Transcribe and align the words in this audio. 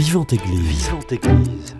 Vivante 0.00 0.32
Église. 0.32 0.86
Vivante 0.86 1.12
Église. 1.12 1.76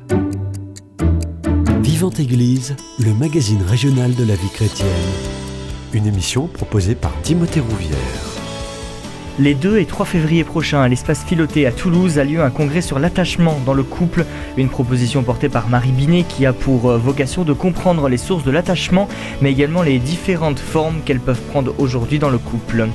Vivante 1.80 2.20
Église, 2.20 2.76
le 2.98 3.14
magazine 3.14 3.62
régional 3.62 4.14
de 4.14 4.24
la 4.24 4.34
vie 4.34 4.50
chrétienne. 4.50 4.88
Une 5.94 6.06
émission 6.06 6.46
proposée 6.46 6.94
par 6.94 7.18
Timothée 7.22 7.60
Rouvière. 7.60 7.96
Les 9.38 9.54
2 9.54 9.78
et 9.78 9.86
3 9.86 10.04
février 10.04 10.44
prochains, 10.44 10.82
à 10.82 10.88
l'espace 10.88 11.24
Filoté 11.24 11.66
à 11.66 11.72
Toulouse, 11.72 12.18
a 12.18 12.24
lieu 12.24 12.42
un 12.42 12.50
congrès 12.50 12.82
sur 12.82 12.98
l'attachement 12.98 13.58
dans 13.64 13.72
le 13.72 13.84
couple, 13.84 14.26
une 14.58 14.68
proposition 14.68 15.22
portée 15.22 15.48
par 15.48 15.70
Marie 15.70 15.92
Binet 15.92 16.24
qui 16.24 16.44
a 16.44 16.52
pour 16.52 16.90
euh, 16.90 16.98
vocation 16.98 17.44
de 17.44 17.54
comprendre 17.54 18.10
les 18.10 18.18
sources 18.18 18.44
de 18.44 18.50
l'attachement, 18.50 19.08
mais 19.40 19.50
également 19.50 19.80
les 19.80 19.98
différentes 19.98 20.58
formes 20.58 21.00
qu'elles 21.06 21.20
peuvent 21.20 21.40
prendre 21.48 21.74
aujourd'hui 21.78 22.18
dans 22.18 22.28
le 22.28 22.36
couple. 22.36 22.86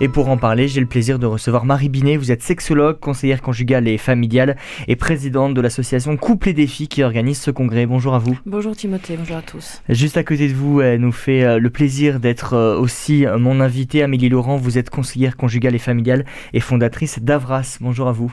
Et 0.00 0.08
pour 0.08 0.28
en 0.28 0.36
parler, 0.36 0.68
j'ai 0.68 0.80
le 0.80 0.86
plaisir 0.86 1.18
de 1.18 1.26
recevoir 1.26 1.64
Marie 1.64 1.88
Binet. 1.88 2.16
Vous 2.16 2.30
êtes 2.30 2.40
sexologue, 2.40 3.00
conseillère 3.00 3.42
conjugale 3.42 3.88
et 3.88 3.98
familiale 3.98 4.56
et 4.86 4.94
présidente 4.94 5.54
de 5.54 5.60
l'association 5.60 6.16
Couple 6.16 6.50
et 6.50 6.52
Défis 6.52 6.86
qui 6.86 7.02
organise 7.02 7.40
ce 7.40 7.50
congrès. 7.50 7.84
Bonjour 7.84 8.14
à 8.14 8.20
vous. 8.20 8.38
Bonjour 8.46 8.76
Timothée, 8.76 9.16
bonjour 9.16 9.38
à 9.38 9.42
tous. 9.42 9.82
Juste 9.88 10.16
à 10.16 10.22
côté 10.22 10.46
de 10.46 10.54
vous, 10.54 10.80
elle 10.80 11.00
nous 11.00 11.10
fait 11.10 11.42
euh, 11.42 11.58
le 11.58 11.70
plaisir 11.70 12.20
d'être 12.20 12.54
euh, 12.54 12.78
aussi 12.78 13.26
mon 13.38 13.58
invitée, 13.60 14.04
Amélie 14.04 14.28
Laurent. 14.28 14.56
Vous 14.56 14.78
êtes 14.78 14.88
conseillère 14.88 15.36
conjugale 15.36 15.74
et 15.74 15.80
familiale 15.80 16.24
et 16.52 16.60
fondatrice 16.60 17.18
d'Avras. 17.18 17.78
Bonjour 17.80 18.06
à 18.06 18.12
vous. 18.12 18.32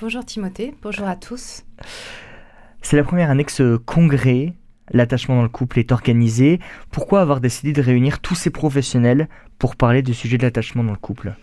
Bonjour 0.00 0.24
Timothée, 0.24 0.72
bonjour 0.82 1.06
à 1.06 1.16
tous. 1.16 1.62
C'est 2.80 2.96
la 2.96 3.04
première 3.04 3.28
année 3.28 3.44
que 3.44 3.52
ce 3.52 3.76
congrès 3.76 4.54
l'attachement 4.92 5.36
dans 5.36 5.42
le 5.42 5.48
couple 5.48 5.78
est 5.78 5.92
organisé. 5.92 6.58
Pourquoi 6.90 7.20
avoir 7.20 7.40
décidé 7.40 7.72
de 7.72 7.82
réunir 7.82 8.20
tous 8.20 8.34
ces 8.34 8.50
professionnels 8.50 9.28
pour 9.60 9.76
parler 9.76 10.02
du 10.02 10.14
sujet 10.14 10.38
de 10.38 10.42
l'attachement 10.42 10.82
dans 10.82 10.90
le 10.90 10.98
couple 10.98 11.34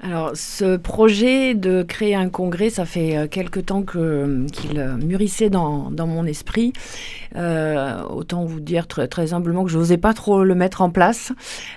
alors, 0.00 0.30
ce 0.34 0.76
projet 0.76 1.54
de 1.54 1.82
créer 1.82 2.14
un 2.14 2.28
congrès, 2.28 2.70
ça 2.70 2.84
fait 2.84 3.16
euh, 3.16 3.26
quelque 3.26 3.58
temps 3.58 3.82
qu'il 3.82 4.78
euh, 4.78 4.96
mûrissait 4.96 5.50
dans, 5.50 5.90
mon 5.90 6.24
esprit. 6.24 6.72
Euh, 7.34 8.00
autant 8.04 8.44
vous 8.44 8.60
dire 8.60 8.86
très, 8.86 9.34
humblement 9.34 9.64
que 9.64 9.70
je 9.70 9.78
n'osais 9.78 9.96
pas 9.96 10.14
trop 10.14 10.44
le 10.44 10.54
mettre 10.54 10.82
en 10.82 10.90
place. 10.90 11.32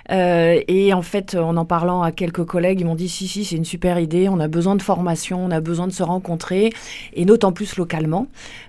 Et 0.08 0.94
en 0.94 1.02
fait, 1.02 1.34
en 1.34 1.56
en 1.56 1.64
parlant 1.64 2.02
à 2.02 2.10
quelques 2.10 2.44
collègues, 2.44 2.80
ils 2.80 2.86
m'ont 2.86 2.94
dit 2.94 3.08
si, 3.08 3.28
si, 3.28 3.44
c'est 3.44 3.56
une 3.56 3.64
super 3.64 3.98
idée, 3.98 4.28
on 4.28 4.40
a 4.40 4.48
besoin 4.48 4.74
de 4.74 4.82
formation, 4.82 5.44
on 5.44 5.50
a 5.50 5.60
besoin 5.60 5.86
de 5.86 5.92
se 5.92 6.02
rencontrer, 6.02 6.72
et 7.12 7.24
d'autant 7.24 7.52
plus 7.52 7.76
localement, 7.76 8.26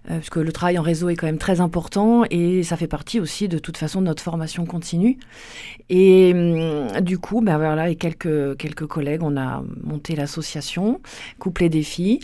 euh, 0.10 0.16
parce 0.16 0.30
que 0.30 0.40
le 0.40 0.52
travail 0.52 0.78
en 0.78 0.82
réseau 0.82 1.10
est 1.10 1.16
quand 1.16 1.26
même 1.26 1.38
très 1.38 1.60
important, 1.60 2.24
et 2.30 2.64
ça 2.64 2.78
fait 2.78 2.88
partie 2.88 3.20
aussi 3.20 3.48
de 3.48 3.58
toute 3.58 3.78
façon 3.78 4.02
de 4.02 4.06
notre 4.06 4.22
formation 4.22 4.66
continue. 4.66 5.18
Et 5.90 6.34
hum, 6.34 7.02
du 7.02 7.18
coup, 7.18 7.42
ben 7.42 7.58
voilà, 7.58 7.90
et 7.90 7.96
quelques, 7.96 8.58
quelques 8.58 8.86
collègues, 8.86 9.24
on 9.24 9.38
a 9.38 9.43
monté 9.84 10.16
l'association 10.16 11.02
Couple 11.40 11.64
et 11.64 11.70
Défi. 11.70 12.20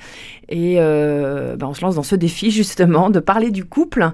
Et 0.47 0.75
euh, 0.77 1.55
ben, 1.55 1.67
on 1.67 1.73
se 1.73 1.81
lance 1.81 1.95
dans 1.95 2.03
ce 2.03 2.15
défi 2.15 2.51
justement 2.59 3.09
de 3.09 3.19
parler 3.19 3.51
du 3.51 3.65
couple. 3.65 4.11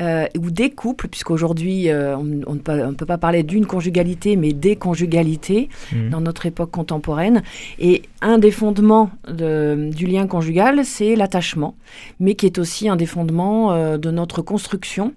Euh, 0.00 0.26
ou 0.38 0.52
des 0.52 0.70
couples, 0.70 1.08
puisqu'aujourd'hui, 1.08 1.90
euh, 1.90 2.16
on, 2.16 2.22
ne 2.22 2.60
peut, 2.60 3.04
pas 3.04 3.18
parler 3.18 3.42
d'une 3.42 3.66
conjugalité, 3.66 4.36
mais 4.36 4.52
des 4.52 4.76
conjugalités 4.76 5.68
mmh. 5.90 6.10
dans 6.10 6.20
notre 6.20 6.46
époque 6.46 6.70
contemporaine. 6.70 7.42
Et 7.80 8.02
un 8.22 8.38
des 8.38 8.52
fondements 8.52 9.10
du 9.28 10.06
lien 10.06 10.28
conjugal, 10.28 10.84
c'est 10.84 11.16
l'attachement, 11.16 11.74
mais 12.20 12.36
qui 12.36 12.46
est 12.46 12.58
aussi 12.58 12.88
un 12.88 12.94
des 12.94 13.06
fondements 13.06 13.98
de 13.98 14.10
notre 14.12 14.40
construction 14.40 15.14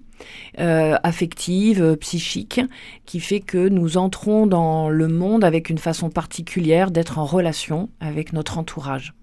euh, 0.58 0.96
affective, 1.02 1.82
euh, 1.82 1.96
psychique, 1.96 2.60
qui 3.06 3.20
fait 3.20 3.40
que 3.40 3.68
nous 3.68 3.96
entrons 3.96 4.46
dans 4.46 4.88
le 4.88 5.08
monde 5.08 5.44
avec 5.44 5.70
une 5.70 5.78
façon 5.78 6.10
particulière 6.10 6.90
d'être 6.90 7.18
en 7.18 7.24
relation 7.24 7.88
avec 8.00 8.32
notre 8.32 8.58
entourage. 8.58 9.14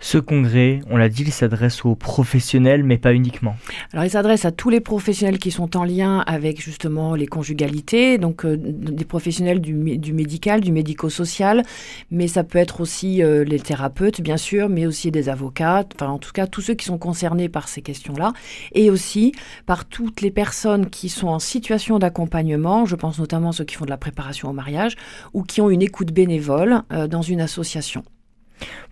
Ce 0.00 0.16
congrès, 0.16 0.80
on 0.90 0.96
l'a 0.96 1.08
dit, 1.08 1.22
il 1.22 1.32
s'adresse 1.32 1.84
aux 1.84 1.96
professionnels, 1.96 2.84
mais 2.84 2.98
pas 2.98 3.12
uniquement. 3.12 3.56
Alors, 3.92 4.04
il 4.04 4.10
s'adresse 4.10 4.44
à 4.44 4.52
tous 4.52 4.70
les 4.70 4.80
professionnels 4.80 5.38
qui 5.38 5.50
sont 5.50 5.76
en 5.76 5.82
lien 5.82 6.20
avec 6.20 6.62
justement 6.62 7.16
les 7.16 7.26
conjugalités, 7.26 8.16
donc 8.16 8.44
euh, 8.44 8.56
des 8.56 9.04
professionnels 9.04 9.60
du, 9.60 9.74
médical, 9.74 10.60
du 10.60 10.70
médico-social, 10.70 11.64
mais 12.12 12.28
ça 12.28 12.44
peut 12.44 12.58
être 12.58 12.80
aussi 12.80 13.22
euh, 13.22 13.42
les 13.42 13.58
thérapeutes, 13.58 14.20
bien 14.20 14.36
sûr, 14.36 14.68
mais 14.68 14.86
aussi 14.86 15.10
des 15.10 15.28
avocats, 15.28 15.84
enfin, 15.96 16.10
en 16.10 16.18
tout 16.18 16.32
cas, 16.32 16.46
tous 16.46 16.60
ceux 16.60 16.74
qui 16.74 16.84
sont 16.84 16.98
concernés 16.98 17.48
par 17.48 17.68
ces 17.68 17.82
questions-là, 17.82 18.32
et 18.72 18.90
aussi 18.90 19.32
par 19.66 19.84
toutes 19.84 20.20
les 20.20 20.30
personnes 20.30 20.90
qui 20.90 21.08
sont 21.08 21.28
en 21.28 21.40
situation 21.40 21.98
d'accompagnement, 21.98 22.86
je 22.86 22.94
pense 22.94 23.18
notamment 23.18 23.50
ceux 23.50 23.64
qui 23.64 23.74
font 23.74 23.84
de 23.84 23.90
la 23.90 23.96
préparation 23.96 24.48
au 24.48 24.52
mariage, 24.52 24.94
ou 25.34 25.42
qui 25.42 25.60
ont 25.60 25.70
une 25.70 25.82
écoute 25.82 26.12
bénévole 26.12 26.82
euh, 26.92 27.08
dans 27.08 27.22
une 27.22 27.40
association. 27.40 28.04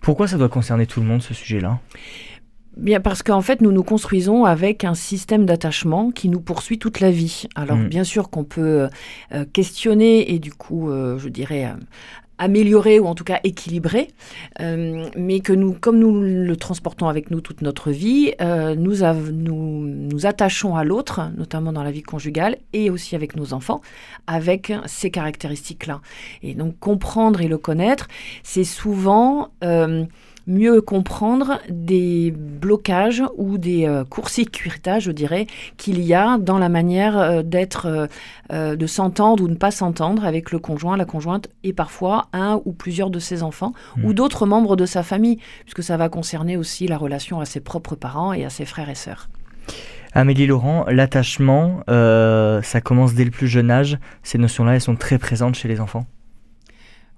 Pourquoi 0.01 0.27
ça 0.27 0.37
doit 0.37 0.49
concerner 0.49 0.85
tout 0.85 0.99
le 0.99 1.05
monde, 1.05 1.21
ce 1.21 1.33
sujet-là? 1.33 1.79
Bien 2.77 2.99
parce 2.99 3.23
qu'en 3.23 3.41
fait, 3.41 3.61
nous 3.61 3.71
nous 3.71 3.83
construisons 3.83 4.45
avec 4.45 4.83
un 4.83 4.93
système 4.93 5.47
d'attachement 5.47 6.11
qui 6.11 6.29
nous 6.29 6.39
poursuit 6.39 6.77
toute 6.77 6.99
la 6.99 7.09
vie. 7.09 7.47
Alors, 7.55 7.77
mm. 7.77 7.87
bien 7.87 8.03
sûr 8.03 8.29
qu'on 8.29 8.43
peut 8.43 8.87
euh, 9.33 9.45
questionner 9.51 10.31
et 10.31 10.37
du 10.37 10.53
coup, 10.53 10.91
euh, 10.91 11.17
je 11.17 11.29
dirais, 11.29 11.73
euh, 12.39 12.47
améliorer 12.47 12.99
ou 12.99 13.07
en 13.07 13.15
tout 13.15 13.23
cas 13.23 13.39
équilibrer, 13.43 14.09
mais 14.59 15.39
que 15.39 15.53
nous, 15.53 15.73
comme 15.73 15.99
nous 15.99 16.21
le 16.21 16.55
transportons 16.55 17.07
avec 17.07 17.31
nous 17.31 17.41
toute 17.41 17.61
notre 17.61 17.91
vie, 17.91 18.33
nous, 18.39 18.95
nous, 19.31 19.85
nous 19.85 20.25
attachons 20.25 20.75
à 20.75 20.83
l'autre, 20.83 21.31
notamment 21.37 21.73
dans 21.73 21.83
la 21.83 21.91
vie 21.91 22.03
conjugale 22.03 22.57
et 22.73 22.89
aussi 22.89 23.15
avec 23.15 23.35
nos 23.35 23.53
enfants, 23.53 23.81
avec 24.27 24.71
ces 24.85 25.11
caractéristiques-là. 25.11 26.01
Et 26.43 26.53
donc 26.53 26.79
comprendre 26.79 27.41
et 27.41 27.47
le 27.47 27.57
connaître, 27.57 28.07
c'est 28.43 28.63
souvent 28.63 29.51
mieux 30.47 30.81
comprendre 30.81 31.59
des 31.69 32.31
blocages 32.31 33.23
ou 33.35 33.57
des 33.57 33.85
euh, 33.85 34.05
court-circuitages, 34.05 35.03
je 35.03 35.11
dirais, 35.11 35.45
qu'il 35.75 36.01
y 36.01 36.13
a 36.13 36.37
dans 36.37 36.57
la 36.57 36.69
manière 36.69 37.17
euh, 37.17 37.43
d'être, 37.43 37.85
euh, 37.85 38.07
euh, 38.51 38.75
de 38.75 38.87
s'entendre 38.87 39.43
ou 39.43 39.47
ne 39.47 39.55
pas 39.55 39.71
s'entendre 39.71 40.25
avec 40.25 40.51
le 40.51 40.59
conjoint, 40.59 40.95
la 40.97 41.05
conjointe, 41.05 41.49
et 41.63 41.73
parfois 41.73 42.27
un 42.33 42.61
ou 42.65 42.71
plusieurs 42.71 43.09
de 43.09 43.19
ses 43.19 43.43
enfants 43.43 43.73
mmh. 43.97 44.05
ou 44.05 44.13
d'autres 44.13 44.45
membres 44.45 44.75
de 44.75 44.85
sa 44.85 45.03
famille, 45.03 45.39
puisque 45.61 45.83
ça 45.83 45.97
va 45.97 46.09
concerner 46.09 46.55
aussi 46.55 46.87
la 46.87 46.97
relation 46.97 47.41
à 47.41 47.45
ses 47.45 47.59
propres 47.59 47.95
parents 47.95 48.31
et 48.31 48.45
à 48.45 48.49
ses 48.49 48.65
frères 48.65 48.89
et 48.89 48.95
sœurs. 48.95 49.27
Amélie 50.13 50.47
Laurent, 50.47 50.85
l'attachement, 50.87 51.81
ça 51.87 52.81
commence 52.81 53.13
dès 53.13 53.25
le 53.25 53.29
plus 53.29 53.47
jeune 53.47 53.69
âge. 53.69 53.99
Ces 54.23 54.37
notions-là, 54.37 54.75
elles 54.75 54.81
sont 54.81 54.95
très 54.95 55.19
présentes 55.19 55.55
chez 55.55 55.67
les 55.67 55.79
enfants? 55.79 56.05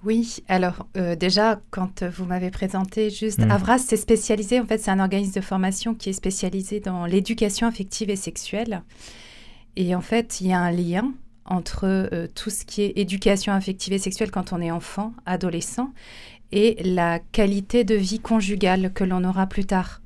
Oui, 0.05 0.37
alors 0.47 0.87
euh, 0.95 1.15
déjà, 1.15 1.59
quand 1.71 2.03
vous 2.03 2.25
m'avez 2.25 2.51
présenté 2.51 3.09
juste 3.09 3.39
mm. 3.39 3.51
Avras, 3.51 3.79
c'est 3.79 3.97
spécialisé, 3.97 4.59
en 4.59 4.65
fait, 4.65 4.77
c'est 4.77 4.91
un 4.91 4.99
organisme 4.99 5.33
de 5.33 5.41
formation 5.41 5.93
qui 5.93 6.09
est 6.09 6.13
spécialisé 6.13 6.79
dans 6.79 7.05
l'éducation 7.05 7.67
affective 7.67 8.09
et 8.09 8.15
sexuelle. 8.15 8.83
Et 9.75 9.95
en 9.95 10.01
fait, 10.01 10.41
il 10.41 10.47
y 10.47 10.53
a 10.53 10.59
un 10.59 10.71
lien 10.71 11.11
entre 11.45 11.85
euh, 11.85 12.27
tout 12.33 12.49
ce 12.49 12.63
qui 12.63 12.83
est 12.83 12.93
éducation 12.95 13.51
affective 13.53 13.91
et 13.93 13.97
sexuelle 13.97 14.31
quand 14.31 14.53
on 14.53 14.61
est 14.61 14.71
enfant, 14.71 15.13
adolescent, 15.25 15.91
et 16.51 16.77
la 16.83 17.19
qualité 17.19 17.83
de 17.83 17.95
vie 17.95 18.19
conjugale 18.19 18.93
que 18.93 19.03
l'on 19.03 19.23
aura 19.23 19.47
plus 19.47 19.65
tard. 19.65 20.01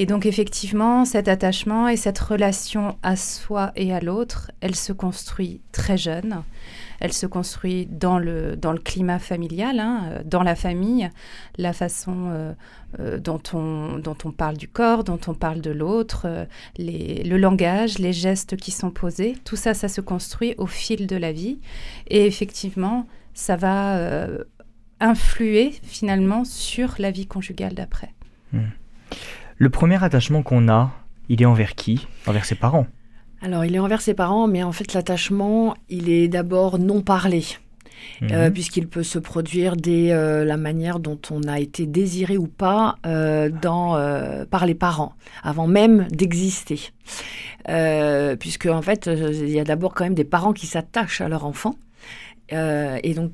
Et 0.00 0.06
donc 0.06 0.26
effectivement, 0.26 1.04
cet 1.04 1.26
attachement 1.26 1.88
et 1.88 1.96
cette 1.96 2.18
relation 2.20 2.96
à 3.02 3.16
soi 3.16 3.72
et 3.74 3.92
à 3.92 4.00
l'autre, 4.00 4.52
elle 4.60 4.76
se 4.76 4.92
construit 4.92 5.60
très 5.72 5.96
jeune 5.96 6.42
elle 7.00 7.12
se 7.12 7.26
construit 7.26 7.86
dans 7.86 8.18
le, 8.18 8.56
dans 8.56 8.72
le 8.72 8.78
climat 8.78 9.18
familial, 9.18 9.78
hein, 9.78 10.10
euh, 10.10 10.22
dans 10.24 10.42
la 10.42 10.54
famille, 10.54 11.08
la 11.56 11.72
façon 11.72 12.30
euh, 12.30 12.52
euh, 12.98 13.18
dont, 13.18 13.40
on, 13.52 13.98
dont 13.98 14.16
on 14.24 14.32
parle 14.32 14.56
du 14.56 14.68
corps, 14.68 15.04
dont 15.04 15.20
on 15.26 15.34
parle 15.34 15.60
de 15.60 15.70
l'autre, 15.70 16.46
le 16.78 17.36
langage, 17.36 17.98
les 17.98 18.12
gestes 18.12 18.56
qui 18.56 18.70
sont 18.70 18.90
posés, 18.90 19.36
tout 19.44 19.56
ça, 19.56 19.74
ça 19.74 19.88
se 19.88 20.00
construit 20.00 20.54
au 20.58 20.66
fil 20.66 21.06
de 21.06 21.16
la 21.16 21.32
vie. 21.32 21.60
Et 22.08 22.26
effectivement, 22.26 23.06
ça 23.34 23.56
va 23.56 24.26
influer 25.00 25.72
finalement 25.84 26.44
sur 26.44 26.96
la 26.98 27.10
vie 27.10 27.26
conjugale 27.26 27.74
d'après. 27.74 28.12
Hmm. 28.52 28.70
Le 29.60 29.70
premier 29.70 30.02
attachement 30.02 30.42
qu'on 30.42 30.68
a, 30.68 30.92
il 31.28 31.42
est 31.42 31.46
envers 31.46 31.74
qui? 31.74 32.06
Envers 32.26 32.44
ses 32.44 32.54
parents 32.54 32.86
alors, 33.40 33.64
il 33.64 33.72
est 33.76 33.78
envers 33.78 34.00
ses 34.00 34.14
parents, 34.14 34.48
mais 34.48 34.64
en 34.64 34.72
fait, 34.72 34.94
l'attachement, 34.94 35.76
il 35.88 36.10
est 36.10 36.26
d'abord 36.26 36.80
non 36.80 37.02
parlé. 37.02 37.44
Euh, 38.22 38.46
mhm. 38.46 38.52
puisqu'il 38.52 38.88
peut 38.88 39.02
se 39.02 39.18
produire 39.18 39.76
dès 39.76 40.12
euh, 40.12 40.44
la 40.44 40.56
manière 40.56 40.98
dont 40.98 41.18
on 41.30 41.42
a 41.42 41.60
été 41.60 41.86
désiré 41.86 42.36
ou 42.36 42.46
pas 42.46 42.96
euh, 43.06 43.48
dans, 43.48 43.94
par 44.50 44.66
les 44.66 44.74
parents, 44.74 45.12
avant 45.42 45.66
même 45.66 46.08
d'exister. 46.10 46.80
puisque 48.38 48.66
en 48.66 48.82
fait, 48.82 49.06
il 49.08 49.50
y 49.50 49.60
a 49.60 49.64
d'abord 49.64 49.94
quand 49.94 50.04
même 50.04 50.14
des 50.14 50.24
parents 50.24 50.52
qui 50.52 50.66
s'attachent 50.66 51.20
à 51.20 51.28
leur 51.28 51.44
enfant. 51.44 51.76
et 52.50 53.14
donc, 53.14 53.32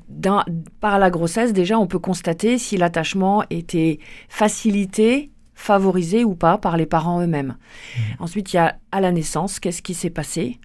par 0.81 0.99
la 0.99 1.09
grossesse, 1.09 1.53
déjà, 1.53 1.79
on 1.79 1.87
peut 1.87 1.99
constater 1.99 2.57
si 2.57 2.77
l'attachement 2.77 3.43
était 3.49 3.99
facilité 4.29 5.31
favorisé 5.55 6.23
ou 6.23 6.35
pas 6.35 6.57
par 6.57 6.77
les 6.77 6.85
parents 6.85 7.21
eux-mêmes. 7.21 7.55
Mmh. 7.57 8.01
Ensuite, 8.19 8.53
il 8.53 8.57
y 8.57 8.59
a 8.59 8.75
à 8.91 9.01
la 9.01 9.11
naissance, 9.11 9.59
qu'est-ce 9.59 9.81
qui 9.81 9.93
s'est 9.93 10.09
passé? 10.09 10.59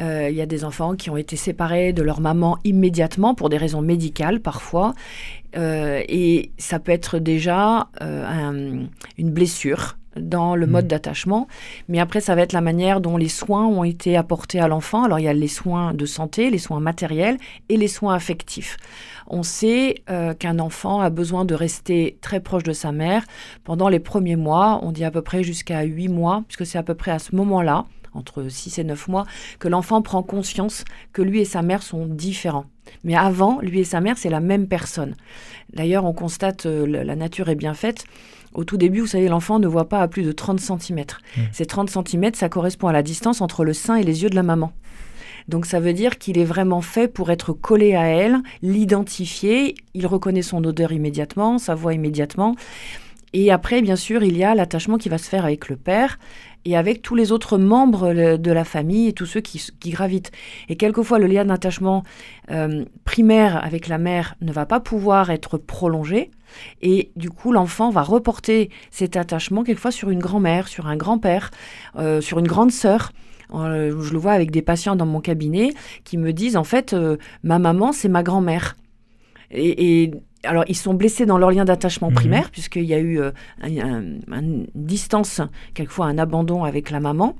Euh, 0.00 0.28
Il 0.30 0.36
y 0.36 0.40
a 0.40 0.46
des 0.46 0.64
enfants 0.64 0.94
qui 0.94 1.10
ont 1.10 1.16
été 1.16 1.36
séparés 1.36 1.92
de 1.92 2.02
leur 2.02 2.20
maman 2.20 2.58
immédiatement 2.64 3.34
pour 3.34 3.48
des 3.48 3.56
raisons 3.56 3.80
médicales 3.80 4.40
parfois. 4.40 4.94
Euh, 5.56 6.02
et 6.08 6.52
ça 6.58 6.78
peut 6.78 6.92
être 6.92 7.18
déjà 7.18 7.88
euh, 8.02 8.84
une 9.18 9.30
blessure 9.30 9.96
dans 10.16 10.56
le 10.56 10.66
mode 10.66 10.86
mmh. 10.86 10.88
d'attachement. 10.88 11.48
Mais 11.88 12.00
après, 12.00 12.20
ça 12.20 12.34
va 12.34 12.42
être 12.42 12.52
la 12.52 12.60
manière 12.60 13.00
dont 13.00 13.16
les 13.16 13.28
soins 13.28 13.66
ont 13.66 13.84
été 13.84 14.16
apportés 14.16 14.60
à 14.60 14.68
l'enfant. 14.68 15.04
Alors, 15.04 15.18
il 15.18 15.24
y 15.24 15.28
a 15.28 15.32
les 15.32 15.48
soins 15.48 15.94
de 15.94 16.06
santé, 16.06 16.50
les 16.50 16.58
soins 16.58 16.80
matériels 16.80 17.38
et 17.68 17.76
les 17.76 17.88
soins 17.88 18.14
affectifs. 18.14 18.76
On 19.26 19.42
sait 19.42 20.02
euh, 20.10 20.34
qu'un 20.34 20.58
enfant 20.58 21.00
a 21.00 21.10
besoin 21.10 21.44
de 21.44 21.54
rester 21.54 22.18
très 22.20 22.40
proche 22.40 22.62
de 22.62 22.72
sa 22.72 22.92
mère 22.92 23.24
pendant 23.64 23.88
les 23.88 24.00
premiers 24.00 24.36
mois. 24.36 24.80
On 24.82 24.92
dit 24.92 25.04
à 25.04 25.10
peu 25.10 25.22
près 25.22 25.42
jusqu'à 25.42 25.82
8 25.82 26.08
mois, 26.08 26.44
puisque 26.46 26.66
c'est 26.66 26.78
à 26.78 26.82
peu 26.82 26.94
près 26.94 27.10
à 27.10 27.18
ce 27.18 27.34
moment-là, 27.34 27.86
entre 28.12 28.48
6 28.48 28.78
et 28.78 28.84
9 28.84 29.08
mois, 29.08 29.24
que 29.58 29.68
l'enfant 29.68 30.02
prend 30.02 30.22
conscience 30.22 30.84
que 31.12 31.22
lui 31.22 31.40
et 31.40 31.44
sa 31.44 31.62
mère 31.62 31.82
sont 31.82 32.06
différents. 32.06 32.66
Mais 33.02 33.16
avant, 33.16 33.60
lui 33.60 33.80
et 33.80 33.84
sa 33.84 34.00
mère, 34.00 34.18
c'est 34.18 34.30
la 34.30 34.40
même 34.40 34.68
personne. 34.68 35.14
D'ailleurs, 35.72 36.04
on 36.04 36.12
constate, 36.12 36.66
euh, 36.66 36.86
la 36.86 37.16
nature 37.16 37.48
est 37.48 37.54
bien 37.54 37.74
faite. 37.74 38.04
Au 38.54 38.64
tout 38.64 38.76
début, 38.76 39.00
vous 39.00 39.06
savez, 39.06 39.28
l'enfant 39.28 39.58
ne 39.58 39.66
voit 39.66 39.88
pas 39.88 40.00
à 40.00 40.08
plus 40.08 40.22
de 40.22 40.32
30 40.32 40.60
cm. 40.60 41.00
Mmh. 41.00 41.40
Ces 41.52 41.66
30 41.66 41.90
cm, 41.90 42.34
ça 42.34 42.48
correspond 42.48 42.88
à 42.88 42.92
la 42.92 43.02
distance 43.02 43.40
entre 43.40 43.64
le 43.64 43.72
sein 43.72 43.96
et 43.96 44.04
les 44.04 44.22
yeux 44.22 44.30
de 44.30 44.36
la 44.36 44.42
maman. 44.42 44.72
Donc 45.48 45.66
ça 45.66 45.80
veut 45.80 45.92
dire 45.92 46.18
qu'il 46.18 46.38
est 46.38 46.44
vraiment 46.44 46.80
fait 46.80 47.08
pour 47.08 47.30
être 47.30 47.52
collé 47.52 47.94
à 47.94 48.06
elle, 48.06 48.38
l'identifier, 48.62 49.74
il 49.92 50.06
reconnaît 50.06 50.42
son 50.42 50.64
odeur 50.64 50.92
immédiatement, 50.92 51.58
sa 51.58 51.74
voix 51.74 51.92
immédiatement. 51.92 52.56
Et 53.34 53.50
après, 53.50 53.82
bien 53.82 53.96
sûr, 53.96 54.22
il 54.22 54.38
y 54.38 54.44
a 54.44 54.54
l'attachement 54.54 54.96
qui 54.96 55.08
va 55.08 55.18
se 55.18 55.28
faire 55.28 55.44
avec 55.44 55.68
le 55.68 55.76
père 55.76 56.18
et 56.64 56.76
avec 56.76 57.02
tous 57.02 57.16
les 57.16 57.32
autres 57.32 57.58
membres 57.58 58.14
de 58.36 58.52
la 58.52 58.64
famille 58.64 59.08
et 59.08 59.12
tous 59.12 59.26
ceux 59.26 59.40
qui, 59.40 59.60
gravitent. 59.90 60.30
Et 60.68 60.76
quelquefois, 60.76 61.18
le 61.18 61.26
lien 61.26 61.44
d'attachement 61.44 62.04
euh, 62.52 62.84
primaire 63.04 63.62
avec 63.62 63.88
la 63.88 63.98
mère 63.98 64.36
ne 64.40 64.52
va 64.52 64.66
pas 64.66 64.78
pouvoir 64.78 65.30
être 65.30 65.58
prolongé. 65.58 66.30
Et 66.82 67.10
du 67.16 67.30
coup, 67.30 67.52
l'enfant 67.52 67.90
va 67.90 68.02
reporter 68.02 68.70
cet 68.90 69.16
attachement 69.16 69.64
quelquefois 69.64 69.90
sur 69.90 70.10
une 70.10 70.20
grand-mère, 70.20 70.68
sur 70.68 70.86
un 70.86 70.96
grand-père, 70.96 71.50
euh, 71.96 72.20
sur 72.20 72.38
une 72.38 72.46
grande 72.46 72.72
sœur. 72.72 73.12
Euh, 73.52 74.02
je 74.02 74.12
le 74.12 74.18
vois 74.18 74.32
avec 74.32 74.50
des 74.50 74.62
patients 74.62 74.96
dans 74.96 75.06
mon 75.06 75.20
cabinet 75.20 75.74
qui 76.04 76.18
me 76.18 76.32
disent 76.32 76.56
en 76.56 76.64
fait, 76.64 76.92
euh, 76.92 77.16
ma 77.42 77.58
maman, 77.58 77.92
c'est 77.92 78.08
ma 78.08 78.22
grand-mère. 78.22 78.76
Et, 79.50 80.10
alors, 80.42 80.64
ils 80.68 80.76
sont 80.76 80.92
blessés 80.92 81.24
dans 81.24 81.38
leur 81.38 81.50
lien 81.50 81.64
d'attachement 81.64 82.08
mhm. 82.08 82.14
primaire, 82.14 82.50
puisqu'il 82.50 82.84
y 82.84 82.94
a 82.94 82.98
eu 82.98 83.18
euh, 83.18 83.30
une 83.62 84.66
distance, 84.74 85.40
quelquefois 85.72 86.06
un 86.06 86.18
abandon 86.18 86.64
avec 86.64 86.90
la 86.90 87.00
maman, 87.00 87.34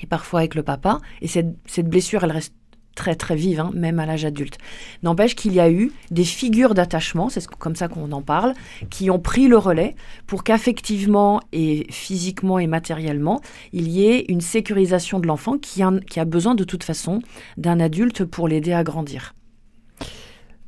et 0.00 0.06
parfois 0.06 0.40
avec 0.40 0.54
le 0.54 0.62
papa. 0.62 1.00
Et 1.20 1.26
cette, 1.26 1.56
cette 1.66 1.88
blessure, 1.88 2.22
elle 2.22 2.32
reste 2.32 2.54
très 2.98 3.14
très 3.14 3.36
vive, 3.36 3.60
hein, 3.60 3.70
même 3.74 4.00
à 4.00 4.06
l'âge 4.06 4.24
adulte. 4.24 4.58
N'empêche 5.04 5.36
qu'il 5.36 5.52
y 5.52 5.60
a 5.60 5.70
eu 5.70 5.92
des 6.10 6.24
figures 6.24 6.74
d'attachement, 6.74 7.28
c'est 7.28 7.46
comme 7.46 7.76
ça 7.76 7.86
qu'on 7.86 8.10
en 8.10 8.22
parle, 8.22 8.54
qui 8.90 9.08
ont 9.08 9.20
pris 9.20 9.46
le 9.46 9.56
relais 9.56 9.94
pour 10.26 10.42
qu'affectivement 10.42 11.40
et 11.52 11.86
physiquement 11.90 12.58
et 12.58 12.66
matériellement, 12.66 13.40
il 13.72 13.88
y 13.88 14.04
ait 14.04 14.24
une 14.28 14.40
sécurisation 14.40 15.20
de 15.20 15.28
l'enfant 15.28 15.58
qui, 15.58 15.80
a 15.80 16.24
besoin 16.24 16.56
de 16.56 16.64
toute 16.64 16.82
façon 16.82 17.22
d'un 17.56 17.78
adulte 17.78 18.24
pour 18.24 18.48
l'aider 18.48 18.72
à 18.72 18.82
grandir. 18.82 19.32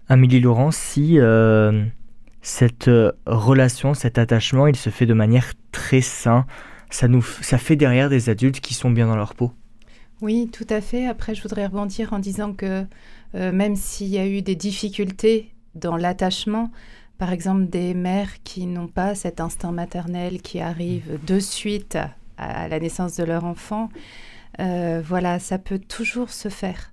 Amélie 0.09 0.41
Laurent, 0.41 0.71
si 0.71 1.19
euh, 1.19 1.85
cette 2.43 2.87
euh, 2.87 3.11
relation, 3.27 3.95
cet 3.95 4.19
attachement, 4.19 4.69
il 4.69 4.77
se 4.77 4.91
fait 4.91 5.07
de 5.07 5.15
manière 5.15 5.53
très 5.73 6.01
sain, 6.01 6.47
ça, 6.91 7.09
nous, 7.09 7.23
ça 7.23 7.59
fait 7.59 7.77
derrière 7.77 8.09
des 8.09 8.31
adultes 8.31 8.61
qui 8.61 8.75
sont 8.75 8.91
bien 8.91 9.09
dans 9.09 9.17
leur 9.17 9.35
peau 9.35 9.53
oui, 10.23 10.51
tout 10.53 10.67
à 10.69 10.81
fait. 10.81 11.07
Après, 11.07 11.35
je 11.35 11.43
voudrais 11.43 11.67
rebondir 11.67 12.13
en 12.13 12.19
disant 12.19 12.53
que 12.53 12.85
euh, 13.35 13.53
même 13.53 13.77
s'il 13.77 14.09
y 14.09 14.19
a 14.19 14.27
eu 14.27 14.43
des 14.43 14.57
difficultés 14.57 15.55
dans 15.75 15.97
l'attachement, 15.97 16.71
par 17.19 17.33
exemple 17.33 17.67
des 17.67 17.95
mères 17.95 18.43
qui 18.43 18.67
n'ont 18.67 18.89
pas 18.89 19.15
cet 19.15 19.41
instinct 19.41 19.73
maternel 19.73 20.43
qui 20.43 20.61
arrive 20.61 21.19
de 21.27 21.39
suite 21.39 21.99
à, 22.39 22.69
la 22.69 22.81
naissance 22.81 23.17
de 23.17 23.25
leur 23.25 23.45
enfant, 23.45 23.89
euh, 24.59 25.03
voilà, 25.05 25.39
ça 25.39 25.59
peut 25.59 25.79
toujours 25.79 26.31
se 26.31 26.49
faire. 26.49 26.93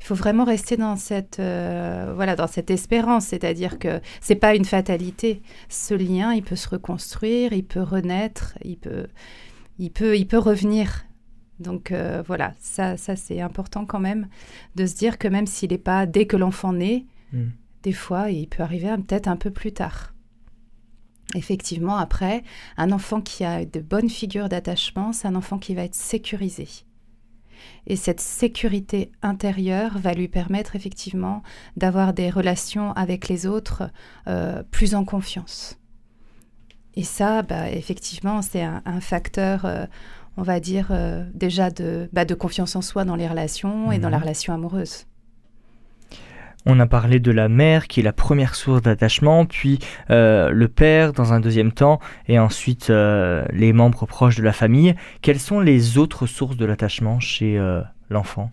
Il 0.00 0.04
faut 0.04 0.14
vraiment 0.14 0.44
rester 0.44 0.76
dans 0.76 0.96
cette, 0.96 1.40
euh, 1.40 2.12
voilà, 2.14 2.36
dans 2.36 2.46
cette 2.46 2.70
espérance, 2.70 3.26
c'est-à-dire 3.26 3.78
que 3.78 4.00
c'est 4.20 4.34
pas 4.34 4.54
une 4.54 4.64
fatalité. 4.64 5.40
Ce 5.68 5.94
lien, 5.94 6.34
il 6.34 6.42
peut 6.42 6.56
se 6.56 6.68
reconstruire, 6.68 7.52
il 7.52 7.64
peut 7.64 7.82
renaître, 7.82 8.58
il 8.64 8.76
peut, 8.76 9.06
il 9.78 9.90
peut, 9.90 10.16
il 10.18 10.26
peut 10.26 10.38
revenir. 10.38 11.04
Donc 11.60 11.92
euh, 11.92 12.22
voilà, 12.26 12.54
ça, 12.58 12.96
ça 12.96 13.16
c'est 13.16 13.40
important 13.40 13.86
quand 13.86 14.00
même 14.00 14.28
de 14.74 14.86
se 14.86 14.94
dire 14.94 15.18
que 15.18 15.28
même 15.28 15.46
s'il 15.46 15.70
n'est 15.70 15.78
pas 15.78 16.06
dès 16.06 16.26
que 16.26 16.36
l'enfant 16.36 16.72
naît, 16.72 17.04
hmm. 17.32 17.48
des 17.82 17.92
fois 17.92 18.30
il 18.30 18.48
peut 18.48 18.62
arriver 18.62 18.94
peut-être 18.96 19.28
un 19.28 19.36
peu 19.36 19.50
plus 19.50 19.72
tard. 19.72 20.14
Effectivement, 21.34 21.96
après, 21.96 22.44
un 22.76 22.92
enfant 22.92 23.20
qui 23.20 23.44
a 23.44 23.64
de 23.64 23.80
bonnes 23.80 24.10
figures 24.10 24.48
d'attachement, 24.48 25.12
c'est 25.12 25.26
un 25.26 25.34
enfant 25.34 25.58
qui 25.58 25.74
va 25.74 25.82
être 25.82 25.94
sécurisé. 25.94 26.68
Et 27.86 27.96
cette 27.96 28.20
sécurité 28.20 29.10
intérieure 29.22 29.98
va 29.98 30.12
lui 30.12 30.28
permettre 30.28 30.76
effectivement 30.76 31.42
d'avoir 31.76 32.12
des 32.12 32.30
relations 32.30 32.92
avec 32.92 33.28
les 33.28 33.46
autres 33.46 33.90
euh, 34.28 34.62
plus 34.70 34.94
en 34.94 35.04
confiance. 35.04 35.78
Et 36.96 37.02
ça, 37.02 37.42
bah, 37.42 37.70
effectivement, 37.70 38.40
c'est 38.42 38.62
un, 38.62 39.00
facteur, 39.00 39.64
euh, 39.64 39.86
on 40.36 40.42
va 40.42 40.60
dire, 40.60 40.88
euh, 40.90 41.24
déjà 41.34 41.70
de, 41.70 42.08
bah, 42.12 42.24
de 42.24 42.34
confiance 42.34 42.76
en 42.76 42.82
soi 42.82 43.04
dans 43.04 43.16
les 43.16 43.28
relations 43.28 43.92
et 43.92 43.98
dans 43.98 44.10
la 44.10 44.16
mhm. 44.18 44.22
relation 44.22 44.54
amoureuse. 44.54 45.06
On 46.66 46.80
a 46.80 46.86
parlé 46.86 47.20
de 47.20 47.30
la 47.30 47.50
mère 47.50 47.88
qui 47.88 48.00
est 48.00 48.02
la 48.02 48.14
première 48.14 48.54
source 48.54 48.80
d'attachement, 48.80 49.44
puis 49.44 49.78
euh, 50.10 50.50
le 50.50 50.68
père 50.68 51.12
dans 51.12 51.34
un 51.34 51.40
deuxième 51.40 51.72
temps, 51.72 52.00
et 52.26 52.38
ensuite 52.38 52.88
euh, 52.88 53.44
les 53.52 53.74
membres 53.74 54.06
proches 54.06 54.36
de 54.36 54.42
la 54.42 54.52
famille. 54.52 54.94
Quelles 55.20 55.40
sont 55.40 55.60
les 55.60 55.98
autres 55.98 56.26
sources 56.26 56.56
de 56.56 56.64
l'attachement 56.64 57.20
chez 57.20 57.60
l'enfant? 58.08 58.50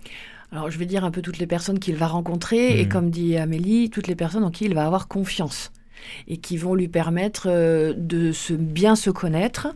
Alors, 0.51 0.69
je 0.69 0.77
vais 0.77 0.85
dire 0.85 1.05
un 1.05 1.11
peu 1.11 1.21
toutes 1.21 1.37
les 1.37 1.47
personnes 1.47 1.79
qu'il 1.79 1.95
va 1.95 2.07
rencontrer, 2.07 2.81
et 2.81 2.83
mhm. 2.83 2.89
comme 2.89 3.09
dit 3.11 3.37
Amélie, 3.37 3.89
toutes 3.89 4.07
les 4.07 4.15
personnes 4.15 4.43
en 4.43 4.51
qui 4.51 4.65
il 4.65 4.73
va 4.73 4.85
avoir 4.85 5.07
confiance 5.07 5.71
et 6.27 6.37
qui 6.37 6.57
vont 6.57 6.75
lui 6.75 6.87
permettre 6.87 7.47
euh, 7.49 7.93
de 7.95 8.31
se, 8.31 8.53
bien 8.53 8.95
se 8.95 9.09
connaître, 9.09 9.75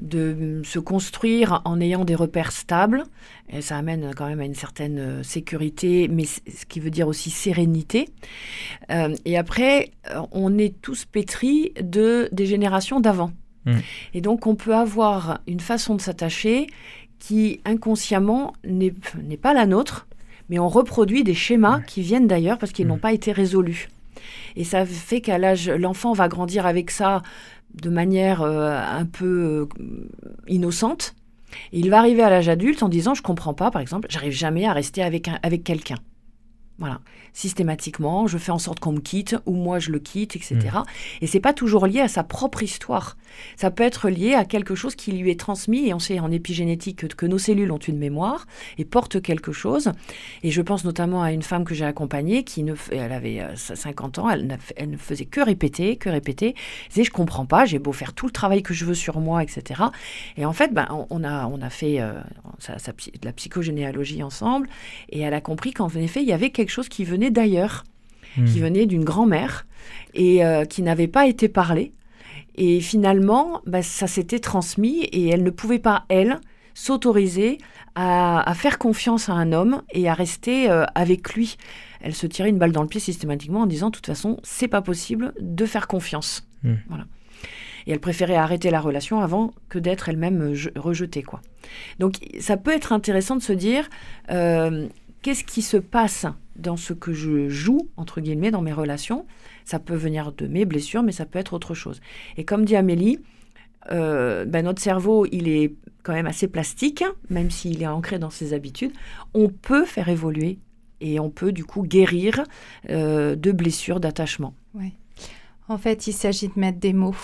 de 0.00 0.62
se 0.64 0.78
construire 0.78 1.62
en 1.64 1.80
ayant 1.80 2.04
des 2.04 2.14
repères 2.14 2.52
stables. 2.52 3.04
Et 3.50 3.60
ça 3.60 3.76
amène 3.76 4.12
quand 4.16 4.26
même 4.26 4.40
à 4.40 4.44
une 4.44 4.54
certaine 4.54 4.98
euh, 4.98 5.22
sécurité, 5.22 6.08
mais 6.08 6.24
ce 6.24 6.66
qui 6.68 6.80
veut 6.80 6.90
dire 6.90 7.08
aussi 7.08 7.30
sérénité. 7.30 8.08
Euh, 8.90 9.14
et 9.24 9.36
après, 9.36 9.90
on 10.32 10.58
est 10.58 10.80
tous 10.80 11.04
pétris 11.04 11.72
de, 11.82 12.28
des 12.32 12.46
générations 12.46 13.00
d'avant. 13.00 13.32
Mmh. 13.66 13.76
Et 14.14 14.20
donc, 14.20 14.46
on 14.46 14.56
peut 14.56 14.74
avoir 14.74 15.40
une 15.46 15.60
façon 15.60 15.94
de 15.94 16.00
s'attacher 16.00 16.66
qui 17.18 17.60
inconsciemment 17.64 18.52
n'est 18.64 18.90
pas 19.40 19.54
la 19.54 19.66
nôtre, 19.66 20.08
mais 20.48 20.58
on 20.58 20.68
reproduit 20.68 21.22
des 21.22 21.34
schémas 21.34 21.80
qui 21.80 22.02
viennent 22.02 22.26
d'ailleurs 22.26 22.58
parce 22.58 22.72
qu'ils 22.72 22.86
mmh. 22.86 22.88
n'ont 22.88 22.98
pas 22.98 23.12
été 23.12 23.30
résolus. 23.30 23.88
Et 24.56 24.64
ça 24.64 24.84
fait 24.86 25.20
qu'à 25.20 25.38
l'âge, 25.38 25.68
l'enfant 25.70 26.12
va 26.12 26.28
grandir 26.28 26.66
avec 26.66 26.90
ça 26.90 27.22
de 27.74 27.88
manière 27.88 28.42
euh, 28.42 28.78
un 28.78 29.06
peu 29.06 29.68
euh, 29.80 30.08
innocente. 30.46 31.14
il 31.72 31.90
va 31.90 31.98
arriver 31.98 32.22
à 32.22 32.30
l'âge 32.30 32.48
adulte 32.48 32.82
en 32.82 32.88
disant 32.88 33.14
je 33.14 33.22
comprends 33.22 33.54
pas, 33.54 33.70
par 33.70 33.80
exemple, 33.80 34.08
j'arrive 34.10 34.32
jamais 34.32 34.66
à 34.66 34.72
rester 34.72 35.02
avec, 35.02 35.28
avec 35.42 35.64
quelqu'un. 35.64 35.96
Voilà 36.82 37.00
systématiquement, 37.32 38.26
je 38.26 38.38
fais 38.38 38.52
en 38.52 38.58
sorte 38.58 38.80
qu'on 38.80 38.92
me 38.92 39.00
quitte 39.00 39.36
ou 39.46 39.54
moi 39.54 39.78
je 39.78 39.90
le 39.90 39.98
quitte, 39.98 40.36
etc. 40.36 40.56
Mm. 40.58 40.82
Et 41.22 41.26
c'est 41.26 41.40
pas 41.40 41.52
toujours 41.52 41.86
lié 41.86 42.00
à 42.00 42.08
sa 42.08 42.22
propre 42.22 42.62
histoire. 42.62 43.16
Ça 43.56 43.70
peut 43.70 43.84
être 43.84 44.10
lié 44.10 44.34
à 44.34 44.44
quelque 44.44 44.74
chose 44.74 44.94
qui 44.94 45.12
lui 45.12 45.30
est 45.30 45.40
transmis 45.40 45.88
et 45.88 45.94
on 45.94 45.98
sait 45.98 46.20
en 46.20 46.30
épigénétique 46.30 47.16
que, 47.16 47.26
nos 47.26 47.38
cellules 47.38 47.72
ont 47.72 47.78
une 47.78 47.96
mémoire 47.96 48.46
et 48.76 48.84
portent 48.84 49.22
quelque 49.22 49.52
chose. 49.52 49.92
Et 50.42 50.50
je 50.50 50.60
pense 50.60 50.84
notamment 50.84 51.22
à 51.22 51.32
une 51.32 51.42
femme 51.42 51.64
que 51.64 51.74
j'ai 51.74 51.86
accompagnée 51.86 52.44
qui 52.44 52.62
ne, 52.62 52.74
elle 52.90 53.12
avait 53.12 53.42
50 53.54 54.18
euh, 54.18 54.20
ans, 54.20 54.30
elle, 54.30 54.58
elle, 54.76 54.90
ne 54.90 54.96
faisait 54.98 55.24
que 55.24 55.40
répéter, 55.40 55.96
que 55.96 56.10
répéter. 56.10 56.48
Elle 56.48 56.88
disait 56.90 57.04
je 57.04 57.10
comprends 57.10 57.46
pas, 57.46 57.64
j'ai 57.64 57.78
beau 57.78 57.92
faire 57.92 58.12
tout 58.12 58.26
le 58.26 58.32
travail 58.32 58.62
que 58.62 58.74
je 58.74 58.84
veux 58.84 58.94
sur 58.94 59.18
moi, 59.20 59.42
etc. 59.42 59.84
Et 60.36 60.44
en 60.44 60.52
fait, 60.52 60.74
ben, 60.74 60.88
on, 61.08 61.24
a, 61.24 61.46
on 61.46 61.62
a 61.62 61.70
fait 61.70 62.00
euh, 62.00 62.12
de 62.68 63.24
la 63.24 63.32
psychogénéalogie 63.32 64.22
ensemble 64.22 64.68
et 65.08 65.20
elle 65.20 65.34
a 65.34 65.40
compris 65.40 65.72
qu'en 65.72 65.88
effet 65.88 66.20
il 66.22 66.28
y 66.28 66.32
avait 66.32 66.50
quelque 66.50 66.70
chose 66.72 66.88
qui 66.88 67.04
venait 67.04 67.30
d'ailleurs, 67.30 67.84
qui 68.34 68.40
hmm. 68.40 68.62
venait 68.62 68.86
d'une 68.86 69.04
grand-mère 69.04 69.66
et 70.14 70.44
euh, 70.44 70.64
qui 70.64 70.82
n'avait 70.82 71.08
pas 71.08 71.26
été 71.26 71.48
parlé. 71.48 71.92
Et 72.54 72.80
finalement, 72.80 73.62
bah, 73.66 73.82
ça 73.82 74.06
s'était 74.06 74.38
transmis 74.38 75.02
et 75.04 75.28
elle 75.28 75.42
ne 75.42 75.50
pouvait 75.50 75.78
pas, 75.78 76.04
elle, 76.08 76.40
s'autoriser 76.74 77.58
à, 77.94 78.52
faire 78.54 78.78
confiance 78.78 79.28
à 79.28 79.34
un 79.34 79.52
homme 79.52 79.82
et 79.92 80.08
à 80.08 80.14
rester 80.14 80.70
euh, 80.70 80.84
avec 80.94 81.34
lui. 81.34 81.56
Elle 82.00 82.14
se 82.14 82.26
tirait 82.26 82.48
une 82.48 82.58
balle 82.58 82.72
dans 82.72 82.82
le 82.82 82.88
pied 82.88 83.00
systématiquement 83.00 83.60
en 83.60 83.66
disant, 83.66 83.88
de 83.88 83.96
toute 83.96 84.06
façon, 84.06 84.38
c'est 84.42 84.68
pas 84.68 84.82
possible 84.82 85.34
de 85.40 85.66
faire 85.66 85.86
confiance. 85.86 86.46
Hmm. 86.62 86.74
Voilà. 86.88 87.04
Et 87.86 87.92
elle 87.92 88.00
préférait 88.00 88.36
arrêter 88.36 88.70
la 88.70 88.80
relation 88.80 89.20
avant 89.20 89.52
que 89.68 89.78
d'être 89.78 90.08
elle-même 90.08 90.54
rejetée. 90.76 91.22
Quoi. 91.22 91.40
Donc 91.98 92.14
ça 92.40 92.56
peut 92.56 92.72
être 92.72 92.92
intéressant 92.92 93.36
de 93.36 93.42
se 93.42 93.52
dire, 93.52 93.88
euh, 94.30 94.88
qu'est-ce 95.22 95.44
qui 95.44 95.62
se 95.62 95.76
passe 95.76 96.26
dans 96.56 96.76
ce 96.76 96.92
que 96.92 97.12
je 97.12 97.48
joue, 97.48 97.88
entre 97.96 98.20
guillemets, 98.20 98.50
dans 98.50 98.60
mes 98.60 98.72
relations? 98.72 99.26
Ça 99.64 99.78
peut 99.78 99.94
venir 99.94 100.32
de 100.32 100.46
mes 100.46 100.64
blessures, 100.64 101.02
mais 101.02 101.12
ça 101.12 101.24
peut 101.24 101.38
être 101.38 101.54
autre 101.54 101.74
chose. 101.74 102.00
Et 102.36 102.44
comme 102.44 102.64
dit 102.64 102.76
Amélie, 102.76 103.18
euh, 103.90 104.44
ben 104.44 104.64
notre 104.64 104.82
cerveau, 104.82 105.26
il 105.32 105.48
est 105.48 105.74
quand 106.02 106.12
même 106.12 106.26
assez 106.26 106.48
plastique, 106.48 107.04
même 107.30 107.50
s'il 107.50 107.82
est 107.82 107.86
ancré 107.86 108.18
dans 108.18 108.30
ses 108.30 108.52
habitudes. 108.52 108.92
On 109.34 109.48
peut 109.48 109.84
faire 109.84 110.08
évoluer 110.08 110.58
et 111.00 111.18
on 111.20 111.30
peut 111.30 111.52
du 111.52 111.64
coup 111.64 111.82
guérir 111.82 112.42
euh, 112.90 113.34
de 113.36 113.52
blessures 113.52 114.00
d'attachement. 114.00 114.54
En 115.72 115.78
fait, 115.78 116.06
il 116.06 116.12
s'agit 116.12 116.48
de 116.48 116.60
mettre 116.60 116.78
des 116.78 116.92
mots. 116.92 117.16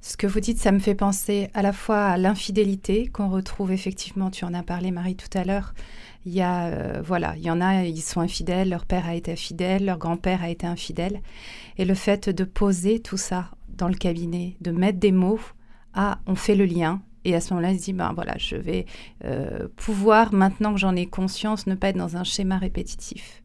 Ce 0.00 0.16
que 0.16 0.28
vous 0.28 0.38
dites, 0.38 0.58
ça 0.58 0.70
me 0.70 0.78
fait 0.78 0.94
penser 0.94 1.48
à 1.54 1.62
la 1.62 1.72
fois 1.72 2.04
à 2.04 2.16
l'infidélité 2.16 3.08
qu'on 3.08 3.28
retrouve 3.28 3.72
effectivement, 3.72 4.30
tu 4.30 4.44
en 4.44 4.54
as 4.54 4.62
parlé 4.62 4.92
Marie 4.92 5.16
tout 5.16 5.36
à 5.36 5.42
l'heure. 5.42 5.74
Il 6.24 6.32
y 6.32 6.40
a, 6.40 6.66
euh, 6.66 7.02
voilà, 7.04 7.34
il 7.36 7.42
y 7.42 7.50
en 7.50 7.60
a, 7.60 7.82
ils 7.82 8.00
sont 8.00 8.20
infidèles, 8.20 8.68
leur 8.68 8.86
père 8.86 9.06
a 9.06 9.16
été 9.16 9.32
infidèle, 9.32 9.86
leur 9.86 9.98
grand-père 9.98 10.44
a 10.44 10.50
été 10.50 10.68
infidèle. 10.68 11.20
Et 11.78 11.84
le 11.84 11.94
fait 11.94 12.28
de 12.28 12.44
poser 12.44 13.00
tout 13.00 13.16
ça 13.16 13.50
dans 13.68 13.88
le 13.88 13.96
cabinet, 13.96 14.56
de 14.60 14.70
mettre 14.70 15.00
des 15.00 15.12
mots, 15.12 15.40
ah, 15.94 16.20
on 16.26 16.36
fait 16.36 16.54
le 16.54 16.66
lien, 16.66 17.02
et 17.24 17.34
à 17.34 17.40
ce 17.40 17.52
moment-là, 17.54 17.72
il 17.72 17.80
se 17.80 17.84
dit, 17.86 17.92
ben 17.92 18.12
voilà, 18.14 18.34
je 18.38 18.54
vais 18.54 18.86
euh, 19.24 19.66
pouvoir, 19.74 20.32
maintenant 20.32 20.74
que 20.74 20.78
j'en 20.78 20.94
ai 20.94 21.06
conscience, 21.06 21.66
ne 21.66 21.74
pas 21.74 21.88
être 21.88 21.96
dans 21.96 22.16
un 22.16 22.24
schéma 22.24 22.56
répétitif. 22.56 23.42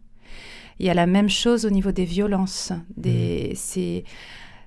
Il 0.80 0.86
y 0.86 0.90
a 0.90 0.94
la 0.94 1.08
même 1.08 1.30
chose 1.30 1.66
au 1.66 1.70
niveau 1.70 1.92
des 1.92 2.06
violences. 2.06 2.72
Des, 2.98 3.52
mmh. 3.52 3.56
C'est 3.56 4.04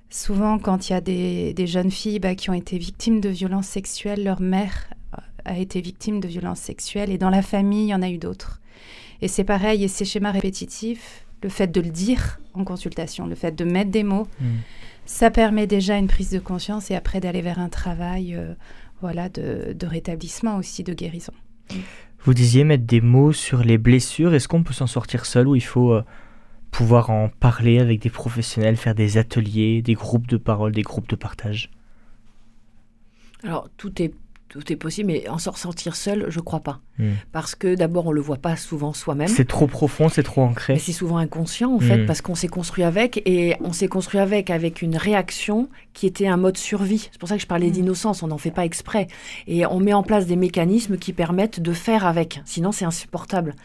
souvent 0.09 0.57
quand 0.57 0.89
il 0.89 0.93
y 0.93 0.95
a 0.95 1.01
des, 1.01 1.67
jeunes 1.67 1.91
filles 1.91 2.19
bah, 2.19 2.35
qui 2.35 2.49
ont 2.49 2.53
été 2.53 2.77
victimes 2.77 3.21
de 3.21 3.29
violences 3.29 3.67
sexuelles, 3.67 4.23
leur 4.23 4.41
mère 4.41 4.89
a 5.45 5.57
été 5.57 5.81
victime 5.81 6.19
de 6.19 6.27
violences 6.27 6.59
sexuelles 6.59 7.11
et 7.11 7.17
dans 7.17 7.29
la 7.29 7.41
famille, 7.41 7.85
il 7.85 7.89
y 7.89 7.95
en 7.95 8.01
a 8.01 8.09
eu 8.09 8.17
d'autres. 8.17 8.61
Et 9.21 9.27
c'est 9.27 9.43
pareil, 9.43 9.83
et 9.83 9.87
ces 9.87 10.05
schémas 10.05 10.31
répétitifs, 10.31 11.25
le 11.43 11.49
fait 11.49 11.67
de 11.67 11.81
le 11.81 11.89
dire 11.89 12.39
en 12.53 12.63
consultation, 12.63 13.27
le 13.27 13.35
fait 13.35 13.55
de 13.55 13.63
mettre 13.63 13.91
des 13.91 14.03
mots, 14.03 14.27
mmh. 14.39 14.45
ça 15.05 15.31
permet 15.31 15.67
déjà 15.67 15.97
une 15.97 16.07
prise 16.07 16.31
de 16.31 16.39
conscience 16.39 16.91
et 16.91 16.95
après 16.95 17.19
d'aller 17.19 17.41
vers 17.41 17.59
un 17.59 17.69
travail 17.69 18.35
euh, 18.35 18.53
voilà, 19.01 19.29
de, 19.29 19.75
rétablissement 19.85 20.57
aussi, 20.57 20.83
de 20.83 20.93
guérison. 20.93 21.33
Vous 22.21 22.33
disiez 22.33 22.63
mettre 22.63 22.85
des 22.85 23.01
mots 23.01 23.31
sur 23.31 23.63
les 23.63 23.77
blessures. 23.77 24.33
Est-ce 24.33 24.47
qu'on 24.47 24.63
peut 24.63 24.73
s'en 24.73 24.87
sortir 24.87 25.25
seul 25.25 25.47
ou 25.47 25.55
il 25.55 25.63
faut 25.63 25.93
euh, 25.93 26.03
pouvoir 26.71 27.09
en 27.09 27.29
parler 27.29 27.79
avec 27.79 28.01
des 28.01 28.09
professionnels, 28.09 28.75
faire 28.75 28.95
des 28.95 29.17
ateliers, 29.17 29.81
des 29.81 29.93
groupes 29.93 30.27
de 30.27 30.37
parole, 30.37 30.71
des 30.71 30.81
groupes 30.81 31.09
de 31.09 31.15
partage? 31.15 31.71
Alors, 33.43 33.69
tout 33.77 34.01
est 34.01 34.13
tout 34.49 34.73
est 34.73 34.75
possible, 34.75 35.11
mais 35.11 35.29
en 35.29 35.37
s'en 35.37 35.51
ressentir 35.51 35.95
seul, 35.95 36.25
je 36.29 36.39
crois 36.39 36.59
pas. 36.59 36.79
Hmm. 36.97 37.11
Parce 37.31 37.53
que 37.55 37.75
d'abord, 37.75 38.07
on 38.07 38.11
le 38.11 38.19
voit 38.19 38.37
pas 38.37 38.55
souvent 38.55 38.93
soi-même. 38.93 39.27
C'est 39.27 39.47
trop 39.47 39.67
profond, 39.67 40.09
c'est 40.09 40.23
trop 40.23 40.41
ancré. 40.41 40.79
C'est 40.79 40.91
souvent 40.91 41.17
inconscient, 41.17 41.73
en 41.73 41.79
fait, 41.79 41.99
hmm. 41.99 42.05
parce 42.07 42.21
qu'on 42.21 42.35
s'est 42.35 42.47
construit 42.47 42.83
avec, 42.83 43.21
et 43.25 43.55
on 43.61 43.71
s'est 43.71 43.87
construit 43.87 44.19
avec, 44.19 44.49
avec 44.49 44.81
une 44.81 44.97
réaction 44.97 45.69
qui 45.93 46.07
était 46.07 46.27
un 46.27 46.37
mode 46.37 46.57
survie. 46.57 47.09
C'est 47.11 47.19
pour 47.19 47.29
ça 47.29 47.35
que 47.35 47.41
je 47.41 47.47
parlais 47.47 47.69
hmm. 47.69 47.73
d'innocence, 47.73 48.23
on 48.23 48.27
n'en 48.27 48.39
fait 48.39 48.51
pas 48.51 48.65
exprès. 48.65 49.07
Et 49.47 49.65
on 49.67 49.79
met 49.79 49.93
en 49.93 50.03
place 50.03 50.25
des 50.25 50.35
mécanismes 50.35 50.97
qui 50.97 51.13
permettent 51.13 51.59
de 51.59 51.71
faire 51.73 52.05
avec, 52.05 52.41
sinon 52.45 52.71
c'est 52.71 52.85
insupportable. 52.85 53.55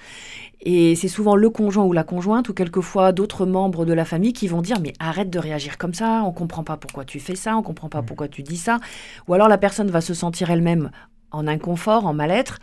Et 0.65 0.97
c'est 0.97 1.09
souvent 1.09 1.37
le 1.37 1.51
conjoint 1.51 1.85
ou 1.85 1.93
la 1.93 2.05
conjointe 2.05 2.49
ou 2.49 2.55
quelquefois 2.55 3.13
d'autres 3.13 3.45
membres 3.45 3.85
de 3.85 3.93
la 3.93 4.07
famille 4.07 4.33
qui 4.33 4.49
vont 4.49 4.63
dire 4.63 4.81
mais 4.81 4.95
arrête 4.99 5.29
de 5.29 5.39
réagir 5.39 5.77
comme 5.77 5.93
ça, 5.93 6.23
on 6.25 6.33
comprend 6.33 6.65
pas 6.65 6.79
pourquoi 6.79 7.05
tu 7.05 7.21
fais 7.21 7.37
ça, 7.37 7.57
on 7.57 7.63
comprend 7.63 7.91
pas 7.91 8.03
pourquoi 8.03 8.29
tu 8.29 8.43
dis 8.43 8.57
ça. 8.57 8.81
Ou 9.29 9.35
alors 9.35 9.49
la 9.49 9.59
personne 9.59 9.91
va 9.91 10.01
se 10.01 10.15
sentir 10.15 10.51
elle-même 10.51 10.91
en 11.33 11.47
inconfort, 11.47 12.07
en 12.07 12.15
mal-être, 12.15 12.61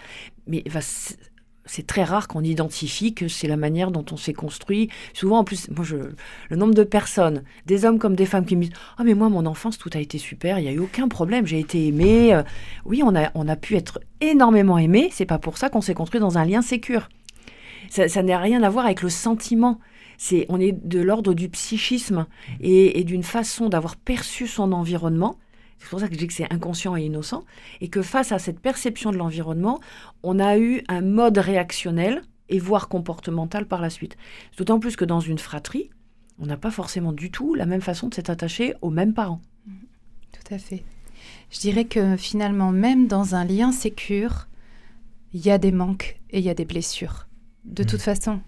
mais 0.48 0.64
c'est 1.66 1.86
très 1.86 2.04
rare 2.04 2.28
qu'on 2.28 2.44
identifie 2.44 3.14
que 3.14 3.28
c'est 3.28 3.48
la 3.48 3.58
manière 3.58 3.92
dont 3.92 4.06
on 4.12 4.18
s'est 4.18 4.34
construit. 4.34 4.90
Souvent, 5.14 5.40
en 5.40 5.44
plus, 5.44 5.70
moi, 5.70 5.86
je, 5.86 5.96
le 6.50 6.56
nombre 6.56 6.74
de 6.74 6.84
personnes, 6.84 7.44
des 7.66 7.86
hommes 7.86 8.00
comme 8.00 8.16
des 8.16 8.26
femmes, 8.26 8.46
qui 8.46 8.56
me 8.56 8.64
disent 8.64 8.74
Ah, 8.98 9.04
mais 9.04 9.14
moi, 9.14 9.30
mon 9.30 9.46
enfance, 9.46 9.78
tout 9.78 9.90
a 9.94 10.00
été 10.00 10.18
super, 10.18 10.58
il 10.58 10.64
n'y 10.64 10.70
a 10.70 10.74
eu 10.74 10.80
aucun 10.80 11.08
problème, 11.08 11.46
j'ai 11.46 11.60
été 11.60 11.88
aimé. 11.88 12.34
Euh, 12.34 12.44
oui, 12.86 13.04
on 13.06 13.16
a, 13.16 13.30
on 13.36 13.48
a 13.48 13.56
pu 13.56 13.76
être 13.76 14.00
énormément 14.22 14.78
aimé, 14.78 15.10
c'est 15.12 15.26
pas 15.26 15.40
pour 15.40 15.58
ça 15.58 15.70
qu'on 15.70 15.82
s'est 15.82 15.94
construit 15.94 16.20
dans 16.20 16.38
un 16.38 16.46
lien 16.46 16.62
sécure. 16.62 17.08
Ça 17.92 18.24
n'a 18.24 18.40
rien 18.40 18.64
à 18.64 18.70
voir 18.70 18.86
avec 18.86 19.02
le 19.02 19.10
sentiment. 19.10 19.78
C'est, 20.18 20.46
on 20.48 20.62
est 20.62 20.72
de 20.72 21.02
l'ordre 21.02 21.34
du 21.34 21.50
psychisme 21.50 22.26
et, 22.62 23.04
d'une 23.04 23.24
façon 23.24 23.68
d'avoir 23.68 23.98
perçu 23.98 24.48
son 24.48 24.72
environnement. 24.72 25.38
C'est 25.78 25.90
pour 25.90 26.00
ça 26.00 26.08
que 26.08 26.14
je 26.14 26.20
dis 26.20 26.28
que 26.28 26.34
c'est 26.34 26.52
inconscient 26.54 26.96
et 26.96 27.04
innocent. 27.04 27.44
Et 27.82 27.90
que 27.90 28.02
face 28.02 28.32
à 28.32 28.40
cette 28.40 28.62
perception 28.62 29.12
de 29.12 29.18
l'environnement, 29.18 29.82
on 30.24 30.40
a 30.40 30.58
eu 30.58 30.84
un 30.88 31.02
mode 31.02 31.38
réactionnel 31.38 32.22
et 32.48 32.60
voire 32.60 32.88
comportemental 32.88 33.66
par 33.66 33.82
la 33.82 33.90
suite. 33.90 34.16
D'autant 34.58 34.80
plus 34.80 34.96
que 34.96 35.04
dans 35.04 35.20
une 35.20 35.40
fratrie, 35.40 35.90
on 36.40 36.46
n'a 36.46 36.58
pas 36.58 36.72
forcément 36.72 37.12
du 37.12 37.30
tout 37.30 37.56
la 37.56 37.66
même 37.66 37.82
façon 37.82 38.08
de 38.08 38.14
s'être 38.14 38.30
attaché 38.30 38.74
aux 38.82 38.90
mêmes 38.90 39.14
parents. 39.14 39.42
Tout 40.32 40.54
à 40.54 40.58
fait. 40.58 40.86
Je 41.50 41.60
dirais 41.60 41.86
que 41.86 42.16
finalement, 42.16 42.72
même 42.72 43.08
dans 43.08 43.36
un 43.36 43.44
lien 43.44 43.74
sécure, 43.74 44.48
il 45.34 45.46
y 45.46 45.52
a 45.52 45.58
des 45.58 45.74
manques 45.74 46.22
et 46.30 46.40
il 46.40 46.46
y 46.46 46.50
a 46.50 46.54
des 46.54 46.66
blessures 46.66 47.28
de 47.66 47.84
toute 47.84 48.00
mm. 48.00 48.04
façon. 48.04 48.40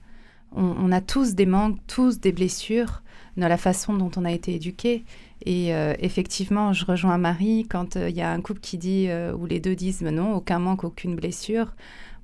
On, 0.56 0.92
a 0.92 1.02
tous 1.02 1.34
des 1.34 1.48
manques, 1.48 1.80
tous 1.88 2.20
des 2.20 2.32
blessures 2.32 3.02
dans 3.38 3.48
la 3.48 3.58
façon 3.58 3.96
dont 3.96 4.12
on 4.18 4.26
a 4.26 4.32
été 4.32 4.54
éduqué. 4.54 5.04
Et 5.46 5.74
euh, 5.74 5.96
effectivement, 5.98 6.74
je 6.74 6.86
rejoins 6.86 7.18
Marie 7.18 7.66
quand 7.68 7.98
euh, 7.98 8.10
il 8.10 8.16
y 8.16 8.22
a 8.22 8.32
un 8.32 8.40
couple 8.40 8.60
qui 8.60 8.78
dit, 8.78 9.08
euh, 9.10 9.34
ou 9.34 9.48
les 9.48 9.60
deux 9.60 9.76
disent, 9.76 10.04
non, 10.04 10.36
aucun 10.36 10.60
manque, 10.60 10.84
aucune 10.84 11.16
blessure. 11.16 11.74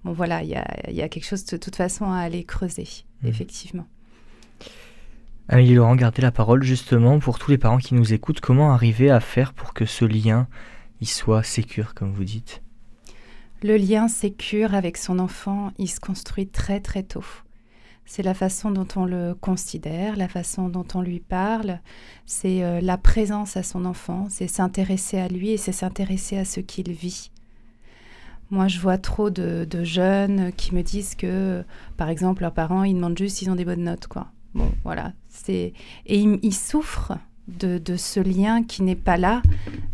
Bon, 0.04 0.14
voilà, 0.14 0.44
il 0.44 0.50
y 0.50 0.56
a, 1.02 1.10
quelque 1.10 1.26
chose 1.26 1.44
de, 1.46 1.58
toute 1.58 1.76
façon 1.76 2.12
à 2.12 2.18
aller 2.20 2.44
creuser, 2.44 2.88
mm. 3.24 3.28
effectivement. 3.28 3.88
Amélie 5.48 5.74
Laurent, 5.74 5.96
gardez 5.96 6.22
la 6.22 6.32
parole 6.32 6.62
justement 6.62 7.18
pour 7.18 7.40
tous 7.40 7.50
les 7.50 7.58
parents 7.58 7.80
qui 7.80 7.96
nous 7.96 8.14
écoutent. 8.14 8.40
Comment 8.40 8.72
arriver 8.72 9.10
à 9.10 9.20
faire 9.20 9.54
pour 9.54 9.74
que 9.74 9.86
ce 9.86 10.06
lien 10.06 10.48
il 11.02 11.08
soit 11.08 11.42
sécure, 11.42 11.96
comme 11.96 12.14
vous 12.14 12.24
dites? 12.24 12.62
Le 13.62 13.78
lien 13.78 14.08
sécure 14.08 14.74
avec 14.74 14.98
son 14.98 15.20
enfant, 15.20 15.72
il 15.78 15.90
se 15.90 16.00
construit 16.00 16.48
très 16.48 16.80
très 16.80 17.04
tôt. 17.04 17.26
C'est 18.06 18.24
la 18.24 18.34
façon 18.34 18.72
dont 18.72 18.88
on 18.96 19.06
le 19.06 19.36
considère, 19.40 20.16
la 20.16 20.28
façon 20.28 20.68
dont 20.68 20.86
on 20.96 21.02
lui 21.02 21.20
parle, 21.20 21.80
c'est 22.26 22.64
euh, 22.64 22.82
la 22.82 22.98
présence 22.98 23.56
à 23.56 23.62
son 23.62 23.86
enfant, 23.86 24.26
c'est 24.30 24.48
s'intéresser 24.48 25.20
à 25.20 25.28
lui 25.28 25.52
et 25.52 25.58
c'est 25.58 25.72
s'intéresser 25.72 26.38
à 26.38 26.46
ce 26.46 26.60
qu'il 26.60 26.92
vit. 26.92 27.30
Moi, 28.50 28.68
je 28.68 28.80
vois 28.80 28.98
trop 28.98 29.30
de, 29.30 29.68
jeunes 29.84 30.52
qui 30.54 30.74
me 30.74 30.82
disent 30.82 31.14
que, 31.14 31.64
par 31.98 32.10
exemple, 32.10 32.42
leurs 32.42 32.54
parents, 32.54 32.84
ils 32.84 32.96
demandent 32.96 33.18
juste 33.18 33.38
s'ils 33.38 33.52
ont 33.52 33.56
des 33.56 33.66
bonnes 33.66 33.84
notes, 33.84 34.08
quoi. 34.08 34.32
Bon, 34.56 34.72
voilà. 34.84 35.14
C'est 35.28 35.74
et 36.08 36.20
ils, 36.20 36.54
souffrent 36.54 37.20
de, 37.48 37.80
ce 37.96 38.20
lien 38.20 38.64
qui 38.64 38.82
n'est 38.82 38.96
pas 38.96 39.18
là. 39.18 39.44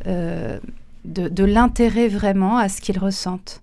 Euh, 0.08 0.58
de, 1.06 1.44
l'intérêt 1.44 2.08
vraiment 2.08 2.58
à 2.58 2.70
ce 2.70 2.82
qu'il 2.82 3.00
ressente. 3.00 3.62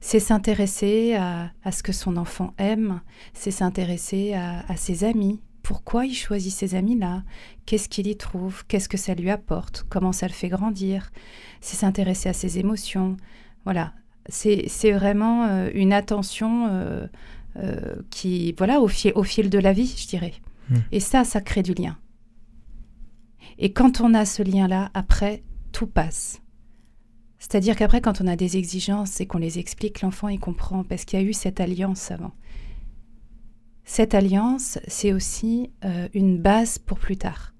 C'est 0.00 0.20
s'intéresser 0.20 1.16
à, 1.16 1.72
ce 1.72 1.82
que 1.82 1.92
son 1.92 2.16
enfant 2.16 2.54
aime, 2.58 3.00
c'est 3.32 3.50
s'intéresser 3.50 4.34
à, 4.34 4.76
ses 4.76 5.04
amis. 5.04 5.40
Pourquoi 5.62 6.06
il 6.06 6.14
choisit 6.14 6.52
ces 6.52 6.74
amis-là? 6.76 7.24
Qu'est-ce 7.66 7.88
qu'il 7.88 8.06
y 8.06 8.16
trouve? 8.16 8.64
Qu'est-ce 8.66 8.88
que 8.88 8.96
ça 8.96 9.14
lui 9.14 9.28
apporte? 9.28 9.84
Comment 9.88 10.12
ça 10.12 10.28
le 10.28 10.32
fait 10.32 10.48
grandir? 10.48 11.10
C'est 11.60 11.76
s'intéresser 11.76 12.28
à 12.28 12.32
ses 12.32 12.58
émotions. 12.58 13.16
Voilà, 13.64 13.92
c'est 14.28 14.92
vraiment 14.92 15.46
euh, 15.46 15.70
une 15.74 15.92
attention 15.92 16.68
euh, 16.68 17.06
euh, 17.56 17.96
qui, 18.10 18.54
voilà, 18.56 18.80
au 18.80 18.88
fil, 18.88 19.12
au 19.14 19.24
fil 19.24 19.50
de 19.50 19.58
la 19.58 19.72
vie, 19.72 19.94
je 19.98 20.06
dirais. 20.06 20.34
Hmm. 20.70 20.76
Et 20.92 21.00
ça, 21.00 21.24
ça 21.24 21.40
crée 21.40 21.62
du 21.62 21.74
lien. 21.74 21.96
Et 23.58 23.72
quand 23.72 24.00
on 24.00 24.14
a 24.14 24.24
ce 24.24 24.42
lien-là, 24.42 24.90
après, 24.94 25.42
tout 25.72 25.86
passe. 25.86 26.40
C'est-à-dire 27.38 27.76
qu'après, 27.76 28.00
quand 28.00 28.20
on 28.20 28.26
a 28.26 28.36
des 28.36 28.56
exigences 28.56 29.20
et 29.20 29.26
qu'on 29.26 29.38
les 29.38 29.58
explique, 29.58 30.00
l'enfant, 30.00 30.28
il 30.28 30.40
comprend, 30.40 30.82
parce 30.82 31.04
qu'il 31.04 31.20
y 31.20 31.22
a 31.22 31.24
eu 31.24 31.32
cette 31.32 31.60
alliance 31.60 32.10
avant. 32.10 32.32
Cette 33.84 34.14
alliance, 34.14 34.78
c'est 34.86 35.12
aussi 35.12 35.70
euh, 35.84 36.08
une 36.14 36.38
base 36.38 36.78
pour 36.78 36.98
plus 36.98 37.16
tard. 37.16 37.54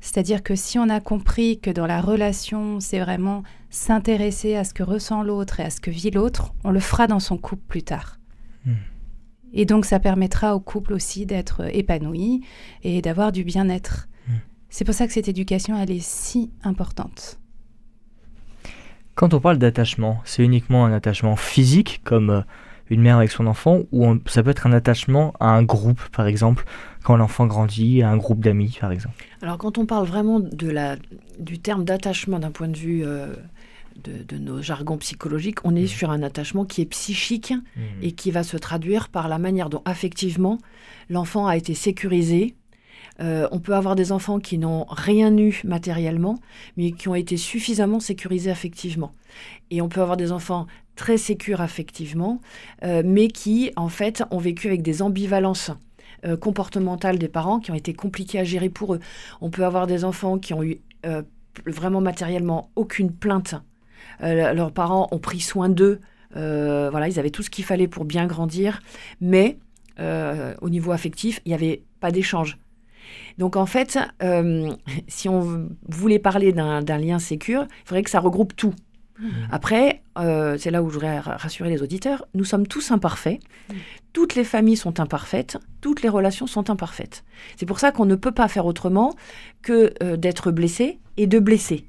C'est-à-dire 0.00 0.42
que 0.42 0.54
si 0.54 0.78
on 0.78 0.90
a 0.90 1.00
compris 1.00 1.58
que 1.58 1.70
dans 1.70 1.86
la 1.86 2.02
relation, 2.02 2.78
c'est 2.78 3.00
vraiment 3.00 3.42
s'intéresser 3.70 4.54
à 4.54 4.62
ce 4.62 4.74
que 4.74 4.82
ressent 4.82 5.22
l'autre 5.22 5.60
et 5.60 5.64
à 5.64 5.70
ce 5.70 5.80
que 5.80 5.90
vit 5.90 6.10
l'autre, 6.10 6.54
on 6.62 6.70
le 6.70 6.78
fera 6.78 7.06
dans 7.06 7.20
son 7.20 7.38
couple 7.38 7.64
plus 7.66 7.82
tard. 7.82 8.18
Hmm. 8.66 8.74
Et 9.54 9.64
donc 9.64 9.86
ça 9.86 9.98
permettra 9.98 10.54
au 10.54 10.60
couple 10.60 10.92
aussi 10.92 11.24
d'être 11.24 11.74
épanoui 11.74 12.44
et 12.82 13.00
d'avoir 13.00 13.32
du 13.32 13.44
bien-être. 13.44 14.08
Hmm. 14.28 14.34
C'est 14.68 14.84
pour 14.84 14.94
ça 14.94 15.06
que 15.06 15.12
cette 15.14 15.28
éducation, 15.28 15.76
elle 15.76 15.90
est 15.90 16.04
si 16.04 16.52
importante. 16.62 17.40
Quand 19.14 19.32
on 19.32 19.40
parle 19.40 19.58
d'attachement, 19.58 20.20
c'est 20.24 20.42
uniquement 20.42 20.84
un 20.84 20.92
attachement 20.92 21.36
physique, 21.36 22.00
comme 22.04 22.30
euh, 22.30 22.40
une 22.90 23.00
mère 23.00 23.16
avec 23.16 23.30
son 23.30 23.46
enfant, 23.46 23.82
ou 23.92 24.16
ça 24.26 24.42
peut 24.42 24.50
être 24.50 24.66
un 24.66 24.72
attachement 24.72 25.34
à 25.40 25.48
un 25.50 25.62
groupe, 25.62 26.00
par 26.10 26.26
exemple, 26.26 26.64
quand 27.02 27.16
l'enfant 27.16 27.46
grandit, 27.46 28.02
à 28.02 28.10
un 28.10 28.16
groupe 28.16 28.40
d'amis, 28.40 28.76
par 28.80 28.92
exemple 28.92 29.24
Alors 29.42 29.58
quand 29.58 29.78
on 29.78 29.86
parle 29.86 30.06
vraiment 30.06 30.40
de 30.40 30.68
la, 30.68 30.96
du 31.38 31.58
terme 31.58 31.84
d'attachement 31.84 32.38
d'un 32.38 32.50
point 32.50 32.68
de 32.68 32.76
vue 32.76 33.02
euh, 33.04 33.34
de, 34.02 34.36
nos 34.36 34.60
jargons 34.60 34.98
psychologiques, 34.98 35.64
on 35.64 35.76
est 35.76 35.84
mmh. 35.84 35.88
sur 35.88 36.10
un 36.10 36.22
attachement 36.22 36.64
qui 36.64 36.82
est 36.82 36.86
psychique 36.86 37.52
mmh. 37.52 37.80
et 38.02 38.12
qui 38.12 38.30
va 38.30 38.42
se 38.42 38.56
traduire 38.56 39.08
par 39.08 39.28
la 39.28 39.38
manière 39.38 39.70
dont 39.70 39.82
affectivement 39.84 40.58
l'enfant 41.08 41.46
a 41.46 41.56
été 41.56 41.74
sécurisé, 41.74 42.56
euh, 43.20 43.48
on 43.52 43.60
peut 43.60 43.74
avoir 43.74 43.94
des 43.94 44.12
enfants 44.12 44.40
qui 44.40 44.58
n'ont 44.58 44.86
rien 44.88 45.36
eu 45.36 45.60
matériellement, 45.64 46.38
mais 46.76 46.92
qui 46.92 47.08
ont 47.08 47.14
été 47.14 47.36
suffisamment 47.36 48.00
sécurisés 48.00 48.50
affectivement. 48.50 49.12
Et 49.70 49.80
on 49.80 49.88
peut 49.88 50.00
avoir 50.00 50.16
des 50.16 50.32
enfants 50.32 50.66
très 50.96 51.16
sécures 51.16 51.60
affectivement, 51.60 52.40
euh, 52.82 53.02
mais 53.04 53.28
qui, 53.28 53.72
en 53.76 53.88
fait, 53.88 54.22
ont 54.30 54.38
vécu 54.38 54.68
avec 54.68 54.82
des 54.82 55.02
ambivalences 55.02 55.70
euh, 56.24 56.36
comportementales 56.36 57.18
des 57.18 57.28
parents 57.28 57.60
qui 57.60 57.70
ont 57.70 57.74
été 57.74 57.94
compliquées 57.94 58.40
à 58.40 58.44
gérer 58.44 58.68
pour 58.68 58.94
eux. 58.94 59.00
On 59.40 59.50
peut 59.50 59.64
avoir 59.64 59.86
des 59.86 60.04
enfants 60.04 60.38
qui 60.38 60.54
ont 60.54 60.62
eu 60.62 60.80
vraiment 61.66 62.00
matériellement 62.00 62.70
aucune 62.74 63.12
plainte. 63.12 63.54
leurs 64.20 64.72
parents 64.72 65.08
ont 65.12 65.18
pris 65.18 65.40
soin 65.40 65.68
d'eux. 65.68 66.00
voilà, 66.32 67.08
ils 67.08 67.18
avaient 67.18 67.30
tout 67.30 67.42
ce 67.42 67.50
qu'il 67.50 67.64
fallait 67.64 67.86
pour 67.86 68.06
bien 68.06 68.26
grandir, 68.26 68.80
mais 69.20 69.58
au 69.98 70.70
niveau 70.70 70.92
affectif, 70.92 71.40
il 71.44 71.50
n'y 71.50 71.54
avait 71.54 71.82
pas 72.00 72.10
d'échange. 72.10 72.58
Donc 73.38 73.56
en 73.56 73.66
fait, 73.66 73.98
euh, 74.22 74.70
si 75.08 75.28
on 75.28 75.68
voulait 75.88 76.18
parler 76.18 76.52
d'un 76.52 76.98
lien 76.98 77.18
sécure, 77.18 77.66
il 77.68 77.88
faudrait 77.88 78.02
que 78.02 78.10
ça 78.10 78.20
regroupe 78.20 78.54
tout. 78.56 78.74
Mmh. 79.18 79.28
Après, 79.52 80.02
euh, 80.18 80.56
c'est 80.58 80.70
là 80.70 80.82
où 80.82 80.88
je 80.88 80.94
voudrais 80.94 81.20
rassurer 81.20 81.70
les 81.70 81.82
auditeurs, 81.82 82.26
nous 82.34 82.44
sommes 82.44 82.66
tous 82.66 82.90
imparfaits. 82.90 83.40
Mmh. 83.68 83.74
Toutes 84.12 84.34
les 84.34 84.44
familles 84.44 84.76
sont 84.76 85.00
imparfaites, 85.00 85.58
toutes 85.80 86.02
les 86.02 86.08
relations 86.08 86.46
sont 86.46 86.70
imparfaites. 86.70 87.24
C'est 87.56 87.66
pour 87.66 87.78
ça 87.78 87.92
qu'on 87.92 88.06
ne 88.06 88.16
peut 88.16 88.32
pas 88.32 88.48
faire 88.48 88.66
autrement 88.66 89.14
que 89.62 89.94
euh, 90.02 90.16
d'être 90.16 90.50
blessé 90.50 90.98
et 91.16 91.26
de 91.26 91.38
blesser. 91.38 91.86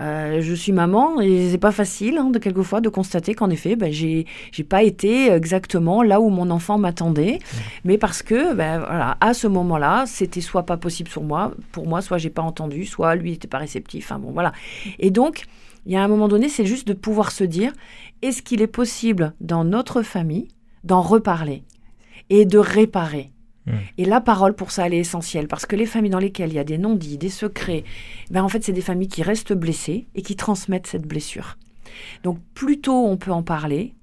Euh, 0.00 0.40
je 0.40 0.54
suis 0.54 0.72
maman 0.72 1.20
et 1.20 1.50
c'est 1.50 1.58
pas 1.58 1.72
facile 1.72 2.18
hein, 2.18 2.30
de 2.30 2.38
quelquefois 2.38 2.80
de 2.80 2.88
constater 2.88 3.34
qu'en 3.34 3.50
effet, 3.50 3.74
ben, 3.74 3.92
j'ai 3.92 4.26
j'ai 4.52 4.62
pas 4.62 4.82
été 4.82 5.30
exactement 5.30 6.02
là 6.02 6.20
où 6.20 6.28
mon 6.28 6.50
enfant 6.50 6.78
m'attendait, 6.78 7.40
mais 7.84 7.98
parce 7.98 8.22
que 8.22 8.54
ben, 8.54 8.78
voilà, 8.78 9.16
à 9.20 9.34
ce 9.34 9.48
moment-là, 9.48 10.04
c'était 10.06 10.40
soit 10.40 10.64
pas 10.64 10.76
possible 10.76 11.10
sur 11.10 11.22
moi, 11.22 11.52
pour 11.72 11.88
moi, 11.88 12.00
soit 12.00 12.18
j'ai 12.18 12.30
pas 12.30 12.42
entendu, 12.42 12.84
soit 12.84 13.16
lui 13.16 13.32
était 13.32 13.48
pas 13.48 13.58
réceptif. 13.58 14.06
Enfin 14.06 14.20
bon, 14.20 14.30
voilà. 14.30 14.52
Et 15.00 15.10
donc, 15.10 15.46
il 15.86 15.92
y 15.92 15.96
a 15.96 16.02
un 16.02 16.08
moment 16.08 16.28
donné, 16.28 16.48
c'est 16.48 16.66
juste 16.66 16.86
de 16.86 16.92
pouvoir 16.92 17.32
se 17.32 17.44
dire, 17.44 17.72
est-ce 18.22 18.42
qu'il 18.42 18.62
est 18.62 18.66
possible 18.66 19.32
dans 19.40 19.64
notre 19.64 20.02
famille 20.02 20.48
d'en 20.84 21.00
reparler 21.00 21.64
et 22.30 22.44
de 22.44 22.58
réparer 22.58 23.32
Et 23.96 24.04
la 24.04 24.20
parole, 24.20 24.54
pour 24.54 24.70
ça, 24.70 24.86
elle 24.86 24.94
est 24.94 24.98
essentielle. 24.98 25.48
Parce 25.48 25.66
que 25.66 25.76
les 25.76 25.86
familles 25.86 26.10
dans 26.10 26.18
lesquelles 26.18 26.50
il 26.50 26.56
y 26.56 26.58
a 26.58 26.64
des 26.64 26.78
non-dits, 26.78 27.18
des 27.18 27.28
secrets, 27.28 27.84
ben 28.30 28.42
en 28.42 28.48
fait, 28.48 28.64
c'est 28.64 28.72
des 28.72 28.80
familles 28.80 29.08
qui 29.08 29.22
restent 29.22 29.52
blessées 29.52 30.06
et 30.14 30.22
qui 30.22 30.36
transmettent 30.36 30.86
cette 30.86 31.06
blessure. 31.06 31.56
Donc, 32.22 32.38
plus 32.54 32.80
tôt 32.80 33.06
on 33.06 33.16
peut 33.16 33.32
en 33.32 33.42
parler, 33.42 33.94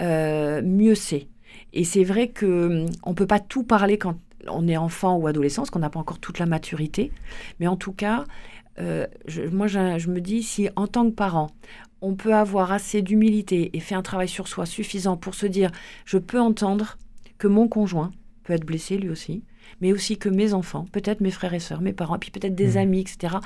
euh, 0.00 0.62
mieux 0.62 0.94
c'est. 0.94 1.28
Et 1.72 1.84
c'est 1.84 2.04
vrai 2.04 2.28
que 2.28 2.84
hum, 2.84 2.86
on 3.02 3.14
peut 3.14 3.26
pas 3.26 3.40
tout 3.40 3.64
parler 3.64 3.98
quand 3.98 4.16
on 4.48 4.68
est 4.68 4.76
enfant 4.76 5.16
ou 5.16 5.26
adolescent, 5.26 5.62
parce 5.62 5.70
qu'on 5.70 5.78
n'a 5.80 5.90
pas 5.90 6.00
encore 6.00 6.18
toute 6.18 6.38
la 6.38 6.46
maturité. 6.46 7.10
Mais 7.60 7.66
en 7.66 7.76
tout 7.76 7.92
cas, 7.92 8.24
euh, 8.78 9.06
moi, 9.52 9.66
je, 9.66 9.98
je, 9.98 10.08
me 10.08 10.20
dis, 10.20 10.42
si 10.42 10.68
en 10.76 10.86
tant 10.86 11.04
que 11.06 11.14
parent, 11.14 11.50
on 12.00 12.14
peut 12.14 12.34
avoir 12.34 12.72
assez 12.72 13.02
d'humilité 13.02 13.70
et 13.72 13.80
faire 13.80 13.98
un 13.98 14.02
travail 14.02 14.28
sur 14.28 14.46
soi 14.46 14.66
suffisant 14.66 15.16
pour 15.16 15.34
se 15.34 15.46
dire, 15.46 15.70
je 16.04 16.18
peux 16.18 16.40
entendre 16.40 16.96
que 17.38 17.48
mon 17.48 17.68
conjoint 17.68 18.12
peut 18.48 18.54
être 18.54 18.64
blessé 18.64 18.96
lui 18.96 19.10
aussi, 19.10 19.42
mais 19.82 19.92
aussi 19.92 20.16
que 20.16 20.30
mes 20.30 20.54
enfants, 20.54 20.86
peut-être 20.90 21.20
mes 21.20 21.30
frères 21.30 21.52
et 21.52 21.58
sœurs, 21.58 21.82
mes 21.82 21.92
parents, 21.92 22.18
puis 22.18 22.30
peut-être 22.30 22.54
des 22.54 22.74
mmh. 22.74 22.78
amis, 22.78 23.00
etc. 23.00 23.36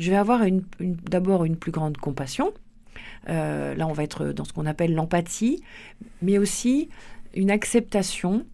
Je 0.00 0.10
vais 0.10 0.16
avoir 0.16 0.42
une, 0.42 0.64
d'abord 0.80 1.44
une 1.44 1.56
plus 1.56 1.70
grande 1.70 1.96
compassion. 1.96 2.52
Euh, 3.28 3.76
là, 3.76 3.86
on 3.86 3.92
va 3.92 4.02
être 4.02 4.32
dans 4.32 4.44
ce 4.44 4.52
qu'on 4.52 4.66
appelle 4.66 4.94
l'empathie, 4.94 5.62
mais 6.22 6.38
aussi 6.38 6.88
une 7.34 7.52
acceptation 7.52 8.44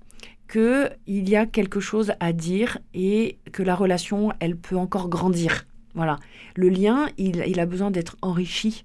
qu'il 0.53 0.91
y 1.09 1.37
a 1.37 1.47
quelque 1.47 1.81
chose 1.81 2.13
à 2.21 2.35
dire 2.35 2.79
et 2.93 3.39
que 3.53 3.63
la 3.63 3.75
relation, 3.75 4.33
elle 4.41 4.57
peut 4.57 4.77
encore 4.77 5.09
grandir. 5.09 5.67
Voilà. 5.95 6.19
Le 6.55 6.69
lien, 6.69 7.09
il, 7.17 7.43
il 7.47 7.61
a 7.61 7.67
besoin 7.67 7.91
d'être 7.91 8.17
enrichi 8.21 8.85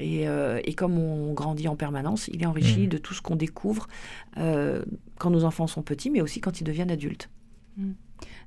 euh, 0.00 0.60
et, 0.64 0.74
comme 0.74 0.98
on 0.98 1.32
grandit 1.32 1.68
en 1.68 1.76
permanence, 1.76 2.28
il 2.32 2.42
est 2.42 2.46
enrichi 2.46 2.86
mmh. 2.86 2.88
de 2.88 2.98
tout 2.98 3.14
ce 3.14 3.22
qu'on 3.22 3.36
découvre 3.36 3.86
euh, 4.38 4.82
quand 5.18 5.30
nos 5.30 5.44
enfants 5.44 5.66
sont 5.66 5.82
petits, 5.82 6.10
mais 6.10 6.20
aussi 6.20 6.40
quand 6.40 6.60
ils 6.60 6.64
deviennent 6.64 6.90
adultes. 6.90 7.30
Mmh. 7.76 7.92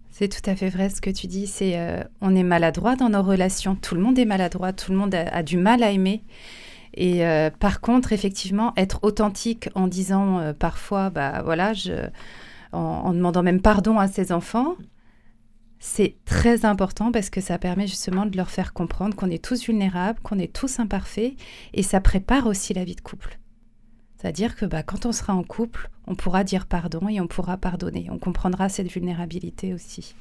C'est 0.10 0.27
tout 0.27 0.49
à 0.49 0.55
fait 0.55 0.69
vrai 0.69 0.89
ce 0.89 0.99
que 0.99 1.10
tu 1.10 1.27
dis. 1.27 1.47
C'est 1.47 1.77
euh, 1.77 2.03
on 2.21 2.36
est 2.36 2.43
maladroit 2.43 2.95
dans 2.95 3.10
nos 3.10 3.21
relations. 3.21 3.75
Tout 3.75 3.95
le 3.95 4.01
monde 4.01 4.17
est 4.19 4.25
maladroit. 4.25 4.73
Tout 4.73 4.91
le 4.91 4.97
monde 4.97 5.13
a, 5.15 5.43
du 5.43 5.57
mal 5.57 5.83
à 5.83 5.91
aimer. 5.91 6.23
Et 6.99 7.21
par 7.60 7.79
contre, 7.79 8.12
effectivement, 8.12 8.73
être 8.75 8.99
authentique 9.03 9.69
en 9.75 9.88
disant 9.88 10.53
parfois, 10.57 11.12
bah 11.12 11.43
voilà, 11.43 11.73
je, 11.73 11.91
en, 12.71 13.13
demandant 13.13 13.43
même 13.43 13.62
pardon 13.62 13.99
à 13.99 14.07
ses 14.07 14.31
enfants, 14.31 14.75
c'est 15.79 16.15
très 16.25 16.65
important 16.65 17.11
parce 17.11 17.29
que 17.29 17.41
ça 17.41 17.57
permet 17.57 17.87
justement 17.87 18.25
de 18.25 18.35
leur 18.35 18.49
faire 18.49 18.73
comprendre 18.73 19.15
qu'on 19.15 19.29
est 19.29 19.43
tous 19.43 19.65
vulnérables, 19.65 20.19
qu'on 20.21 20.39
est 20.39 20.51
tous 20.51 20.79
imparfaits, 20.79 21.33
et 21.73 21.83
ça 21.83 22.01
prépare 22.01 22.47
aussi 22.47 22.73
la 22.73 22.83
vie 22.83 22.95
de 22.95 23.01
couple. 23.01 23.37
C'est-à-dire 24.17 24.55
que 24.55 24.65
bah, 24.65 24.81
quand 24.81 25.05
on 25.05 25.11
sera 25.11 25.33
en 25.35 25.43
couple, 25.43 25.89
on 26.07 26.15
pourra 26.15 26.43
dire 26.43 26.65
pardon 26.65 27.07
et 27.07 27.21
on 27.21 27.27
pourra 27.27 27.57
pardonner. 27.57 28.07
On 28.09 28.17
comprendra 28.17 28.69
cette 28.69 28.91
vulnérabilité 28.91 29.73
aussi. 29.73 30.15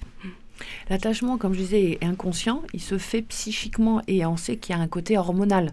L'attachement, 0.91 1.39
comme 1.39 1.55
je 1.55 1.61
disais, 1.61 1.93
est 1.93 2.05
inconscient. 2.05 2.63
Il 2.75 2.81
se 2.81 2.99
fait 2.99 3.23
psychiquement 3.23 4.03
et 4.07 4.27
on 4.27 4.37
sait 4.37 4.57
qu'il 4.57 4.75
y 4.75 4.79
a 4.79 4.83
un 4.83 4.89
côté 4.89 5.17
hormonal. 5.17 5.73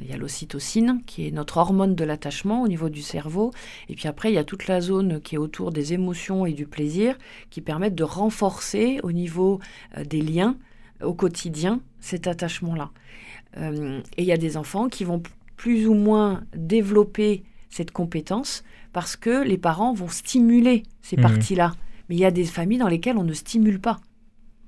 Il 0.00 0.10
y 0.10 0.12
a 0.12 0.16
l'ocytocine, 0.16 1.00
qui 1.06 1.26
est 1.26 1.30
notre 1.30 1.58
hormone 1.58 1.94
de 1.94 2.04
l'attachement 2.04 2.62
au 2.62 2.68
niveau 2.68 2.88
du 2.88 3.02
cerveau. 3.02 3.52
Et 3.88 3.94
puis 3.94 4.08
après, 4.08 4.30
il 4.32 4.34
y 4.34 4.38
a 4.38 4.44
toute 4.44 4.66
la 4.66 4.80
zone 4.80 5.20
qui 5.20 5.36
est 5.36 5.38
autour 5.38 5.70
des 5.70 5.92
émotions 5.92 6.46
et 6.46 6.52
du 6.52 6.66
plaisir, 6.66 7.16
qui 7.50 7.60
permettent 7.60 7.94
de 7.94 8.04
renforcer 8.04 8.98
au 9.02 9.12
niveau 9.12 9.60
euh, 9.96 10.04
des 10.04 10.20
liens 10.20 10.56
au 11.02 11.14
quotidien 11.14 11.80
cet 12.00 12.26
attachement-là. 12.26 12.90
Euh, 13.56 14.00
et 14.16 14.22
il 14.22 14.26
y 14.26 14.32
a 14.32 14.36
des 14.36 14.56
enfants 14.56 14.88
qui 14.88 15.04
vont 15.04 15.22
plus 15.56 15.86
ou 15.86 15.94
moins 15.94 16.42
développer 16.56 17.44
cette 17.70 17.92
compétence 17.92 18.64
parce 18.92 19.16
que 19.16 19.44
les 19.44 19.58
parents 19.58 19.94
vont 19.94 20.08
stimuler 20.08 20.82
ces 21.02 21.16
mmh. 21.16 21.20
parties-là. 21.20 21.74
Mais 22.08 22.16
il 22.16 22.20
y 22.20 22.24
a 22.24 22.30
des 22.30 22.44
familles 22.44 22.78
dans 22.78 22.88
lesquelles 22.88 23.16
on 23.16 23.24
ne 23.24 23.32
stimule 23.32 23.80
pas. 23.80 24.00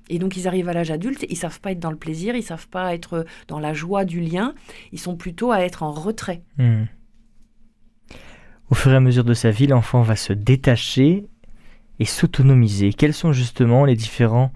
Et 0.08 0.18
donc 0.18 0.36
ils 0.36 0.46
arrivent 0.46 0.68
à 0.68 0.72
l'âge 0.72 0.90
adulte, 0.90 1.26
ils 1.28 1.36
savent 1.36 1.60
pas 1.60 1.72
être 1.72 1.80
dans 1.80 1.90
le 1.90 1.96
plaisir, 1.96 2.36
ils 2.36 2.42
savent 2.42 2.68
pas 2.68 2.94
être 2.94 3.26
dans 3.48 3.58
la 3.58 3.74
joie 3.74 4.04
du 4.04 4.20
lien, 4.20 4.54
ils 4.92 5.00
sont 5.00 5.16
plutôt 5.16 5.50
à 5.50 5.60
être 5.60 5.82
en 5.82 5.92
retrait. 5.92 6.42
Hmm. 6.58 6.84
Au 8.70 8.74
fur 8.74 8.92
et 8.92 8.96
à 8.96 9.00
mesure 9.00 9.24
de 9.24 9.34
sa 9.34 9.50
vie, 9.50 9.66
l'enfant 9.66 10.02
va 10.02 10.16
se 10.16 10.32
détacher 10.32 11.26
et 11.98 12.04
s'autonomiser. 12.04 12.92
Quelles 12.92 13.14
sont 13.14 13.32
justement 13.32 13.84
les 13.84 13.96
différentes 13.96 14.52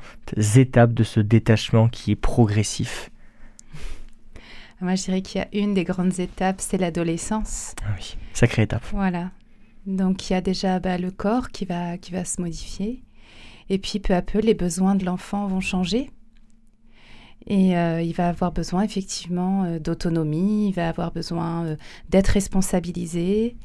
étapes 0.57 0.93
de 0.93 1.05
ce 1.05 1.21
détachement 1.21 1.89
qui 1.89 2.13
est 2.13 2.17
progressif? 2.17 3.11
Moi, 4.81 4.95
je 4.95 5.05
dirais 5.05 5.21
qu'il 5.21 5.41
y 5.41 5.45
a 5.45 5.49
une 5.53 5.75
des 5.75 5.85
grandes 5.85 6.19
étapes, 6.21 6.61
c'est 6.61 6.79
l'adolescence. 6.79 7.75
Ah 7.85 7.91
oui, 7.97 8.17
sacrée 8.33 8.63
étape. 8.63 8.85
Voilà. 8.93 9.31
Donc 9.87 10.29
il 10.29 10.33
y 10.35 10.37
a 10.37 10.41
déjà 10.41 10.79
bah, 10.79 10.99
le 10.99 11.11
corps 11.11 11.51
qui 11.51 11.65
va, 11.65 11.99
qui 11.99 12.13
va 12.13 12.25
se 12.25 12.41
modifier. 12.41 13.03
Et 13.71 13.79
puis 13.79 14.01
peu 14.01 14.15
à 14.15 14.21
peu, 14.21 14.41
les 14.41 14.55
besoins 14.55 14.97
de 14.97 15.05
l'enfant 15.05 15.47
vont 15.47 15.61
changer. 15.61 16.11
Et 17.47 17.77
euh, 17.77 18.03
il 18.03 18.13
va 18.13 18.29
avoir 18.29 18.53
besoin 18.53 18.83
effectivement 18.83 19.65
euh, 19.65 19.79
d'autonomie, 19.79 20.69
il 20.69 20.75
va 20.75 20.89
avoir 20.89 21.11
besoin 21.13 21.65
euh, 21.65 21.77
d'être 22.11 22.29
responsabilisé 22.29 23.57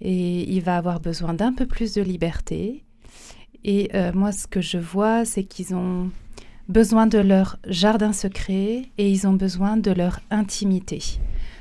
et 0.00 0.52
il 0.52 0.62
va 0.62 0.76
avoir 0.76 0.98
besoin 0.98 1.34
d'un 1.34 1.52
peu 1.52 1.66
plus 1.66 1.94
de 1.94 2.02
liberté. 2.02 2.84
Et 3.62 3.90
moi, 4.14 4.32
ce 4.32 4.46
que 4.46 4.62
je 4.62 4.78
vois, 4.78 5.26
c'est 5.26 5.44
qu'ils 5.44 5.74
ont 5.74 6.10
besoin 6.70 7.06
de 7.06 7.18
leur 7.18 7.58
jardin 7.66 8.14
secret 8.14 8.86
et 8.96 9.10
ils 9.10 9.26
ont 9.26 9.34
besoin 9.34 9.76
de 9.76 9.90
leur 9.90 10.20
intimité, 10.30 11.02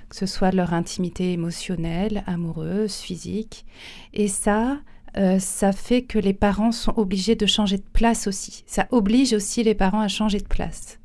que 0.08 0.16
ce 0.16 0.26
soit 0.26 0.52
leur 0.52 0.74
intimité 0.74 1.34
émotionnelle, 1.34 2.24
amoureuse, 2.26 2.96
physique. 2.96 3.66
Et 4.14 4.30
ça, 4.30 4.80
euh, 5.17 5.39
ça 5.39 5.72
fait 5.72 6.04
que 6.04 6.19
les 6.19 6.34
parents 6.34 6.72
sont 6.72 6.93
obligés 6.98 7.36
de 7.36 7.45
changer 7.45 7.78
de 7.78 7.84
place 7.93 8.28
aussi. 8.28 8.63
Ça 8.67 8.88
oblige 8.91 9.34
aussi 9.34 9.63
les 9.63 9.76
parents 9.76 10.02
à 10.02 10.08
changer 10.08 10.39
de 10.39 10.48
place. 10.48 11.00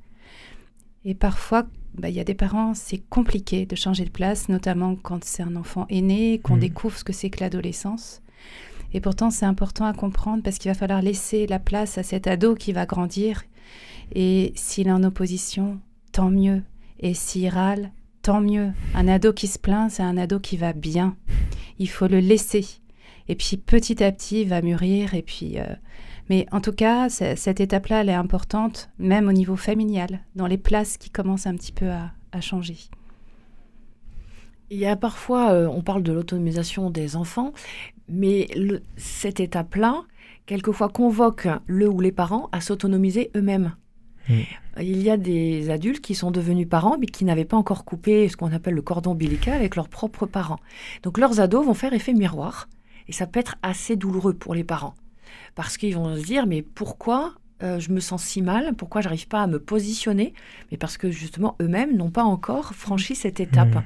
Et 1.05 1.15
parfois, 1.15 1.67
bah, 1.95 2.09
il 2.09 2.15
y 2.15 2.21
a 2.21 2.25
des 2.25 2.35
parents, 2.35 2.75
c'est 2.75 2.99
compliqué 2.99 3.67
de 3.67 3.77
changer 3.77 4.05
de 4.05 4.11
place, 4.11 4.49
notamment 4.49 4.97
quand 4.97 5.25
c'est 5.25 5.43
un 5.43 5.57
enfant 5.57 5.87
aîné, 5.91 6.41
qu'on 6.43 6.57
mmh. 6.57 6.61
découvre 6.61 6.99
ce 6.99 7.05
que 7.05 7.13
c'est 7.13 7.31
que 7.31 7.41
l'adolescence. 7.41 8.23
Et 8.93 9.01
pourtant, 9.01 9.31
c'est 9.31 9.47
important 9.47 9.87
à 9.87 9.93
comprendre 9.93 10.43
parce 10.43 10.59
qu'il 10.59 10.71
va 10.71 10.75
falloir 10.75 11.03
laisser 11.03 11.47
la 11.47 11.59
place 11.59 11.99
à 11.99 12.03
cet 12.03 12.27
ado 12.27 12.55
qui 12.55 12.73
va 12.73 12.87
grandir. 12.87 13.43
Et 14.15 14.53
s'il 14.55 14.87
est 14.87 14.93
en 14.93 15.03
opposition, 15.03 15.81
tant 16.13 16.31
mieux. 16.31 16.63
Et 17.01 17.13
s'il 17.13 17.49
râle, 17.49 17.91
tant 18.23 18.41
mieux. 18.41 18.71
Un 18.95 19.09
ado 19.09 19.33
qui 19.33 19.49
se 19.49 19.59
plaint, 19.59 19.91
c'est 19.91 20.03
un 20.03 20.17
ado 20.17 20.39
qui 20.39 20.57
va 20.57 20.73
bien. 20.73 21.17
Il 21.79 21.89
faut 21.89 22.07
le 22.07 22.21
laisser. 22.21 22.65
Et 23.29 23.35
puis 23.35 23.57
petit 23.57 24.03
à 24.03 24.13
petit, 24.13 24.43
il 24.43 24.49
va 24.49 24.63
mûrir. 24.63 25.15
Et 25.15 25.23
puis, 25.23 25.59
euh, 25.59 25.65
mais 26.29 26.47
en 26.53 26.61
tout 26.61 26.73
cas, 26.73 27.09
cette 27.09 27.61
étape-là, 27.61 28.01
elle 28.01 28.09
est 28.09 28.15
importante, 28.15 28.91
même 28.99 29.29
au 29.29 29.33
niveau 29.33 29.57
familial, 29.57 30.21
dans 30.37 30.47
les 30.47 30.59
places 30.59 30.97
qui 30.97 31.11
commencent 31.11 31.47
un 31.47 31.55
petit 31.55 31.73
peu 31.73 31.91
à, 31.91 32.41
changer. 32.41 32.77
Il 34.71 34.79
y 34.79 34.87
a 34.87 34.97
parfois, 34.97 35.53
euh, 35.53 35.69
on 35.69 35.83
parle 35.83 36.03
de 36.03 36.13
l'autonomisation 36.13 36.91
des 36.91 37.15
enfants, 37.15 37.53
mais 38.09 38.49
cette 38.97 39.39
étape-là, 39.39 40.03
quelquefois 40.47 40.89
convoque 40.89 41.47
le 41.67 41.89
ou 41.89 42.01
les 42.01 42.11
parents 42.11 42.49
à 42.51 42.61
s'autonomiser 42.61 43.31
eux-mêmes. 43.37 43.77
Mm. 44.29 44.35
Il 44.81 45.03
y 45.03 45.11
a 45.11 45.17
des 45.17 45.71
adultes 45.71 46.01
qui 46.01 46.17
sont 46.17 46.33
devenus 46.33 46.69
parents, 46.69 46.97
mais 46.99 47.07
qui 47.07 47.25
n'avaient 47.25 47.45
pas 47.45 47.57
encore 47.57 47.85
coupé 47.85 48.29
ce 48.29 48.37
qu'on 48.37 48.53
appelle 48.53 48.75
le 48.75 48.83
cordon 48.83 49.13
ombilical 49.13 49.55
avec 49.55 49.77
leurs 49.77 49.89
propres 49.89 50.27
parents. 50.27 50.59
Donc 51.05 51.19
leurs 51.19 51.39
ados 51.39 51.65
vont 51.65 51.75
faire 51.75 51.93
effet 51.93 52.13
miroir, 52.13 52.69
et 53.09 53.13
ça 53.13 53.27
peut 53.27 53.41
être 53.41 53.57
assez 53.63 53.97
douloureux 53.97 54.35
pour 54.35 54.55
les 54.55 54.65
parents, 54.65 54.95
parce 55.55 55.77
qu'ils 55.77 55.95
vont 55.95 56.17
se 56.17 56.23
dire, 56.23 56.47
mais 56.47 56.63
pourquoi 56.63 57.35
euh, 57.63 57.79
je 57.79 57.93
me 57.93 58.01
sens 58.01 58.23
si 58.25 58.43
mal, 58.43 58.75
pourquoi 58.75 59.01
j'arrive 59.01 59.29
pas 59.29 59.43
à 59.43 59.47
me 59.47 59.59
positionner, 59.59 60.35
mais 60.71 60.77
parce 60.77 60.97
que 60.97 61.11
justement 61.11 61.57
eux-mêmes 61.63 61.97
n'ont 61.97 62.11
pas 62.11 62.25
encore 62.25 62.75
franchi 62.75 63.15
cette 63.15 63.41
étape. 63.41 63.75
Mm. 63.75 63.85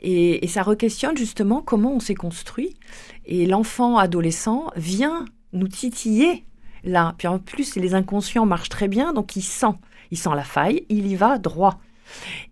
Et, 0.00 0.44
et, 0.44 0.48
ça 0.48 0.62
requestionne 0.62 1.16
justement 1.16 1.60
comment 1.60 1.92
on 1.92 2.00
s'est 2.00 2.14
construit. 2.14 2.76
Et 3.24 3.46
l'enfant 3.46 3.96
adolescent 3.96 4.70
vient 4.76 5.24
nous 5.52 5.66
titiller 5.66 6.44
là. 6.84 7.14
Puis 7.18 7.26
en 7.28 7.38
plus, 7.38 7.76
les 7.76 7.94
inconscients 7.94 8.46
marchent 8.46 8.68
très 8.68 8.88
bien, 8.88 9.12
donc 9.12 9.36
il 9.36 9.42
sent, 9.42 9.74
il 10.10 10.18
sent 10.18 10.30
la 10.34 10.44
faille, 10.44 10.84
il 10.88 11.06
y 11.06 11.16
va 11.16 11.38
droit. 11.38 11.80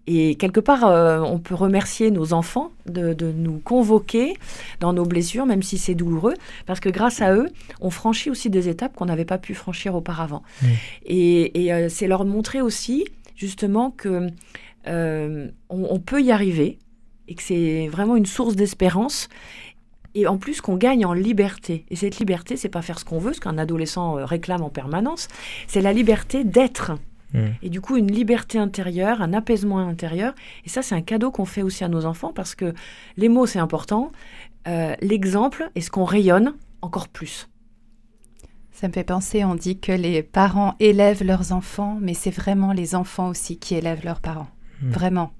Et 0.07 0.37
quelque 0.37 0.61
part, 0.61 0.85
euh, 0.85 1.21
on 1.21 1.39
peut 1.39 1.55
remercier 1.55 2.11
nos 2.11 2.33
enfants 2.33 2.71
de, 2.87 3.15
nous 3.33 3.59
convoquer 3.59 4.35
dans 4.81 4.93
nos 4.93 5.05
blessures, 5.05 5.47
même 5.47 5.63
si 5.63 5.79
c'est 5.79 5.95
douloureux, 5.95 6.35
parce 6.65 6.81
que 6.81 6.89
grâce 6.89 7.21
à 7.21 7.35
eux, 7.35 7.49
on 7.81 7.91
franchit 7.91 8.31
aussi 8.31 8.51
des 8.51 8.69
étapes 8.69 8.95
qu'on 8.95 9.07
n'avait 9.07 9.25
pas 9.25 9.39
pu 9.39 9.55
franchir 9.55 9.95
auparavant. 9.95 10.43
Et, 11.05 11.73
euh, 11.73 11.89
c'est 11.89 12.07
leur 12.07 12.25
montrer 12.25 12.61
aussi, 12.61 13.05
justement, 13.35 13.91
que 13.91 14.29
euh, 14.87 15.49
on, 15.69 15.99
peut 15.99 16.23
y 16.23 16.31
arriver 16.31 16.79
et 17.27 17.35
que 17.35 17.43
c'est 17.43 17.89
vraiment 17.89 18.15
une 18.15 18.27
source 18.27 18.55
d'espérance 18.55 19.29
et 20.15 20.29
en 20.29 20.39
plus 20.39 20.61
qu'on 20.61 20.77
gagne 20.77 21.05
en 21.05 21.13
liberté. 21.13 21.85
Et 21.91 21.97
cette 21.97 22.19
liberté, 22.19 22.57
c'est 22.57 22.69
pas 22.69 22.83
faire 22.83 22.99
ce 23.01 23.05
qu'on 23.05 23.19
veut, 23.19 23.33
ce 23.33 23.41
qu'un 23.41 23.59
adolescent 23.59 24.15
réclame 24.25 24.63
en 24.63 24.71
permanence, 24.71 25.27
c'est 25.67 25.81
la 25.81 25.93
liberté 25.93 26.45
d'être. 26.45 26.93
Mmh. 27.37 27.41
Et 27.63 27.71
du 27.71 27.81
coup, 27.81 27.97
une 27.97 28.11
liberté 28.11 28.59
intérieure, 28.59 29.21
un 29.21 29.33
apaisement 29.33 29.79
intérieur. 29.79 30.35
Et 30.65 30.69
ça, 30.69 30.83
c'est 30.83 30.95
un 30.95 31.03
cadeau 31.03 31.31
qu'on 31.31 31.45
fait 31.45 31.63
aussi 31.63 31.85
à 31.85 31.89
nos 31.89 32.07
enfants 32.07 32.33
parce 32.33 32.55
que 32.55 32.75
les 33.17 33.29
mots, 33.29 33.47
c'est 33.47 33.59
important. 33.59 34.11
Euh, 34.67 34.95
l'exemple 35.01 35.71
est 35.75 35.83
ce 35.83 35.91
qu'on 35.91 36.05
rayonne 36.05 36.55
encore 36.83 37.09
plus. 37.09 37.49
Ça 38.73 38.89
me 38.89 38.93
fait 38.93 39.05
penser, 39.05 39.45
on 39.45 39.55
dit 39.55 39.79
que 39.79 39.93
les 39.93 40.23
parents 40.23 40.75
élèvent 40.81 41.25
leurs 41.25 41.53
enfants, 41.53 41.99
mais 42.01 42.15
c'est 42.15 42.31
vraiment 42.31 42.73
les 42.73 42.95
enfants 42.95 43.29
aussi 43.29 43.59
qui 43.59 43.75
élèvent 43.75 44.05
leurs 44.05 44.21
parents. 44.21 44.49
Mmh. 44.83 44.91
Vraiment. 44.91 45.33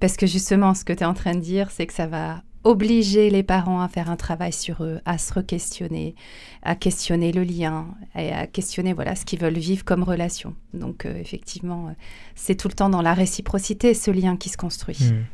Parce 0.00 0.16
que 0.16 0.26
justement, 0.26 0.74
ce 0.74 0.84
que 0.84 0.92
tu 0.92 1.00
es 1.00 1.06
en 1.06 1.14
train 1.14 1.34
de 1.34 1.40
dire, 1.40 1.70
c'est 1.70 1.86
que 1.86 1.92
ça 1.92 2.06
va 2.06 2.42
obliger 2.64 3.30
les 3.30 3.42
parents 3.42 3.80
à 3.80 3.88
faire 3.88 4.10
un 4.10 4.16
travail 4.16 4.52
sur 4.52 4.84
eux, 4.84 5.00
à 5.04 5.18
se 5.18 5.32
re-questionner, 5.32 6.14
à 6.62 6.74
questionner 6.74 7.32
le 7.32 7.42
lien, 7.42 7.86
et 8.14 8.32
à 8.32 8.46
questionner 8.46 8.92
voilà 8.92 9.16
ce 9.16 9.24
qu'ils 9.24 9.40
veulent 9.40 9.58
vivre 9.58 9.84
comme 9.84 10.02
relation. 10.02 10.54
Donc 10.74 11.06
euh, 11.06 11.18
effectivement, 11.18 11.88
euh, 11.88 11.92
c'est 12.34 12.54
tout 12.54 12.68
le 12.68 12.74
temps 12.74 12.90
dans 12.90 13.02
la 13.02 13.14
réciprocité 13.14 13.94
ce 13.94 14.10
lien 14.10 14.36
qui 14.36 14.48
se 14.48 14.56
construit. 14.56 14.98
Hmm. 15.00 15.24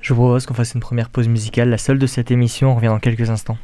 Je 0.00 0.14
vous 0.14 0.22
propose 0.22 0.46
qu'on 0.46 0.54
fasse 0.54 0.74
une 0.74 0.80
première 0.80 1.10
pause 1.10 1.28
musicale, 1.28 1.68
la 1.68 1.78
seule 1.78 1.98
de 1.98 2.06
cette 2.06 2.30
émission. 2.30 2.72
On 2.72 2.76
revient 2.76 2.86
dans 2.86 3.00
quelques 3.00 3.28
instants. 3.28 3.58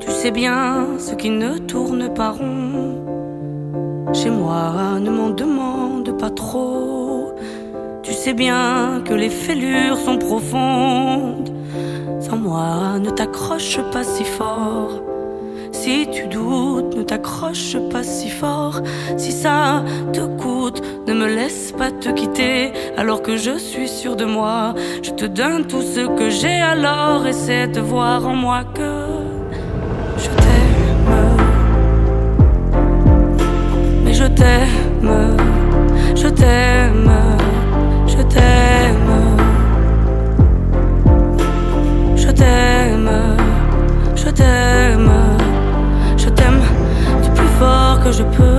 Tu 0.00 0.10
sais 0.10 0.30
bien 0.30 0.98
ce 0.98 1.14
qui 1.14 1.30
ne 1.30 1.58
tourne 1.58 2.12
pas 2.12 2.30
rond. 2.30 3.04
Chez 4.12 4.30
moi, 4.30 4.98
ne 5.00 5.10
m'en 5.10 5.30
demande 5.30 6.18
pas 6.18 6.30
trop. 6.30 7.32
Tu 8.02 8.12
sais 8.12 8.34
bien 8.34 9.02
que 9.04 9.14
les 9.14 9.30
fêlures 9.30 9.96
sont 9.96 10.18
profondes. 10.18 11.50
Sans 12.20 12.36
moi, 12.36 12.98
ne 12.98 13.10
t'accroche 13.10 13.78
pas 13.92 14.02
si 14.04 14.24
fort. 14.24 15.00
Si 15.72 16.08
tu 16.10 16.26
doutes, 16.26 16.96
ne 16.96 17.02
t'accroche 17.02 17.76
pas 17.90 18.02
si 18.02 18.28
fort. 18.28 18.80
Si 19.16 19.30
ça 19.30 19.84
te 20.12 20.20
coûte, 20.20 20.82
ne 21.10 21.14
me 21.14 21.26
laisse 21.26 21.72
pas 21.72 21.90
te 21.90 22.08
quitter. 22.10 22.72
Alors 22.96 23.20
que 23.22 23.36
je 23.36 23.58
suis 23.58 23.88
sûr 23.88 24.14
de 24.14 24.24
moi, 24.24 24.74
je 25.02 25.10
te 25.10 25.24
donne 25.24 25.66
tout 25.66 25.82
ce 25.82 26.06
que 26.18 26.30
j'ai. 26.30 26.60
Alors 26.60 27.26
essaie 27.26 27.66
de 27.66 27.80
voir 27.80 28.26
en 28.26 28.34
moi 28.34 28.62
que 28.76 28.92
je 30.22 30.28
t'aime. 30.40 31.12
Mais 34.04 34.14
je 34.14 34.26
t'aime, 34.26 35.36
je 36.14 36.28
t'aime, 36.28 37.12
je 38.06 38.22
t'aime. 38.32 39.12
Je 42.16 42.28
t'aime, 42.28 43.10
je 46.16 46.28
t'aime 46.28 46.60
que 48.02 48.12
je 48.12 48.22
peux. 48.22 48.49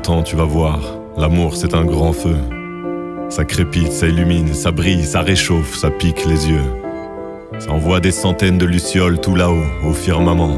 Tu 0.00 0.36
vas 0.36 0.44
voir, 0.44 0.80
l'amour 1.18 1.56
c'est 1.56 1.74
un 1.74 1.84
grand 1.84 2.12
feu. 2.12 2.36
Ça 3.28 3.44
crépite, 3.44 3.92
ça 3.92 4.06
illumine, 4.06 4.54
ça 4.54 4.72
brille, 4.72 5.04
ça 5.04 5.20
réchauffe, 5.20 5.76
ça 5.76 5.90
pique 5.90 6.24
les 6.26 6.48
yeux. 6.48 6.64
Ça 7.58 7.70
envoie 7.70 8.00
des 8.00 8.10
centaines 8.10 8.56
de 8.56 8.64
lucioles 8.64 9.20
tout 9.20 9.34
là-haut, 9.34 9.62
au 9.86 9.92
firmament. 9.92 10.56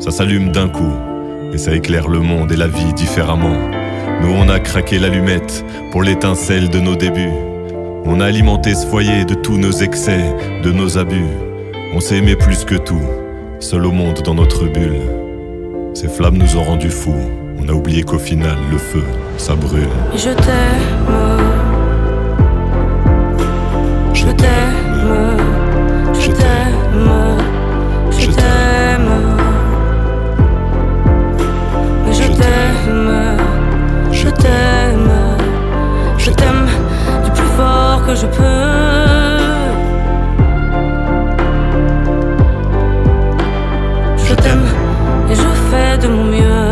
Ça 0.00 0.10
s'allume 0.10 0.50
d'un 0.50 0.68
coup, 0.68 0.92
et 1.52 1.58
ça 1.58 1.74
éclaire 1.74 2.08
le 2.08 2.18
monde 2.18 2.50
et 2.50 2.56
la 2.56 2.66
vie 2.66 2.92
différemment. 2.94 3.56
Nous, 4.22 4.32
on 4.32 4.48
a 4.48 4.58
craqué 4.58 4.98
l'allumette 4.98 5.64
pour 5.92 6.02
l'étincelle 6.02 6.68
de 6.68 6.80
nos 6.80 6.96
débuts. 6.96 7.32
On 8.04 8.20
a 8.20 8.26
alimenté 8.26 8.74
ce 8.74 8.86
foyer 8.86 9.24
de 9.24 9.34
tous 9.34 9.56
nos 9.56 9.72
excès, 9.72 10.34
de 10.64 10.72
nos 10.72 10.98
abus. 10.98 11.30
On 11.94 12.00
s'est 12.00 12.16
aimé 12.16 12.34
plus 12.34 12.64
que 12.64 12.76
tout, 12.76 13.06
seul 13.60 13.86
au 13.86 13.92
monde 13.92 14.20
dans 14.24 14.34
notre 14.34 14.64
bulle. 14.64 15.00
Ces 15.94 16.08
flammes 16.08 16.38
nous 16.38 16.56
ont 16.56 16.64
rendus 16.64 16.90
fous. 16.90 17.39
On 17.62 17.68
a 17.68 17.72
oublié 17.72 18.02
qu'au 18.02 18.18
final, 18.18 18.56
le 18.70 18.78
feu, 18.78 19.04
ça 19.36 19.54
brûle. 19.54 19.88
Je 20.14 20.30
t'aime. 20.30 21.38
Je 24.14 24.26
t'aime. 24.26 25.36
Je 26.18 26.30
t'aime. 26.30 27.38
Je 28.18 28.30
t'aime. 28.30 29.10
Je 32.12 32.26
t'aime. 32.28 33.36
Je 34.12 34.28
t'aime, 34.28 35.10
je 36.18 36.30
t'aime 36.30 36.66
du 37.24 37.30
plus 37.30 37.50
fort 37.56 38.04
que 38.06 38.14
je 38.14 38.26
peux. 38.26 38.70
Je 44.18 44.34
t'aime 44.34 44.66
et 45.30 45.34
je 45.34 45.48
fais 45.70 45.96
de 46.02 46.08
mon 46.08 46.24
mieux. 46.24 46.69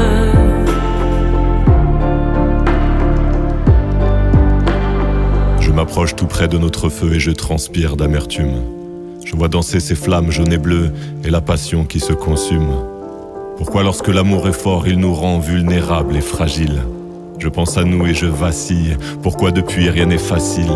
Tout 6.07 6.27
près 6.27 6.47
de 6.47 6.59
notre 6.59 6.89
feu 6.89 7.15
et 7.15 7.21
je 7.21 7.33
transpire 7.33 7.97
d'amertume. 7.97 8.63
Je 9.25 9.35
vois 9.35 9.49
danser 9.49 9.81
ces 9.81 9.97
flammes 9.97 10.31
jaunes 10.31 10.53
et 10.53 10.59
bleues 10.59 10.93
et 11.25 11.31
la 11.31 11.41
passion 11.41 11.85
qui 11.85 11.99
se 11.99 12.13
consume. 12.13 12.71
Pourquoi 13.57 13.83
lorsque 13.83 14.07
l'amour 14.07 14.49
est 14.49 14.53
fort, 14.53 14.87
il 14.87 14.99
nous 14.99 15.13
rend 15.13 15.41
vulnérables 15.41 16.17
et 16.17 16.21
fragiles? 16.21 16.83
Je 17.39 17.49
pense 17.49 17.79
à 17.79 17.85
nous 17.85 18.05
et 18.07 18.15
je 18.15 18.27
vacille. 18.27 18.97
Pourquoi 19.23 19.53
depuis 19.53 19.89
rien 19.91 20.07
n'est 20.07 20.19
facile? 20.19 20.71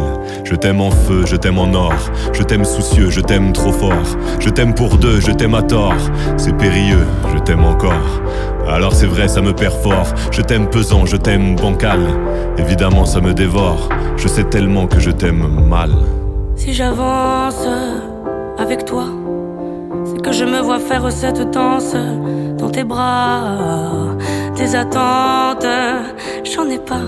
Je 0.44 0.55
t'aime 0.55 0.81
en 0.81 0.90
feu, 0.90 1.25
je 1.27 1.37
t'aime 1.37 1.59
en 1.59 1.72
or. 1.75 1.94
Je 2.33 2.42
t'aime 2.42 2.64
soucieux, 2.64 3.11
je 3.11 3.20
t'aime 3.20 3.53
trop 3.53 3.72
fort. 3.72 4.16
Je 4.38 4.48
t'aime 4.48 4.72
pour 4.75 4.96
deux, 4.96 5.20
je 5.20 5.33
t'aime 5.33 5.55
à 5.55 5.62
tort. 5.62 5.96
C'est 6.37 6.57
périlleux, 6.57 7.07
je 7.35 7.40
t'aime 7.40 7.64
encore. 7.64 8.22
Alors 8.68 8.92
c'est 8.92 9.07
vrai, 9.07 9.27
ça 9.27 9.42
me 9.42 9.53
perd 9.53 9.75
fort. 9.83 10.07
Je 10.31 10.40
t'aime 10.40 10.70
pesant, 10.70 11.05
je 11.05 11.16
t'aime 11.16 11.57
bancal. 11.57 12.01
Évidemment, 12.59 13.07
ça 13.07 13.20
me 13.20 13.35
dévore. 13.35 13.88
Je 14.16 14.29
sais 14.29 14.44
tellement 14.44 14.87
que 14.87 15.01
je 15.01 15.11
t'aime 15.11 15.66
mal. 15.68 15.90
Si 16.55 16.72
j'avance 16.72 17.66
avec 18.59 18.85
toi, 18.85 19.07
c'est 20.05 20.22
que 20.22 20.33
je 20.33 20.44
me 20.44 20.61
vois 20.61 20.79
faire 20.79 21.11
cette 21.11 21.51
danse 21.51 21.96
dans 22.57 22.70
tes 22.70 22.85
bras. 22.85 24.12
Tes 24.62 24.77
attentes, 24.77 25.66
j'en 26.44 26.68
ai 26.70 26.79
pas. 26.79 27.03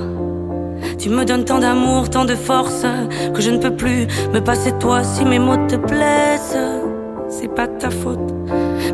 Tu 0.99 1.09
me 1.09 1.25
donnes 1.25 1.45
tant 1.45 1.61
d'amour, 1.61 2.11
tant 2.11 2.25
de 2.25 2.35
force, 2.35 2.85
que 3.33 3.41
je 3.41 3.51
ne 3.51 3.59
peux 3.59 3.77
plus 3.77 4.09
me 4.33 4.41
passer 4.41 4.73
de 4.73 4.79
toi 4.79 5.05
si 5.05 5.25
mes 5.25 5.39
mots 5.39 5.69
te 5.69 5.77
blessent. 5.77 6.59
C'est 7.29 7.47
pas 7.47 7.69
ta 7.69 7.91
faute, 7.91 8.19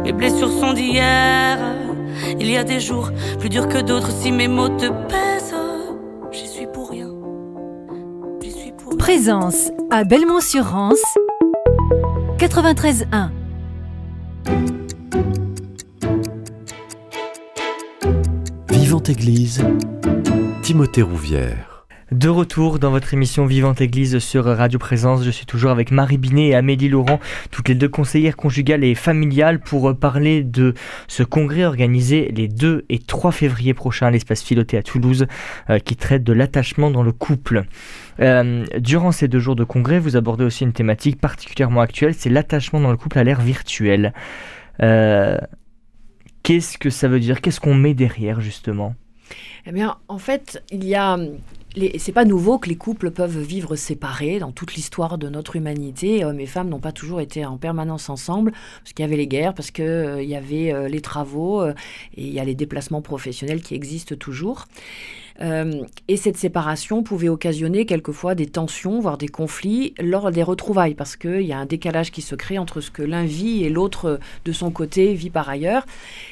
mes 0.05 0.13
blessures 0.13 0.53
sont 0.53 0.75
d'hier. 0.75 1.59
Il 2.39 2.51
y 2.51 2.59
a 2.59 2.63
des 2.63 2.81
jours 2.81 3.11
plus 3.39 3.49
durs 3.49 3.67
que 3.67 3.79
d'autres 3.79 4.11
si 4.11 4.31
mes 4.31 4.47
mots 4.47 4.69
te 4.69 4.89
pèsent. 5.09 5.55
J'y 6.31 6.47
suis 6.47 6.67
pour 6.67 6.91
rien. 6.91 7.09
J'y 8.43 8.53
suis 8.53 8.73
pour 8.73 8.95
Présence 8.99 9.71
à 9.91 10.05
Belmont-sur-Rance 10.05 11.03
93.1 12.37 13.31
Vivante 19.11 19.19
Église, 19.19 19.65
Timothée 20.63 21.03
Rouvière. 21.03 21.85
De 22.13 22.29
retour 22.29 22.79
dans 22.79 22.91
votre 22.91 23.13
émission 23.13 23.45
Vivante 23.45 23.81
Église 23.81 24.21
sur 24.21 24.45
Radio 24.45 24.79
Présence, 24.79 25.25
je 25.25 25.31
suis 25.31 25.47
toujours 25.47 25.73
avec 25.73 25.91
Marie 25.91 26.17
Binet 26.17 26.49
et 26.49 26.55
Amélie 26.55 26.89
Laurent, 26.89 27.19
toutes 27.51 27.69
les 27.69 27.75
deux 27.75 27.89
conseillères 27.89 28.37
conjugales 28.37 28.85
et 28.85 28.95
familiales 28.95 29.59
pour 29.59 29.97
parler 29.99 30.45
de 30.45 30.75
ce 31.09 31.25
congrès 31.25 31.65
organisé 31.65 32.31
les 32.37 32.47
2 32.47 32.85
et 32.89 32.99
3 33.01 33.33
février 33.33 33.75
prochains 33.75 34.07
à 34.07 34.11
l'espace 34.13 34.43
Filoté 34.43 34.77
à 34.77 34.83
Toulouse 34.85 35.27
euh, 35.71 35.81
qui 35.81 35.97
traite 35.97 36.23
de 36.23 36.33
l'attachement 36.33 36.93
dans 36.93 37.03
le 37.03 37.13
couple. 37.13 37.65
Euh, 38.21 38.65
durant 38.79 39.11
ces 39.11 39.27
deux 39.27 39.41
jours 39.41 39.57
de 39.57 39.65
congrès, 39.65 39.99
vous 39.99 40.17
abordez 40.17 40.45
aussi 40.45 40.63
une 40.63 40.73
thématique 40.73 41.21
particulièrement 41.21 41.81
actuelle, 41.81 42.15
c'est 42.15 42.31
l'attachement 42.31 42.81
dans 42.81 42.93
le 42.93 42.97
couple 42.97 43.19
à 43.19 43.25
l'ère 43.25 43.41
virtuelle. 43.41 44.13
Euh, 44.83 45.37
Qu'est-ce 46.43 46.79
que 46.79 46.91
ça 46.91 47.09
veut 47.09 47.21
dire? 47.21 47.41
Qu'est-ce 47.41 47.61
qu'on 47.61 47.75
met 47.75 47.95
derrière 47.95 48.41
justement? 48.41 48.95
Eh 49.67 49.73
bien, 49.73 49.99
en 50.09 50.19
fait, 50.19 50.63
il 50.71 50.85
y 50.85 50.95
a 50.95 51.19
c'est 51.99 52.13
pas 52.13 52.25
nouveau 52.25 52.59
que 52.59 52.69
les 52.69 52.77
couples 52.77 53.11
peuvent 53.11 53.39
vivre 53.39 53.77
séparés 53.77 54.39
dans 54.41 54.51
toute 54.51 54.75
l'histoire 54.75 55.19
de 55.19 55.29
notre 55.29 55.57
humanité. 55.57 56.25
Hommes 56.25 56.41
et 56.41 56.47
femmes 56.47 56.69
n'ont 56.69 56.81
pas 56.81 56.93
toujours 56.93 57.21
été 57.21 57.45
en 57.47 57.59
permanence 57.59 58.09
ensemble 58.09 58.53
parce 58.53 58.93
qu'il 58.93 59.05
y 59.05 59.07
avait 59.07 59.17
les 59.17 59.29
guerres, 59.29 59.55
parce 59.55 59.71
qu'il 59.71 59.85
euh, 59.85 60.23
y 60.23 60.35
avait 60.35 60.73
euh, 60.73 60.89
les 60.89 61.01
travaux 61.01 61.63
euh, 61.63 61.75
et 62.17 62.27
il 62.27 62.33
y 62.33 62.41
a 62.41 62.45
les 62.45 62.55
déplacements 62.55 63.03
professionnels 63.03 63.63
qui 63.63 63.75
existent 63.75 64.17
toujours. 64.17 64.67
Euh, 65.43 65.85
et 66.09 66.17
cette 66.17 66.37
séparation 66.37 67.03
pouvait 67.03 67.29
occasionner 67.29 67.87
quelquefois 67.87 68.35
des 68.35 68.47
tensions, 68.47 69.01
voire 69.01 69.19
des 69.19 69.29
conflits 69.29 69.95
lors 69.99 70.31
des 70.31 70.43
retrouvailles, 70.43 70.95
parce 70.95 71.17
qu'il 71.17 71.43
y 71.43 71.53
a 71.53 71.59
un 71.59 71.67
décalage 71.67 72.11
qui 72.11 72.23
se 72.23 72.35
crée 72.35 72.59
entre 72.59 72.81
ce 72.81 72.91
que 72.91 73.03
l'un 73.03 73.25
vit 73.25 73.65
et 73.65 73.69
l'autre 73.69 74.21
de 74.45 74.53
son 74.53 74.71
côté 74.71 75.15
vit 75.15 75.31
par 75.31 75.49
ailleurs. 75.49 75.87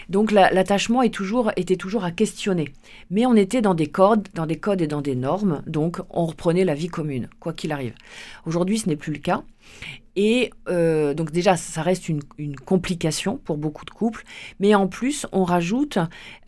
Donc 0.08 0.30
l'attachement 0.32 1.02
toujours, 1.08 1.52
était 1.56 1.76
toujours 1.76 2.04
à 2.04 2.10
questionner. 2.10 2.72
Mais 3.10 3.26
on 3.26 3.34
était 3.34 3.62
dans 3.62 3.74
des 3.74 3.86
codes, 3.86 4.28
dans 4.34 4.46
des 4.46 4.56
codes 4.56 4.82
et 4.82 4.86
dans 4.86 5.00
des 5.00 5.14
normes, 5.14 5.62
donc 5.66 6.00
on 6.10 6.26
reprenait 6.26 6.64
la 6.64 6.74
vie 6.74 6.88
commune, 6.88 7.28
quoi 7.40 7.52
qu'il 7.52 7.72
arrive. 7.72 7.94
Aujourd'hui, 8.46 8.78
ce 8.78 8.88
n'est 8.88 8.96
plus 8.96 9.12
le 9.12 9.18
cas. 9.18 9.42
Et 10.16 10.50
euh, 10.68 11.14
donc 11.14 11.30
déjà, 11.30 11.56
ça 11.56 11.82
reste 11.82 12.08
une, 12.08 12.22
complication 12.66 13.36
pour 13.36 13.56
beaucoup 13.56 13.84
de 13.84 13.90
couples, 13.90 14.24
mais 14.58 14.74
en 14.74 14.88
plus, 14.88 15.26
on 15.30 15.44
rajoute 15.44 15.98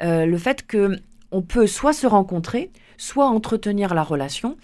euh, 0.02 0.26
le 0.26 0.38
fait 0.38 0.66
que 0.66 0.98
on 1.32 1.42
peut 1.42 1.66
soit 1.66 1.92
se 1.92 2.06
rencontrer, 2.06 2.70
soit 2.96 3.26
entretenir 3.26 3.94
la 3.94 4.02
relation 4.02 4.56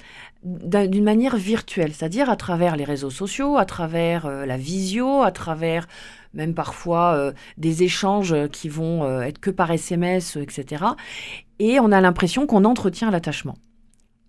d'une 0.42 1.04
manière 1.04 1.36
virtuelle, 1.36 1.92
c'est-à-dire 1.92 2.30
à 2.30 2.36
travers 2.36 2.76
les 2.76 2.84
réseaux 2.84 3.10
sociaux, 3.10 3.56
à 3.56 3.64
travers 3.64 4.26
euh, 4.26 4.46
la 4.46 4.56
visio, 4.56 5.22
à 5.22 5.32
travers 5.32 5.88
même 6.34 6.54
parfois 6.54 7.14
euh, 7.14 7.32
des 7.56 7.82
échanges 7.82 8.48
qui 8.50 8.68
vont 8.68 9.04
euh, 9.04 9.22
être 9.22 9.40
que 9.40 9.50
par 9.50 9.70
SMS, 9.70 10.36
etc. 10.36 10.84
Et 11.58 11.80
on 11.80 11.90
a 11.90 12.00
l'impression 12.00 12.46
qu'on 12.46 12.64
entretient 12.64 13.10
l'attachement. 13.10 13.56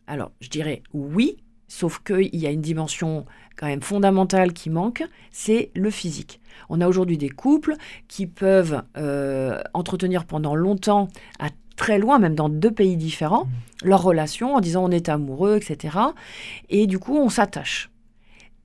Alors, 0.08 0.32
je 0.40 0.50
dirais 0.50 0.82
oui, 0.94 1.38
sauf 1.68 2.00
qu'il 2.00 2.36
y 2.36 2.48
a 2.48 2.52
une 2.52 2.62
dimension 2.62 3.26
quand 3.58 3.68
même 3.68 3.82
fondamentale 3.82 4.54
qui 4.54 4.70
manque, 4.70 5.04
c'est 5.32 5.70
le 5.76 5.92
physique. 5.92 6.40
On 6.70 6.80
a 6.80 6.88
aujourd'hui 6.88 7.18
des 7.18 7.30
couples 7.30 7.76
qui 8.08 8.26
peuvent 8.26 8.82
entretenir 9.74 10.26
pendant 10.26 10.56
longtemps 10.56 11.10
à 11.40 11.50
très 11.78 11.98
loin, 12.00 12.20
même 12.20 12.36
dans 12.36 12.50
deux 12.50 12.72
pays 12.72 12.98
différents, 12.98 13.46
mmh. 13.46 13.88
leur 13.88 14.04
relation 14.04 14.56
en 14.56 14.60
disant 14.60 14.84
on 14.84 14.92
est 14.92 15.08
amoureux, 15.08 15.56
etc. 15.56 15.98
Et 16.70 16.88
du 16.88 17.00
coup, 17.00 17.18
on 17.18 17.30
s'attache. 17.30 17.90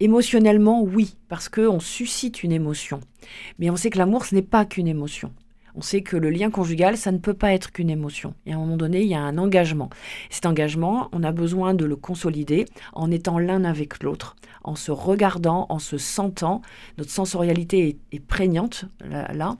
Émotionnellement, 0.00 0.82
oui, 0.82 1.14
parce 1.28 1.48
qu'on 1.48 1.78
suscite 1.78 2.42
une 2.42 2.50
émotion. 2.50 2.98
Mais 3.60 3.70
on 3.70 3.76
sait 3.76 3.90
que 3.90 3.98
l'amour, 3.98 4.24
ce 4.24 4.34
n'est 4.34 4.42
pas 4.42 4.64
qu'une 4.64 4.88
émotion. 4.88 5.32
On 5.74 5.80
sait 5.80 6.02
que 6.02 6.16
le 6.16 6.30
lien 6.30 6.50
conjugal, 6.50 6.96
ça 6.96 7.12
ne 7.12 7.18
peut 7.18 7.34
pas 7.34 7.52
être 7.52 7.72
qu'une 7.72 7.90
émotion. 7.90 8.34
Et 8.46 8.52
à 8.52 8.56
un 8.56 8.58
moment 8.58 8.76
donné, 8.76 9.02
il 9.02 9.08
y 9.08 9.14
a 9.14 9.20
un 9.20 9.38
engagement. 9.38 9.90
Cet 10.30 10.46
engagement, 10.46 11.08
on 11.12 11.22
a 11.22 11.32
besoin 11.32 11.74
de 11.74 11.84
le 11.84 11.96
consolider 11.96 12.66
en 12.92 13.10
étant 13.10 13.38
l'un 13.38 13.64
avec 13.64 14.02
l'autre, 14.02 14.36
en 14.64 14.74
se 14.74 14.90
regardant, 14.90 15.66
en 15.68 15.78
se 15.78 15.98
sentant. 15.98 16.62
Notre 16.98 17.10
sensorialité 17.10 17.98
est, 18.12 18.20
prégnante 18.20 18.84
là. 19.04 19.56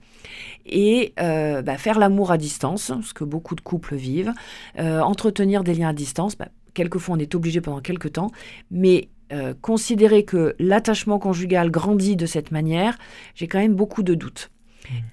Et 0.65 1.13
euh, 1.19 1.61
bah, 1.61 1.77
faire 1.77 1.99
l'amour 1.99 2.31
à 2.31 2.37
distance, 2.37 2.91
ce 3.01 3.13
que 3.13 3.23
beaucoup 3.23 3.55
de 3.55 3.61
couples 3.61 3.95
vivent. 3.95 4.33
Euh, 4.79 5.01
entretenir 5.01 5.63
des 5.63 5.73
liens 5.73 5.89
à 5.89 5.93
distance, 5.93 6.37
bah, 6.37 6.47
quelquefois 6.73 7.15
on 7.15 7.19
est 7.19 7.35
obligé 7.35 7.61
pendant 7.61 7.81
quelques 7.81 8.13
temps, 8.13 8.31
mais 8.71 9.09
euh, 9.31 9.53
considérer 9.61 10.25
que 10.25 10.55
l'attachement 10.59 11.17
conjugal 11.17 11.71
grandit 11.71 12.15
de 12.15 12.25
cette 12.25 12.51
manière, 12.51 12.97
j'ai 13.35 13.47
quand 13.47 13.59
même 13.59 13.75
beaucoup 13.75 14.03
de 14.03 14.13
doutes. 14.13 14.51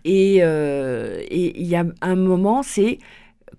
Euh, 0.07 1.23
et 1.29 1.61
il 1.61 1.67
y 1.67 1.77
a 1.77 1.85
un 2.01 2.17
moment, 2.17 2.63
c'est 2.63 2.99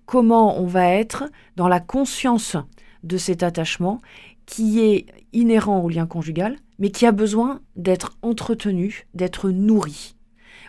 comment 0.06 0.60
on 0.60 0.66
va 0.66 0.88
être 0.90 1.26
dans 1.56 1.68
la 1.68 1.80
conscience 1.80 2.58
de 3.04 3.18
cet 3.18 3.44
attachement 3.44 4.02
qui 4.46 4.80
est 4.82 5.06
inhérent 5.34 5.80
au 5.80 5.90
lien 5.90 6.06
conjugal, 6.06 6.58
mais 6.80 6.92
qui 6.92 7.06
a 7.06 7.12
besoin 7.12 7.62
d'être 7.76 8.18
entretenu, 8.22 9.08
d'être 9.14 9.50
nourri. 9.50 10.16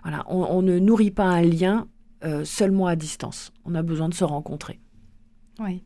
Voilà, 0.02 0.24
on, 0.28 0.62
ne 0.62 0.78
nourrit 0.78 1.10
pas 1.10 1.24
un 1.24 1.42
lien 1.42 1.88
euh, 2.24 2.44
seulement 2.44 2.86
à 2.86 2.96
distance. 2.96 3.52
On 3.64 3.74
a 3.74 3.82
besoin 3.82 4.08
de 4.08 4.14
se 4.14 4.24
rencontrer. 4.24 4.80
Oui. 5.58 5.84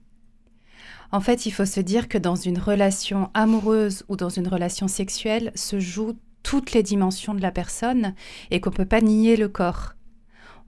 En 1.13 1.21
fait, 1.21 1.47
il 1.47 1.51
faut 1.51 1.65
se 1.65 1.81
dire 1.81 2.09
que 2.09 2.19
dans 2.19 2.35
une 2.35 2.59
relation 2.59 3.31
amoureuse 3.35 4.05
ou 4.09 4.17
dans 4.17 4.29
une 4.29 4.49
relation 4.49 4.89
sexuelle 4.89 5.53
se 5.55 5.79
joue 5.79 6.15
toutes 6.47 6.71
les 6.71 6.85
dimensions 6.85 7.35
de 7.35 7.43
la 7.43 7.51
personne 7.51 8.15
et 8.53 8.61
qu'on 8.61 8.71
ne 8.71 8.77
peut 8.77 8.85
pas 8.85 9.01
nier 9.01 9.35
le 9.37 9.49
corps. 9.49 9.95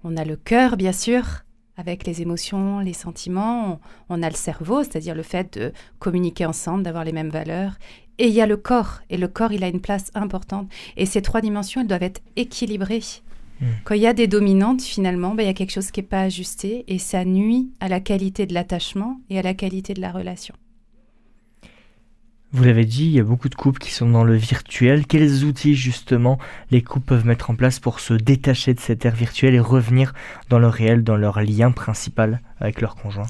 On 0.03 0.17
a 0.17 0.25
le 0.25 0.35
cœur, 0.35 0.77
bien 0.77 0.91
sûr, 0.91 1.45
avec 1.77 2.05
les 2.05 2.21
émotions, 2.21 2.81
les 2.81 2.93
sentiments. 2.93 3.79
On, 4.09 4.25
a 4.25 4.29
le 4.29 4.35
cerveau, 4.35 4.83
c'est-à-dire 4.83 5.15
le 5.15 5.23
fait 5.23 5.57
de 5.57 5.73
communiquer 6.01 6.47
ensemble, 6.47 6.83
d'avoir 6.83 7.05
les 7.05 7.13
mêmes 7.13 7.31
valeurs. 7.31 7.75
Et 8.19 8.27
il 8.27 8.35
y 8.35 8.41
a 8.41 8.47
le 8.47 8.57
corps. 8.57 9.03
Et 9.09 9.17
le 9.17 9.29
corps, 9.29 9.53
il 9.53 9.63
a 9.63 9.69
une 9.69 9.81
place 9.81 10.11
importante. 10.17 10.69
Et 10.97 11.07
ces 11.07 11.23
trois 11.23 11.41
dimensions, 11.41 11.81
elles 11.81 11.87
doivent 11.87 12.03
être 12.03 12.23
équilibrées. 12.35 13.05
Hmm. 13.61 13.67
Quand 13.85 13.95
il 13.95 14.03
y 14.03 14.09
a 14.09 14.15
des 14.15 14.27
dominantes, 14.27 14.83
finalement, 14.83 15.37
ben, 15.37 15.45
il 15.45 15.47
y 15.47 15.51
a 15.51 15.55
quelque 15.55 15.71
chose 15.71 15.93
qui 15.93 16.01
n'est 16.01 16.07
pas 16.09 16.23
ajusté 16.23 16.87
et 16.89 16.99
ça 16.99 17.25
nuit 17.25 17.71
à 17.79 17.87
la 17.87 18.01
qualité 18.01 18.47
de 18.47 18.55
l'attachement 18.55 19.21
et 19.31 19.39
à 19.39 19.43
la 19.43 19.55
qualité 19.55 19.95
de 19.95 20.01
la 20.01 20.11
relation. 20.11 20.57
Vous 22.53 22.65
l'avez 22.65 22.87
dit, 22.87 23.05
il 23.05 23.13
y 23.13 23.21
a 23.21 23.25
beaucoup 23.25 23.51
de 23.51 23.55
couples 23.55 23.79
qui 23.79 23.91
sont 23.91 24.09
dans 24.09 24.25
le 24.25 24.35
virtuel. 24.35 25.07
Quels 25.07 25.45
outils 25.45 25.75
justement 25.75 26.39
les 26.71 26.81
couples 26.81 27.05
peuvent 27.05 27.27
mettre 27.27 27.51
en 27.51 27.55
place 27.55 27.79
pour 27.79 28.01
se 28.01 28.15
détacher 28.15 28.73
de 28.73 28.81
cette 28.81 29.05
ère 29.05 29.15
virtuelle 29.15 29.55
et 29.55 29.61
revenir 29.61 30.15
dans 30.49 30.59
le 30.59 30.69
réel, 30.69 31.05
dans 31.05 31.17
leur 31.17 31.43
lien 31.43 31.73
principal 31.73 32.41
avec 32.59 32.81
leur 32.81 32.97
conjoint 32.97 33.27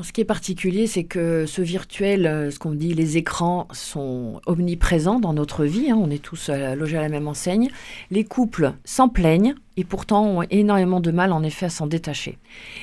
ce 0.00 0.12
qui 0.12 0.20
est 0.20 0.24
particulier, 0.24 0.88
c'est 0.88 1.04
que 1.04 1.46
ce 1.46 1.62
virtuel, 1.62 2.26
euh, 2.26 2.50
ce 2.50 2.58
qu'on 2.58 2.72
dit, 2.72 2.92
les 2.92 3.18
écrans 3.18 3.68
sont 3.72 4.40
omniprésents 4.46 5.20
dans 5.20 5.32
notre 5.32 5.64
vie. 5.64 5.90
Hein. 5.90 5.96
on 5.96 6.10
est 6.10 6.22
tous 6.22 6.48
euh, 6.48 6.74
logés 6.74 6.96
à 6.96 7.02
la 7.02 7.08
même 7.08 7.28
enseigne. 7.28 7.68
Les 8.10 8.24
couples 8.24 8.72
s'en 8.84 9.08
plaignent 9.08 9.54
et 9.76 9.84
pourtant 9.84 10.24
ont 10.24 10.42
énormément 10.50 10.98
de 10.98 11.12
mal, 11.12 11.30
en 11.30 11.44
effet, 11.44 11.66
à 11.66 11.70
s'en 11.70 11.86
détacher. 11.86 12.38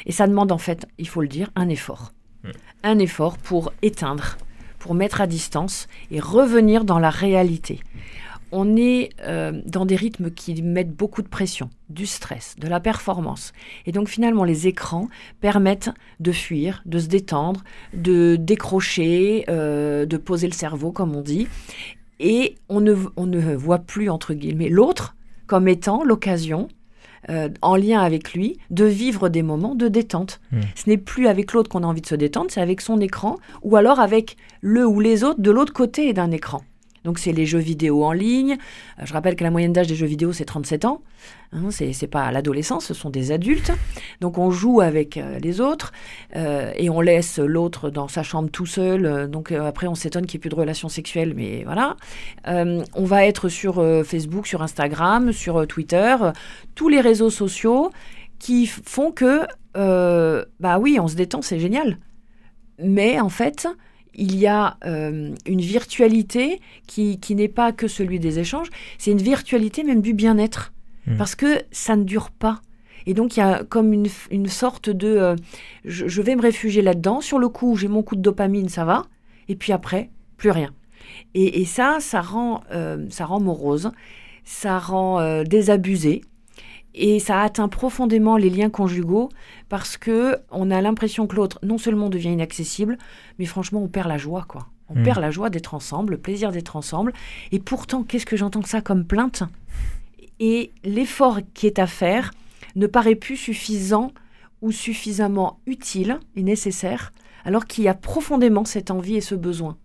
Et 0.06 0.14
ça 0.14 0.28
demande, 0.28 0.52
en 0.54 0.58
fait, 0.58 0.86
il 0.98 1.10
faut 1.10 1.22
le 1.22 1.28
dire, 1.28 1.52
un 1.56 1.68
effort. 1.68 2.14
Mmh. 2.44 2.50
Un 2.84 3.00
effort 3.00 3.38
pour 3.38 3.74
éteindre 3.82 4.38
pour 4.80 4.94
mettre 4.94 5.22
à 5.22 5.28
distance 5.28 5.88
et 6.12 6.20
revenir 6.20 6.86
dans 6.86 7.00
la 7.00 7.10
réalité. 7.10 7.82
on 8.52 8.76
est 8.76 9.10
euh, 9.22 9.62
dans 9.66 9.86
des 9.86 9.96
rythmes 9.96 10.32
qui 10.32 10.64
mettent 10.64 10.96
beaucoup 10.96 11.22
de 11.22 11.28
pression, 11.28 11.70
du 11.90 12.08
stress, 12.08 12.56
de 12.58 12.68
la 12.68 12.80
performance. 12.80 13.54
Et 13.86 13.92
donc 13.92 14.08
finalement, 14.08 14.44
les 14.44 14.66
écrans 14.66 15.08
permettent 15.40 15.92
de 16.20 16.32
fuir, 16.32 16.82
de 16.88 16.98
se 16.98 17.08
détendre, 17.08 17.64
de 17.94 18.38
décrocher, 18.38 19.46
euh, 19.50 20.08
de 20.08 20.18
poser 20.18 20.48
le 20.48 20.54
cerveau, 20.54 20.92
comme 20.92 21.16
on 21.16 21.22
dit. 21.22 21.48
Et 22.20 22.56
on 22.70 22.82
ne, 22.82 22.96
on 23.18 23.28
ne 23.28 23.56
voit 23.56 23.80
plus, 23.80 24.10
entre 24.10 24.34
guillemets, 24.34 24.70
l'autre 24.70 25.16
comme 25.46 25.68
étant 25.68 26.04
l'occasion 26.04 26.70
euh, 27.30 27.50
en 27.62 27.76
lien 27.76 28.02
avec 28.02 28.34
lui, 28.34 28.58
de 28.70 28.86
vivre 28.86 29.30
des 29.30 29.44
moments 29.44 29.76
de 29.76 29.88
détente. 29.88 30.40
Hmm. 30.52 30.62
Ce 30.76 30.90
n'est 30.90 30.98
plus 30.98 31.28
avec 31.28 31.54
l'autre 31.54 31.70
qu'on 31.70 31.84
a 31.84 31.88
envie 31.88 32.02
de 32.02 32.08
se 32.08 32.16
détendre, 32.16 32.48
c'est 32.50 32.62
avec 32.62 32.82
son 32.82 33.00
écran, 33.00 33.38
ou 33.62 33.76
alors 33.76 34.00
avec 34.00 34.38
le 34.62 34.86
ou 34.86 35.00
les 35.00 35.24
autres 35.24 35.42
de 35.42 35.52
l'autre 35.52 35.74
côté 35.74 36.14
d'un 36.14 36.32
écran. 36.32 36.62
Donc 37.04 37.20
c'est 37.20 37.32
les 37.32 37.46
jeux 37.46 37.60
vidéo 37.60 38.04
en 38.04 38.12
ligne. 38.12 38.58
Euh, 39.00 39.06
je 39.06 39.14
rappelle 39.14 39.36
que 39.36 39.44
la 39.44 39.52
moyenne 39.52 39.74
d'âge 39.74 39.88
des 39.88 39.96
jeux 39.96 40.08
vidéo 40.08 40.34
c'est 40.34 40.46
37 40.46 40.86
ans. 40.86 41.02
Hein, 41.52 41.70
c'est 41.72 42.08
pas 42.08 42.32
l'adolescence, 42.32 42.86
ce 42.86 42.94
sont 42.94 43.10
des 43.10 43.32
adultes. 43.32 43.72
Donc 44.22 44.38
on 44.38 44.52
joue 44.52 44.82
avec 44.82 45.18
euh, 45.18 45.40
les 45.40 45.62
autres 45.62 45.92
euh, 46.36 46.72
et 46.76 46.90
on 46.90 47.02
laisse 47.02 47.40
l'autre 47.40 47.90
dans 47.90 48.08
sa 48.08 48.24
chambre 48.24 48.50
tout 48.50 48.66
seul. 48.66 49.30
Donc 49.30 49.52
après 49.52 49.88
on 49.88 49.96
s'étonne 49.96 50.26
qu'il 50.26 50.38
n'y 50.38 50.42
ait 50.42 50.46
plus 50.48 50.50
de 50.50 50.56
relations 50.56 50.90
sexuelles, 50.90 51.34
mais 51.36 51.64
voilà. 51.64 51.96
On 52.46 53.06
va 53.06 53.26
être 53.26 53.50
sur 53.50 53.76
Facebook, 54.06 54.48
sur 54.48 54.62
Instagram, 54.62 55.32
sur 55.32 55.66
Twitter, 55.68 56.16
tous 56.76 56.90
les 56.90 57.02
réseaux 57.02 57.30
sociaux 57.30 57.92
qui 58.40 58.66
font 58.68 59.12
que 59.12 59.48
bah 59.74 60.80
oui 60.80 60.98
on 61.00 61.08
se 61.08 61.16
détend, 61.16 61.42
c'est 61.42 61.60
génial. 61.60 61.98
Mais 62.80 63.20
en 63.20 63.30
fait 63.30 63.68
il 64.20 64.36
y 64.38 64.48
a 64.48 64.78
euh, 64.86 65.34
une 65.46 65.62
virtualité 65.62 66.60
qui, 66.88 67.20
qui 67.20 67.36
n'est 67.36 67.48
pas 67.48 67.72
que 67.72 67.88
celui 67.88 68.20
des 68.20 68.38
échanges, 68.38 68.70
c'est 68.98 69.12
une 69.12 69.22
virtualité 69.22 69.84
même 69.84 70.02
du 70.02 70.14
bien-être. 70.14 70.74
Mm. 71.08 71.18
Parce 71.18 71.36
que 71.36 71.62
ça 71.72 71.96
ne 71.96 72.04
dure 72.04 72.30
pas. 72.30 72.62
Et 73.06 73.14
donc, 73.14 73.38
il 73.38 73.40
y 73.40 73.44
a 73.44 73.64
comme 73.64 73.94
une, 73.94 74.08
une 74.30 74.48
sorte 74.48 74.90
de... 74.90 75.08
euh, 75.08 75.36
je, 75.86 76.08
je 76.08 76.22
vais 76.22 76.36
me 76.36 76.42
réfugier 76.42 76.82
là-dedans. 76.82 77.22
Sur 77.22 77.40
le 77.40 77.48
coup, 77.48 77.76
j'ai 77.78 77.88
mon 77.88 78.04
coup 78.04 78.16
de 78.16 78.22
dopamine, 78.22 78.70
ça 78.70 78.86
va. 78.86 79.06
Et 79.48 79.56
puis 79.56 79.72
après, 79.72 80.10
plus 80.38 80.52
rien. 80.52 80.72
Et, 81.34 81.62
et 81.62 81.66
ça, 81.66 81.98
ça 82.02 82.22
rend, 82.22 82.62
euh, 82.72 83.06
ça 83.10 83.26
rend 83.26 83.40
morose, 83.40 83.92
ça 84.44 84.78
rend 84.78 85.44
désabusé. 85.44 86.22
Et 86.96 87.20
ça 87.20 87.42
atteint 87.42 87.68
profondément 87.68 88.36
les 88.38 88.50
liens 88.50 88.70
conjugaux 88.70 89.30
parce 89.70 89.96
que 89.98 90.38
on 90.52 90.72
a 90.72 90.82
l'impression 90.82 91.28
que 91.28 91.36
l'autre 91.36 91.60
non 91.64 91.78
seulement 91.78 92.10
devient 92.10 92.32
inaccessible, 92.32 92.98
mais 93.38 93.46
franchement 93.46 93.82
on 93.84 93.88
perd 93.88 94.08
la 94.10 94.18
joie 94.18 94.46
quoi. 94.48 94.68
On 94.90 94.96
Mm. 95.00 95.04
perd 95.04 95.20
la 95.22 95.30
joie 95.32 95.50
d'être 95.52 95.76
ensemble, 95.76 96.14
le 96.14 96.18
plaisir 96.18 96.52
d'être 96.52 96.76
ensemble. 96.76 97.14
Et 97.52 97.60
pourtant, 97.60 98.02
qu'est-ce 98.04 98.26
que 98.26 98.36
j'entends 98.38 98.64
ça 98.64 98.82
comme 98.82 99.06
plainte? 99.06 99.44
Et 100.40 100.72
l'effort 100.84 101.40
qui 101.54 101.68
est 101.68 101.78
à 101.78 101.86
faire 101.86 102.32
ne 102.76 102.88
paraît 102.88 103.16
plus 103.16 103.38
suffisant 103.38 104.12
ou 104.62 104.72
suffisamment 104.72 105.60
utile 105.68 106.20
et 106.36 106.42
nécessaire, 106.44 107.14
alors 107.46 107.66
qu'il 107.68 107.84
y 107.84 107.88
a 107.88 107.94
profondément 107.94 108.66
cette 108.66 108.90
envie 108.90 109.16
et 109.16 109.22
ce 109.22 109.36
besoin. 109.36 109.78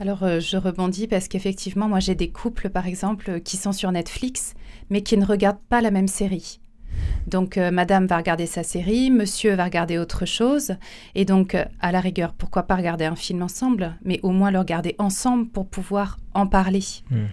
Alors, 0.00 0.22
euh, 0.22 0.40
je 0.40 0.56
rebondis 0.56 1.06
parce 1.06 1.28
qu'effectivement, 1.28 1.86
moi, 1.86 2.00
j'ai 2.00 2.14
des 2.14 2.30
couples, 2.30 2.70
par 2.70 2.86
exemple, 2.86 3.30
euh, 3.30 3.38
qui 3.38 3.58
sont 3.58 3.72
sur 3.72 3.92
Netflix, 3.92 4.54
mais 4.88 5.02
qui 5.02 5.18
ne 5.18 5.26
regardent 5.26 5.60
pas 5.68 5.82
la 5.82 5.90
même 5.90 6.08
série. 6.08 6.58
Donc, 7.26 7.58
euh, 7.58 7.70
madame 7.70 8.06
va 8.06 8.16
regarder 8.16 8.46
sa 8.46 8.62
série, 8.62 9.10
monsieur 9.10 9.54
va 9.54 9.64
regarder 9.64 9.98
autre 9.98 10.24
chose. 10.24 10.72
Et 11.14 11.26
donc, 11.26 11.54
euh, 11.54 11.66
à 11.80 11.92
la 11.92 12.00
rigueur, 12.00 12.32
pourquoi 12.32 12.62
pas 12.62 12.76
regarder 12.76 13.04
un 13.04 13.14
film 13.14 13.42
ensemble, 13.42 13.94
mais 14.02 14.20
au 14.22 14.30
moins 14.30 14.50
le 14.50 14.58
regarder 14.58 14.96
ensemble 14.98 15.48
pour 15.48 15.66
pouvoir 15.66 16.18
en 16.32 16.46
parler. 16.46 16.82
Hmm. 17.10 17.26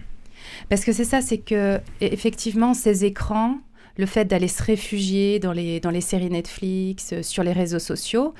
Parce 0.68 0.84
que 0.84 0.92
c'est 0.92 1.04
ça, 1.04 1.22
c'est 1.22 1.38
que, 1.38 1.78
e- 1.78 1.80
effectivement, 2.00 2.74
ces 2.74 3.06
écrans, 3.06 3.56
le 3.96 4.04
fait 4.04 4.26
d'aller 4.26 4.46
se 4.46 4.62
réfugier 4.62 5.38
dans 5.38 5.52
les, 5.52 5.80
dans 5.80 5.90
les 5.90 6.02
séries 6.02 6.30
Netflix, 6.30 7.14
euh, 7.14 7.22
sur 7.22 7.42
les 7.42 7.52
réseaux 7.52 7.78
sociaux, 7.78 8.34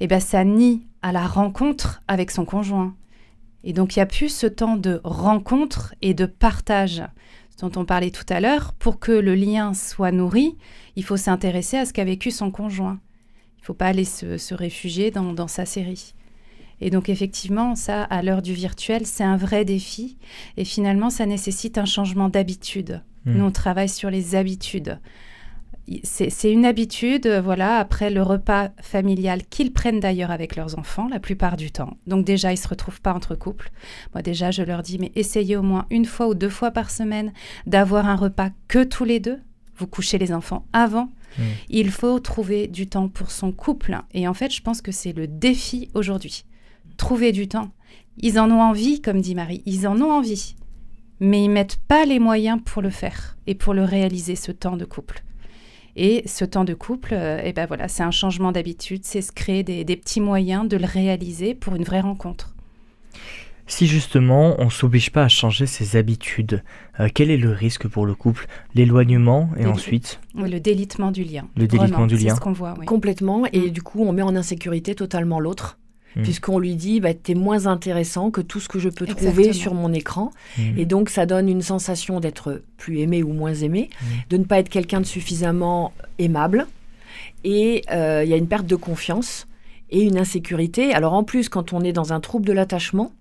eh 0.00 0.08
ben, 0.08 0.18
ça 0.18 0.42
nie 0.42 0.82
à 1.02 1.12
la 1.12 1.28
rencontre 1.28 2.02
avec 2.08 2.32
son 2.32 2.44
conjoint. 2.44 2.94
Et 3.64 3.72
donc, 3.72 3.96
il 3.96 3.98
n'y 3.98 4.02
a 4.02 4.06
plus 4.06 4.28
ce 4.28 4.46
temps 4.46 4.76
de 4.76 5.00
rencontre 5.04 5.94
et 6.02 6.14
de 6.14 6.26
partage 6.26 7.02
dont 7.60 7.72
on 7.76 7.84
parlait 7.84 8.10
tout 8.10 8.26
à 8.28 8.40
l'heure. 8.40 8.72
Pour 8.78 9.00
que 9.00 9.12
le 9.12 9.34
lien 9.34 9.74
soit 9.74 10.12
nourri, 10.12 10.56
il 10.96 11.04
faut 11.04 11.16
s'intéresser 11.16 11.76
à 11.76 11.84
ce 11.84 11.92
qu'a 11.92 12.04
vécu 12.04 12.30
son 12.30 12.50
conjoint. 12.50 13.00
Il 13.58 13.62
ne 13.62 13.66
faut 13.66 13.74
pas 13.74 13.88
aller 13.88 14.04
se, 14.04 14.38
se 14.38 14.54
réfugier 14.54 15.10
dans, 15.10 15.32
dans 15.32 15.48
sa 15.48 15.66
série. 15.66 16.14
Et 16.80 16.90
donc, 16.90 17.08
effectivement, 17.08 17.74
ça, 17.74 18.04
à 18.04 18.22
l'heure 18.22 18.42
du 18.42 18.52
virtuel, 18.52 19.04
c'est 19.04 19.24
un 19.24 19.36
vrai 19.36 19.64
défi. 19.64 20.16
Et 20.56 20.64
finalement, 20.64 21.10
ça 21.10 21.26
nécessite 21.26 21.76
un 21.76 21.84
changement 21.84 22.28
d'habitude. 22.28 23.02
Hmm. 23.24 23.38
Nous, 23.38 23.44
on 23.44 23.50
travaille 23.50 23.88
sur 23.88 24.10
les 24.10 24.36
habitudes. 24.36 25.00
C'est 26.02 26.52
une 26.52 26.64
habitude, 26.64 27.26
euh, 27.26 27.40
voilà, 27.40 27.78
après 27.78 28.10
le 28.10 28.22
repas 28.22 28.68
familial 28.80 29.42
qu'ils 29.48 29.72
prennent 29.72 30.00
d'ailleurs 30.00 30.30
avec 30.30 30.56
leurs 30.56 30.78
enfants 30.78 31.08
la 31.08 31.20
plupart 31.20 31.56
du 31.56 31.70
temps. 31.70 31.96
Donc 32.06 32.24
déjà, 32.24 32.52
ils 32.52 32.58
se 32.58 32.68
retrouvent 32.68 33.00
pas 33.00 33.14
entre 33.14 33.34
couples. 33.34 33.70
Moi 34.12 34.22
déjà, 34.22 34.50
je 34.50 34.62
leur 34.62 34.82
dis, 34.82 34.98
mais 34.98 35.12
essayez 35.14 35.56
au 35.56 35.62
moins 35.62 35.86
une 35.90 36.04
fois 36.04 36.28
ou 36.28 36.34
deux 36.34 36.50
fois 36.50 36.70
par 36.70 36.90
semaine 36.90 37.32
d'avoir 37.66 38.06
un 38.06 38.16
repas 38.16 38.50
que 38.68 38.84
tous 38.84 39.04
les 39.04 39.20
deux. 39.20 39.38
Vous 39.76 39.86
couchez 39.86 40.18
les 40.18 40.32
enfants 40.32 40.66
avant. 40.72 41.10
Mm. 41.38 41.42
Il 41.70 41.90
faut 41.90 42.18
trouver 42.18 42.66
du 42.66 42.88
temps 42.88 43.08
pour 43.08 43.30
son 43.30 43.52
couple. 43.52 43.96
Et 44.12 44.26
en 44.26 44.34
fait, 44.34 44.52
je 44.52 44.60
pense 44.60 44.82
que 44.82 44.92
c'est 44.92 45.12
le 45.12 45.26
défi 45.26 45.88
aujourd'hui. 45.94 46.44
Trouver 46.96 47.32
du 47.32 47.48
temps. 47.48 47.70
Ils 48.18 48.40
en 48.40 48.50
ont 48.50 48.60
envie, 48.60 49.00
comme 49.00 49.20
dit 49.20 49.36
Marie, 49.36 49.62
ils 49.64 49.86
en 49.86 50.00
ont 50.00 50.10
envie. 50.10 50.56
Mais 51.20 51.44
ils 51.44 51.50
mettent 51.50 51.78
pas 51.88 52.04
les 52.04 52.18
moyens 52.18 52.60
pour 52.64 52.82
le 52.82 52.90
faire 52.90 53.36
et 53.46 53.54
pour 53.54 53.72
le 53.72 53.84
réaliser, 53.84 54.36
ce 54.36 54.52
temps 54.52 54.76
de 54.76 54.84
couple. 54.84 55.22
Et 56.00 56.22
ce 56.26 56.44
temps 56.44 56.64
de 56.64 56.74
couple, 56.74 57.12
euh, 57.12 57.40
eh 57.44 57.52
ben 57.52 57.66
voilà, 57.66 57.88
c'est 57.88 58.04
un 58.04 58.12
changement 58.12 58.52
d'habitude, 58.52 59.00
c'est 59.04 59.20
se 59.20 59.32
créer 59.32 59.64
des, 59.64 59.82
des 59.84 59.96
petits 59.96 60.20
moyens 60.20 60.68
de 60.68 60.76
le 60.76 60.84
réaliser 60.86 61.54
pour 61.54 61.74
une 61.74 61.82
vraie 61.82 62.00
rencontre. 62.00 62.54
Si 63.66 63.86
justement 63.88 64.54
on 64.60 64.70
s'oblige 64.70 65.10
pas 65.10 65.24
à 65.24 65.28
changer 65.28 65.66
ses 65.66 65.96
habitudes, 65.96 66.62
euh, 67.00 67.08
quel 67.12 67.30
est 67.32 67.36
le 67.36 67.50
risque 67.50 67.88
pour 67.88 68.06
le 68.06 68.14
couple? 68.14 68.46
L'éloignement 68.76 69.50
et 69.58 69.64
Déli- 69.64 69.68
ensuite? 69.72 70.20
Oui, 70.36 70.48
le 70.48 70.60
délitement 70.60 71.10
du 71.10 71.24
lien. 71.24 71.48
Le 71.56 71.66
délitement 71.66 71.88
Vraiment, 71.88 72.06
du 72.06 72.16
c'est 72.16 72.26
lien. 72.28 72.36
ce 72.36 72.40
qu'on 72.40 72.52
voit, 72.52 72.74
oui. 72.78 72.86
Complètement. 72.86 73.44
Et 73.52 73.66
Mm. 73.68 73.70
du 73.70 73.82
coup, 73.82 74.02
on 74.04 74.12
met 74.12 74.22
en 74.22 74.36
insécurité 74.36 74.94
totalement 74.94 75.40
l'autre. 75.40 75.78
Mm. 76.18 76.22
Puisqu'on 76.24 76.58
lui 76.58 76.74
dit, 76.74 77.00
bah, 77.00 77.14
t'es 77.14 77.34
moins 77.34 77.66
intéressant 77.66 78.30
que 78.30 78.40
tout 78.40 78.60
ce 78.60 78.68
que 78.68 78.78
je 78.78 78.88
peux 78.88 79.06
trouver 79.06 79.46
Exactement. 79.46 79.52
sur 79.62 79.74
mon 79.74 79.92
écran. 79.92 80.30
Hmm. 80.58 80.76
Et 80.76 80.84
donc, 80.84 81.08
ça 81.10 81.24
donne 81.26 81.48
une 81.48 81.62
sensation 81.62 82.18
d'être 82.20 82.62
plus 82.76 82.98
aimé 82.98 83.22
ou 83.22 83.32
moins 83.32 83.54
aimé, 83.54 83.88
Mm. 84.02 84.04
de 84.30 84.36
ne 84.38 84.44
pas 84.44 84.58
être 84.58 84.68
quelqu'un 84.68 85.00
de 85.00 85.06
suffisamment 85.06 85.92
aimable. 86.18 86.66
Et 87.44 87.82
euh, 87.92 88.22
il 88.24 88.30
y 88.30 88.34
a 88.34 88.36
une 88.36 88.48
perte 88.48 88.66
de 88.66 88.74
confiance 88.76 89.46
et 89.90 90.02
une 90.02 90.18
insécurité. 90.18 90.92
Alors, 90.92 91.12
en 91.14 91.22
plus, 91.24 91.48
quand 91.48 91.72
on 91.72 91.80
est 91.82 91.92
dans 91.92 92.12
un 92.12 92.20
trouble 92.20 92.44
de 92.46 92.52
l'attachement, 92.52 93.12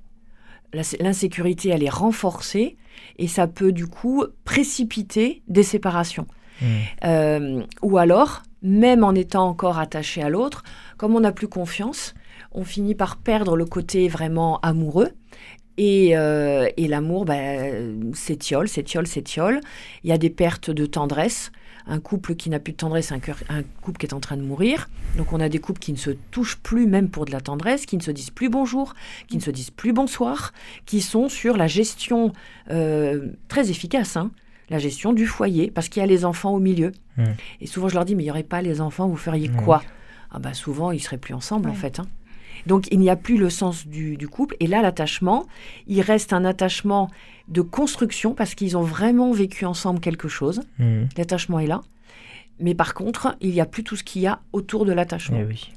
la- 0.73 0.81
l'insécurité, 0.99 1.69
elle 1.69 1.83
est 1.83 1.89
renforcée 1.89 2.75
et 3.19 3.27
ça 3.27 3.45
peut 3.47 3.71
du 3.71 3.85
coup 3.87 4.25
précipiter 4.43 5.43
des 5.47 5.63
séparations. 5.63 6.25
Euh, 7.05 7.61
ou 7.83 7.97
alors, 7.99 8.41
même 8.67 9.03
en 9.03 9.13
étant 9.13 9.47
encore 9.47 9.79
attaché 9.79 10.21
à 10.21 10.29
l'autre, 10.29 10.63
comme 10.97 11.15
on 11.15 11.21
n'a 11.21 11.31
plus 11.31 11.47
confiance, 11.47 12.13
on 12.51 12.63
finit 12.63 12.95
par 12.95 13.17
perdre 13.17 13.55
le 13.55 13.65
côté 13.65 14.07
vraiment 14.07 14.59
amoureux. 14.59 15.11
Et, 15.77 16.17
euh, 16.17 16.67
et 16.75 16.87
l'amour, 16.87 17.25
ben, 17.25 18.11
s'étiole, 18.13 18.67
s'étiole, 18.67 19.05
s'étiole. 19.05 19.61
Il 20.03 20.09
y 20.09 20.13
a 20.13 20.17
des 20.17 20.31
pertes 20.31 20.71
de 20.71 20.85
tendresse. 20.85 21.51
Un 21.89 21.99
couple 21.99 22.35
qui 22.35 22.49
n'a 22.49 22.59
plus 22.59 22.73
de 22.73 22.77
tendresse, 22.77 23.11
un, 23.11 23.19
un 23.49 23.63
couple 23.81 23.99
qui 23.99 24.07
est 24.07 24.13
en 24.13 24.19
train 24.19 24.35
de 24.35 24.41
mourir. 24.41 24.89
Donc 25.15 25.31
on 25.31 25.39
a 25.39 25.47
des 25.47 25.59
couples 25.59 25.79
qui 25.79 25.93
ne 25.93 25.97
se 25.97 26.09
touchent 26.09 26.57
plus 26.57 26.85
même 26.85 27.09
pour 27.09 27.25
de 27.25 27.31
la 27.31 27.39
tendresse, 27.39 27.85
qui 27.85 27.95
ne 27.95 28.01
se 28.01 28.11
disent 28.11 28.31
plus 28.31 28.49
bonjour, 28.49 28.93
qui 29.29 29.37
ne 29.37 29.41
se 29.41 29.51
disent 29.51 29.69
plus 29.69 29.93
bonsoir, 29.93 30.51
qui 30.85 30.99
sont 30.99 31.29
sur 31.29 31.55
la 31.55 31.67
gestion 31.67 32.33
euh, 32.71 33.29
très 33.47 33.69
efficace, 33.69 34.17
hein, 34.17 34.31
la 34.69 34.79
gestion 34.79 35.13
du 35.13 35.25
foyer, 35.25 35.71
parce 35.71 35.89
qu'il 35.89 36.01
y 36.01 36.03
a 36.03 36.07
les 36.07 36.25
enfants 36.25 36.51
au 36.53 36.59
milieu. 36.59 36.91
Mm. 37.17 37.23
Et 37.61 37.67
souvent 37.67 37.87
je 37.89 37.95
leur 37.95 38.05
dis, 38.05 38.15
mais 38.15 38.23
il 38.23 38.25
n'y 38.27 38.31
aurait 38.31 38.43
pas 38.43 38.61
les 38.61 38.81
enfants, 38.81 39.07
vous 39.07 39.15
feriez 39.17 39.49
Oui. 39.49 39.63
quoi? 39.63 39.81
Ah 40.31 40.39
bah 40.39 40.53
souvent 40.53 40.91
ils 40.91 40.99
seraient 40.99 41.17
plus 41.17 41.33
ensemble 41.33 41.69
en 41.69 41.73
fait. 41.73 41.99
hein. 41.99 42.05
Donc 42.65 42.87
il 42.91 42.99
n'y 42.99 43.09
a 43.09 43.15
plus 43.15 43.37
le 43.37 43.49
sens 43.49 43.87
du, 43.87 44.17
du 44.17 44.27
couple. 44.27 44.57
Et 44.59 44.67
là, 44.67 44.81
l'attachement, 44.81 45.45
il 45.87 46.01
reste 46.01 46.33
un 46.33 46.43
attachement 46.43 47.09
de 47.47 47.61
construction 47.61 48.33
parce 48.33 48.55
qu'ils 48.55 48.75
ont 48.75 48.81
vraiment 48.81 49.31
vécu 49.31 49.63
ensemble 49.65 49.99
quelque 50.01 50.27
chose. 50.27 50.61
Hmm. 50.79 51.03
L'attachement 51.17 51.59
est 51.59 51.67
là. 51.67 51.81
Mais 52.59 52.73
par 52.75 52.93
contre, 52.93 53.37
il 53.39 53.51
n'y 53.51 53.61
a 53.61 53.65
plus 53.65 53.83
tout 53.83 53.95
ce 53.95 54.03
qu'il 54.03 54.21
y 54.23 54.27
a 54.27 54.39
autour 54.51 54.83
de 54.85 54.91
l'attachement. 54.91 55.37
Eh 55.39 55.45
oui. 55.45 55.71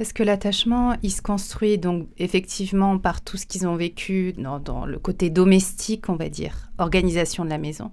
Parce 0.00 0.14
que 0.14 0.22
l'attachement, 0.22 0.96
il 1.02 1.12
se 1.12 1.20
construit 1.20 1.76
donc 1.76 2.08
effectivement 2.16 2.96
par 2.96 3.20
tout 3.20 3.36
ce 3.36 3.44
qu'ils 3.44 3.66
ont 3.66 3.76
vécu 3.76 4.32
dans, 4.32 4.86
le 4.86 4.98
côté 4.98 5.28
domestique, 5.28 6.08
on 6.08 6.14
va 6.14 6.30
dire, 6.30 6.70
organisation 6.78 7.44
de 7.44 7.50
la 7.50 7.58
maison, 7.58 7.90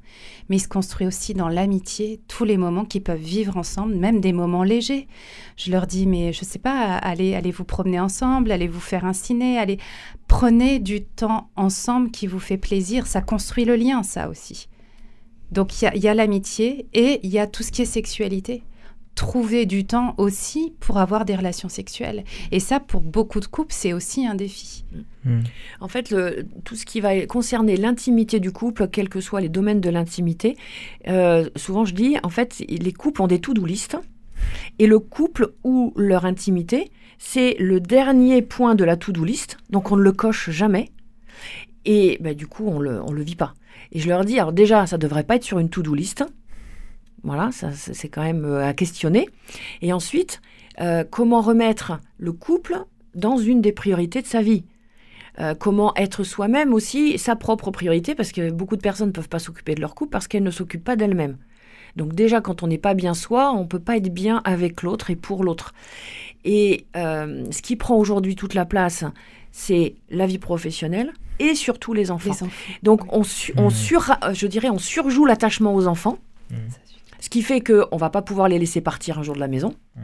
mais 0.47 0.55
il 0.55 0.61
se 0.61 0.69
construit 0.69 1.05
aussi 1.05 1.33
dans 1.33 1.49
l'amitié, 1.49 2.21
tous 2.29 2.45
les 2.45 2.55
moments 2.55 2.85
qu'ils 2.85 3.03
peuvent 3.03 3.19
vivre 3.19 3.57
ensemble, 3.57 3.95
même 3.95 4.21
des 4.21 4.31
moments 4.31 4.63
légers. 4.63 5.09
Je 5.57 5.69
leur 5.69 5.85
dis, 5.85 6.07
mais 6.07 6.31
je 6.31 6.45
sais 6.45 6.59
pas, 6.59 6.95
allez, 6.95 7.35
allez 7.35 7.51
vous 7.51 7.65
promener 7.65 7.99
ensemble, 7.99 8.53
allez 8.53 8.69
vous 8.69 8.79
faire 8.79 9.03
un 9.03 9.11
ciné, 9.11 9.59
allez, 9.59 9.77
prenez 10.29 10.79
du 10.79 11.03
temps 11.03 11.49
ensemble 11.57 12.09
qui 12.11 12.25
vous 12.25 12.39
fait 12.39 12.55
plaisir, 12.55 13.05
ça 13.05 13.19
construit 13.19 13.65
le 13.65 13.75
lien, 13.75 14.01
ça 14.01 14.29
aussi. 14.29 14.69
Donc 15.51 15.81
il 15.81 16.01
y 16.01 16.07
a 16.07 16.13
l'amitié 16.13 16.87
et 16.93 17.19
il 17.23 17.29
y 17.31 17.39
a 17.39 17.47
tout 17.47 17.63
ce 17.63 17.71
qui 17.73 17.81
est 17.81 17.85
sexualité 17.85 18.63
trouver 19.17 19.65
du 19.65 19.83
temps 19.83 20.13
aussi 20.17 20.73
pour 20.79 20.99
avoir 20.99 21.25
des 21.25 21.35
relations 21.35 21.69
sexuelles. 21.69 22.23
Et 22.51 22.59
ça, 22.59 22.79
pour 22.79 23.01
beaucoup 23.01 23.39
de 23.39 23.47
couples, 23.47 23.73
c'est 23.73 23.91
aussi 23.91 24.27
un 24.27 24.35
défi. 24.35 24.85
Hmm. 25.25 25.41
En 25.81 25.87
fait, 25.87 26.11
le, 26.11 26.45
tout 26.63 26.75
ce 26.75 26.85
qui 26.85 27.01
va 27.01 27.25
concerner 27.25 27.75
l'intimité 27.77 28.39
du 28.39 28.51
couple, 28.51 28.87
quels 28.87 29.09
que 29.09 29.19
soient 29.19 29.41
les 29.41 29.49
domaines 29.49 29.81
de 29.81 29.89
l'intimité, 29.89 30.55
euh, 31.07 31.49
souvent 31.55 31.83
je 31.83 31.95
dis, 31.95 32.15
en 32.23 32.29
fait, 32.29 32.63
les 32.69 32.93
couples 32.93 33.23
ont 33.23 33.27
des 33.27 33.39
to-do 33.39 33.65
list. 33.65 33.97
Et 34.77 34.85
le 34.85 34.99
couple 34.99 35.53
ou 35.63 35.93
leur 35.97 36.25
intimité, 36.25 36.91
c'est 37.17 37.55
le 37.59 37.79
dernier 37.79 38.43
point 38.43 38.75
de 38.75 38.83
la 38.83 38.97
to-do 38.97 39.25
list. 39.25 39.57
Donc 39.71 39.91
on 39.91 39.97
ne 39.97 40.03
le 40.03 40.11
coche 40.11 40.51
jamais. 40.51 40.91
Et 41.85 42.19
bah, 42.21 42.35
du 42.35 42.45
coup, 42.45 42.67
on 42.67 42.79
ne 42.79 42.83
le, 42.83 43.01
on 43.01 43.11
le 43.11 43.23
vit 43.23 43.35
pas. 43.35 43.55
Et 43.91 43.99
je 43.99 44.07
leur 44.07 44.25
dis, 44.25 44.37
alors 44.37 44.53
déjà, 44.53 44.85
ça 44.85 44.97
ne 44.97 45.01
devrait 45.01 45.23
pas 45.23 45.37
être 45.37 45.43
sur 45.43 45.57
une 45.57 45.69
to-do 45.69 45.95
list. 45.95 46.23
Voilà, 47.23 47.51
ça 47.51 47.71
c'est 47.71 48.09
quand 48.09 48.23
même 48.23 48.45
euh, 48.45 48.65
à 48.65 48.73
questionner. 48.73 49.27
Et 49.81 49.91
ensuite, 49.91 50.41
euh, 50.79 51.03
comment 51.09 51.41
remettre 51.41 51.99
le 52.17 52.31
couple 52.31 52.77
dans 53.15 53.37
une 53.37 53.61
des 53.61 53.71
priorités 53.71 54.21
de 54.21 54.27
sa 54.27 54.41
vie? 54.41 54.63
Euh, 55.39 55.53
comment 55.53 55.93
être 55.95 56.23
soi-même 56.23 56.73
aussi 56.73 57.17
sa 57.19 57.35
propre 57.35 57.69
priorité, 57.71 58.15
parce 58.15 58.31
que 58.31 58.51
beaucoup 58.51 58.75
de 58.75 58.81
personnes 58.81 59.09
ne 59.09 59.13
peuvent 59.13 59.29
pas 59.29 59.39
s'occuper 59.39 59.75
de 59.75 59.81
leur 59.81 59.93
couple 59.93 60.11
parce 60.11 60.27
qu'elles 60.27 60.43
ne 60.43 60.51
s'occupent 60.51 60.83
pas 60.83 60.95
d'elles-mêmes. 60.95 61.37
Donc 61.95 62.13
déjà, 62.13 62.41
quand 62.41 62.63
on 62.63 62.67
n'est 62.67 62.77
pas 62.77 62.93
bien 62.93 63.13
soi, 63.13 63.51
on 63.53 63.61
ne 63.61 63.67
peut 63.67 63.79
pas 63.79 63.97
être 63.97 64.13
bien 64.13 64.41
avec 64.45 64.83
l'autre 64.83 65.09
et 65.09 65.15
pour 65.15 65.43
l'autre. 65.43 65.73
Et 66.45 66.85
ce 66.93 67.61
qui 67.61 67.75
prend 67.75 67.97
aujourd'hui 67.97 68.35
toute 68.35 68.53
la 68.53 68.65
place, 68.65 69.03
c'est 69.51 69.95
la 70.09 70.27
vie 70.27 70.37
professionnelle 70.37 71.11
et 71.39 71.55
surtout 71.55 71.93
les 71.93 72.11
enfants. 72.11 72.47
Donc 72.83 73.11
on, 73.11 73.21
mmh. 73.21 73.69
sur, 73.69 74.15
je 74.31 74.47
dirais, 74.47 74.69
on 74.69 74.77
surjoue 74.77 75.25
l'attachement 75.25 75.73
aux 75.73 75.87
enfants. 75.87 76.19
Mmh. 76.51 76.55
Ce 77.19 77.29
qui 77.29 77.41
fait 77.41 77.61
qu'on 77.61 77.95
ne 77.95 77.99
va 77.99 78.09
pas 78.09 78.21
pouvoir 78.21 78.47
les 78.47 78.59
laisser 78.59 78.81
partir 78.81 79.19
un 79.19 79.23
jour 79.23 79.35
de 79.35 79.39
la 79.39 79.47
maison. 79.47 79.73
Mmh. 79.95 80.01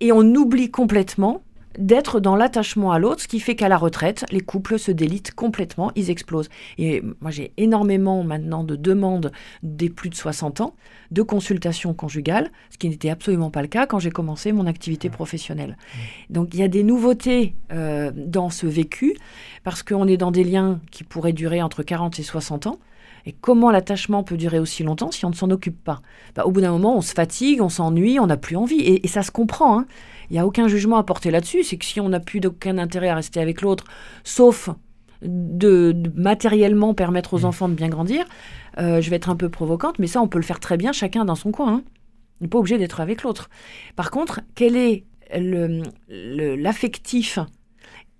Et 0.00 0.12
on 0.12 0.22
oublie 0.34 0.70
complètement 0.70 1.42
d'être 1.78 2.20
dans 2.20 2.36
l'attachement 2.36 2.92
à 2.92 2.98
l'autre, 2.98 3.22
ce 3.22 3.28
qui 3.28 3.40
fait 3.40 3.54
qu'à 3.54 3.68
la 3.68 3.76
retraite, 3.76 4.24
les 4.30 4.40
couples 4.40 4.78
se 4.78 4.90
délitent 4.90 5.34
complètement, 5.34 5.90
ils 5.96 6.10
explosent. 6.10 6.48
Et 6.78 7.02
moi, 7.20 7.30
j'ai 7.30 7.52
énormément 7.56 8.22
maintenant 8.24 8.64
de 8.64 8.76
demandes 8.76 9.32
des 9.62 9.88
plus 9.88 10.10
de 10.10 10.14
60 10.14 10.60
ans 10.60 10.74
de 11.10 11.22
consultations 11.22 11.94
conjugales, 11.94 12.50
ce 12.70 12.78
qui 12.78 12.88
n'était 12.88 13.10
absolument 13.10 13.50
pas 13.50 13.62
le 13.62 13.68
cas 13.68 13.86
quand 13.86 13.98
j'ai 13.98 14.10
commencé 14.10 14.52
mon 14.52 14.66
activité 14.66 15.08
mmh. 15.08 15.12
professionnelle. 15.12 15.76
Mmh. 15.76 16.32
Donc 16.32 16.54
il 16.54 16.60
y 16.60 16.62
a 16.62 16.68
des 16.68 16.82
nouveautés 16.82 17.54
euh, 17.72 18.10
dans 18.14 18.50
ce 18.50 18.66
vécu, 18.66 19.16
parce 19.64 19.82
qu'on 19.82 20.06
est 20.06 20.16
dans 20.16 20.30
des 20.30 20.44
liens 20.44 20.80
qui 20.90 21.04
pourraient 21.04 21.32
durer 21.32 21.62
entre 21.62 21.82
40 21.82 22.18
et 22.18 22.22
60 22.22 22.66
ans. 22.66 22.78
Et 23.26 23.32
comment 23.32 23.70
l'attachement 23.70 24.22
peut 24.24 24.36
durer 24.36 24.58
aussi 24.58 24.82
longtemps 24.82 25.10
si 25.10 25.24
on 25.24 25.30
ne 25.30 25.34
s'en 25.34 25.50
occupe 25.50 25.82
pas? 25.82 26.02
Bah, 26.34 26.44
Au 26.44 26.50
bout 26.50 26.60
d'un 26.60 26.72
moment, 26.72 26.96
on 26.96 27.00
se 27.00 27.12
fatigue, 27.12 27.62
on 27.62 27.68
s'ennuie, 27.68 28.18
on 28.18 28.26
n'a 28.26 28.36
plus 28.36 28.56
envie. 28.56 28.80
Et, 28.80 29.06
ça 29.08 29.22
se 29.22 29.30
comprend. 29.30 29.78
Hein. 29.78 29.86
Il 30.30 30.34
n'y 30.34 30.38
a 30.38 30.46
aucun 30.46 30.68
jugement 30.68 30.96
à 30.96 31.04
porter 31.04 31.30
là-dessus. 31.30 31.62
C'est 31.62 31.76
que 31.76 31.84
si 31.84 32.00
on 32.00 32.08
n'a 32.08 32.20
plus 32.20 32.40
d'aucun 32.40 32.78
intérêt 32.78 33.08
à 33.08 33.14
rester 33.14 33.40
avec 33.40 33.62
l'autre, 33.62 33.84
sauf 34.24 34.70
de, 35.22 35.94
matériellement 36.16 36.94
permettre 36.94 37.34
aux 37.34 37.40
mmh. 37.40 37.44
enfants 37.44 37.68
de 37.68 37.74
bien 37.74 37.88
grandir, 37.88 38.24
euh, 38.78 39.00
je 39.00 39.10
vais 39.10 39.16
être 39.16 39.30
un 39.30 39.36
peu 39.36 39.48
provocante, 39.48 39.98
mais 39.98 40.06
ça, 40.06 40.20
on 40.20 40.28
peut 40.28 40.38
le 40.38 40.44
faire 40.44 40.60
très 40.60 40.76
bien 40.76 40.92
chacun 40.92 41.24
dans 41.24 41.36
son 41.36 41.52
coin. 41.52 41.74
Hein. 41.74 41.82
On 42.40 42.44
n'est 42.44 42.48
pas 42.48 42.58
obligé 42.58 42.78
d'être 42.78 43.00
avec 43.00 43.22
l'autre. 43.22 43.50
Par 43.94 44.10
contre, 44.10 44.40
quel 44.54 44.76
est 44.76 45.04
l'affectif 46.08 47.38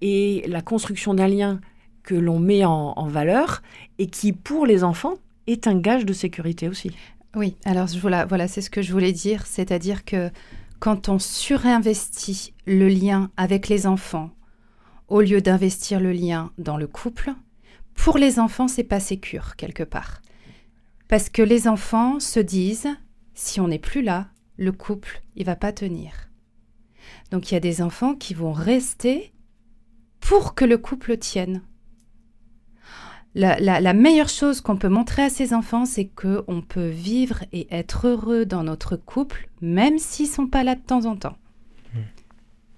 et 0.01 0.45
la 0.47 0.63
construction 0.63 1.15
d'un 1.15 1.29
lien 1.29 1.61
que 2.03 2.15
l'on 2.15 2.39
met 2.39 2.65
en, 2.65 3.07
valeur 3.07 3.63
et 3.99 4.07
qui, 4.07 4.33
pour 4.33 4.67
les 4.67 4.85
enfants, 4.85 5.15
est 5.47 5.67
un 5.67 5.79
gage 5.79 6.05
de 6.05 6.13
sécurité 6.13 6.69
aussi. 6.69 6.91
Oui, 7.35 7.57
alors 7.65 7.87
voilà, 8.01 8.27
voilà 8.27 8.49
c'est 8.49 8.61
ce 8.61 8.71
que 8.71 8.83
je 8.83 8.93
voulais 8.93 9.13
dire, 9.13 9.47
c'est-à-dire 9.47 10.05
que 10.05 10.31
quand 10.79 11.09
on 11.09 11.19
surinvestit 11.19 12.55
le 12.67 12.89
lien 12.89 13.31
avec 13.37 13.69
les 13.69 13.87
enfants, 13.87 14.31
au 15.09 15.21
lieu 15.21 15.41
d'investir 15.41 16.01
le 16.01 16.13
lien 16.13 16.51
dans 16.59 16.77
le 16.77 16.87
couple, 16.87 17.33
pour 17.95 18.19
les 18.19 18.39
enfants, 18.39 18.69
c'est 18.69 18.85
pas 18.85 19.01
sécure 19.01 19.57
quelque 19.57 19.83
part. 19.83 20.23
Parce 21.09 21.29
que 21.29 21.43
les 21.43 21.69
enfants 21.69 22.21
se 22.21 22.41
disent, 22.41 22.89
si 23.35 23.61
on 23.61 23.69
n'est 23.69 23.79
plus 23.79 24.03
là, 24.03 24.29
le 24.57 24.73
couple, 24.73 25.23
il 25.37 25.45
va 25.45 25.57
pas 25.57 25.73
tenir. 25.73 26.13
Donc 27.31 27.51
il 27.51 27.55
y 27.55 27.57
a 27.57 27.61
des 27.61 27.83
enfants 27.83 28.15
qui 28.15 28.35
vont 28.35 28.53
rester 28.53 29.33
pour 30.21 30.55
que 30.55 30.65
le 30.65 30.79
couple 30.79 31.17
tienne 31.19 31.63
la, 33.35 33.95
meilleure 33.95 34.29
chose 34.29 34.61
qu'on 34.61 34.77
peut 34.77 34.89
montrer 34.89 35.23
à 35.23 35.31
ses 35.31 35.55
enfants, 35.55 35.87
c'est 35.87 36.07
qu'on 36.07 36.63
peut 36.67 36.89
vivre 36.89 37.45
et 37.53 37.67
être 37.71 38.09
heureux 38.09 38.45
dans 38.45 38.63
notre 38.63 38.97
couple, 38.97 39.49
même 39.61 39.99
s'ils 39.99 40.27
sont 40.27 40.47
pas 40.47 40.65
là 40.65 40.75
de 40.75 40.81
temps 40.81 41.07
en 41.07 41.17
temps. 41.17 41.37
Hmm. 41.95 42.01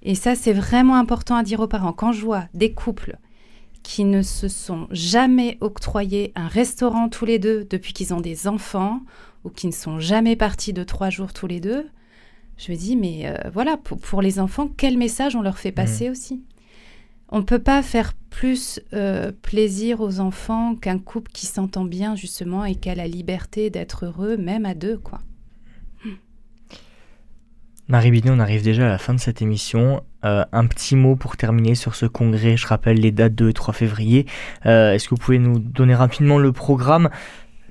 Et 0.02 0.14
ça, 0.14 0.34
c'est 0.34 0.52
vraiment 0.52 0.96
important 0.96 1.36
à 1.36 1.42
dire 1.42 1.60
aux 1.60 1.66
parents. 1.66 1.92
Quand 1.92 2.12
je 2.12 2.24
vois 2.24 2.44
des 2.54 2.72
couples 2.72 3.18
qui 3.82 4.04
ne 4.04 4.22
se 4.22 4.48
sont 4.48 4.86
jamais 4.90 5.58
octroyés 5.60 6.32
un 6.36 6.48
restaurant 6.48 7.08
tous 7.08 7.24
les 7.24 7.38
deux 7.38 7.64
depuis 7.68 7.92
qu'ils 7.92 8.14
ont 8.14 8.20
des 8.20 8.46
enfants, 8.46 9.00
ou 9.44 9.50
qui 9.50 9.66
ne 9.66 9.72
sont 9.72 9.98
jamais 9.98 10.36
partis 10.36 10.72
de 10.72 10.84
trois 10.84 11.10
jours 11.10 11.32
tous 11.32 11.46
les 11.46 11.60
deux, 11.60 11.86
je 12.56 12.72
me 12.72 12.76
dis, 12.76 12.96
mais 12.96 13.26
euh, 13.26 13.50
voilà, 13.52 13.76
pour, 13.76 14.22
les 14.22 14.38
enfants, 14.38 14.70
quel 14.76 14.96
message 14.96 15.36
on 15.36 15.42
leur 15.42 15.58
fait 15.58 15.72
passer 15.72 16.08
hmm. 16.08 16.12
aussi? 16.12 16.42
On 17.28 17.38
ne 17.38 17.44
peut 17.44 17.58
pas 17.58 17.82
faire 17.82 18.12
plus 18.30 18.80
euh, 18.92 19.32
plaisir 19.42 20.00
aux 20.00 20.20
enfants 20.20 20.74
qu'un 20.74 20.98
couple 20.98 21.30
qui 21.32 21.46
s'entend 21.46 21.84
bien 21.84 22.16
justement 22.16 22.64
et 22.64 22.74
qui 22.74 22.90
a 22.90 22.94
la 22.94 23.06
liberté 23.06 23.70
d'être 23.70 24.06
heureux 24.06 24.36
même 24.36 24.66
à 24.66 24.74
deux 24.74 24.98
quoi. 24.98 25.20
Marie 27.86 28.10
Binet, 28.10 28.30
on 28.30 28.38
arrive 28.38 28.62
déjà 28.62 28.86
à 28.86 28.88
la 28.88 28.96
fin 28.96 29.12
de 29.12 29.20
cette 29.20 29.42
émission. 29.42 30.02
Euh, 30.24 30.44
un 30.52 30.64
petit 30.64 30.96
mot 30.96 31.16
pour 31.16 31.36
terminer 31.36 31.74
sur 31.74 31.94
ce 31.94 32.06
congrès. 32.06 32.56
Je 32.56 32.66
rappelle 32.66 32.98
les 32.98 33.12
dates 33.12 33.34
2 33.34 33.50
et 33.50 33.52
3 33.52 33.74
février. 33.74 34.24
Euh, 34.64 34.94
est-ce 34.94 35.04
que 35.04 35.10
vous 35.10 35.20
pouvez 35.20 35.38
nous 35.38 35.58
donner 35.58 35.94
rapidement 35.94 36.38
le 36.38 36.50
programme? 36.50 37.10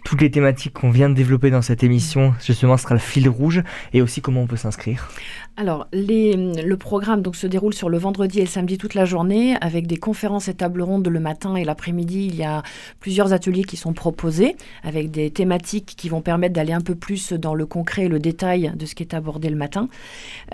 Toutes 0.05 0.21
les 0.21 0.29
thématiques 0.29 0.73
qu'on 0.73 0.91
vient 0.91 1.09
de 1.09 1.15
développer 1.15 1.49
dans 1.49 1.63
cette 1.63 1.83
émission, 1.83 2.35
justement, 2.45 2.77
sera 2.77 2.93
le 2.93 2.99
fil 2.99 3.27
rouge 3.27 3.63
et 3.91 4.03
aussi 4.03 4.21
comment 4.21 4.41
on 4.41 4.47
peut 4.47 4.55
s'inscrire? 4.55 5.09
Alors, 5.55 5.87
le 5.93 6.73
programme 6.73 7.21
donc, 7.21 7.35
se 7.35 7.45
déroule 7.45 7.75
sur 7.75 7.87
le 7.87 7.99
vendredi 7.99 8.39
et 8.39 8.41
le 8.41 8.47
samedi 8.47 8.79
toute 8.79 8.95
la 8.95 9.05
journée 9.05 9.55
avec 9.61 9.85
des 9.85 9.97
conférences 9.97 10.47
et 10.47 10.55
tables 10.55 10.81
rondes 10.81 11.07
le 11.07 11.19
matin 11.19 11.55
et 11.55 11.63
l'après-midi. 11.63 12.25
Il 12.25 12.35
y 12.35 12.43
a 12.43 12.63
plusieurs 12.99 13.33
ateliers 13.33 13.63
qui 13.63 13.77
sont 13.77 13.93
proposés 13.93 14.55
avec 14.81 15.11
des 15.11 15.29
thématiques 15.29 15.93
qui 15.95 16.09
vont 16.09 16.21
permettre 16.21 16.55
d'aller 16.55 16.73
un 16.73 16.81
peu 16.81 16.95
plus 16.95 17.33
dans 17.33 17.53
le 17.53 17.67
concret 17.67 18.05
et 18.05 18.07
le 18.07 18.17
détail 18.17 18.73
de 18.75 18.87
ce 18.87 18.95
qui 18.95 19.03
est 19.03 19.13
abordé 19.13 19.51
le 19.51 19.55
matin. 19.55 19.89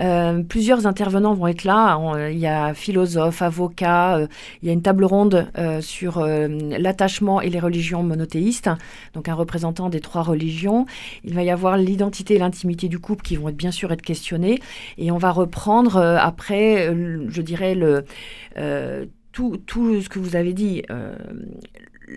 Euh, 0.00 0.42
plusieurs 0.42 0.86
intervenants 0.86 1.32
vont 1.32 1.46
être 1.46 1.64
là. 1.64 1.98
Il 2.30 2.38
y 2.38 2.46
a 2.46 2.74
philosophes, 2.74 3.40
avocats, 3.40 4.18
euh, 4.18 4.26
il 4.62 4.68
y 4.68 4.70
a 4.70 4.74
une 4.74 4.82
table 4.82 5.06
ronde 5.06 5.50
euh, 5.56 5.80
sur 5.80 6.20
l'attachement 6.20 7.40
et 7.40 7.48
les 7.48 7.58
religions 7.58 8.02
monothéistes, 8.02 8.68
donc 9.14 9.30
un 9.30 9.34
représentant 9.34 9.88
des 9.88 10.00
trois 10.00 10.22
religions. 10.22 10.84
Il 11.24 11.32
va 11.32 11.42
y 11.42 11.50
avoir 11.50 11.78
l'identité 11.78 12.34
et 12.34 12.38
l'intimité 12.38 12.88
du 12.88 12.98
couple 12.98 13.22
qui 13.22 13.36
vont 13.36 13.48
être, 13.48 13.56
bien 13.56 13.70
sûr 13.70 13.90
être 13.92 14.02
questionnés. 14.02 14.60
Et 14.98 15.10
on 15.10 15.18
va 15.18 15.30
reprendre 15.30 15.96
euh, 15.96 16.16
après, 16.18 16.88
euh, 16.88 17.26
je 17.28 17.42
dirais, 17.42 17.74
le, 17.74 18.04
euh, 18.56 19.06
tout, 19.32 19.56
tout, 19.66 20.00
ce 20.00 20.08
que 20.08 20.18
vous 20.18 20.36
avez 20.36 20.52
dit 20.52 20.82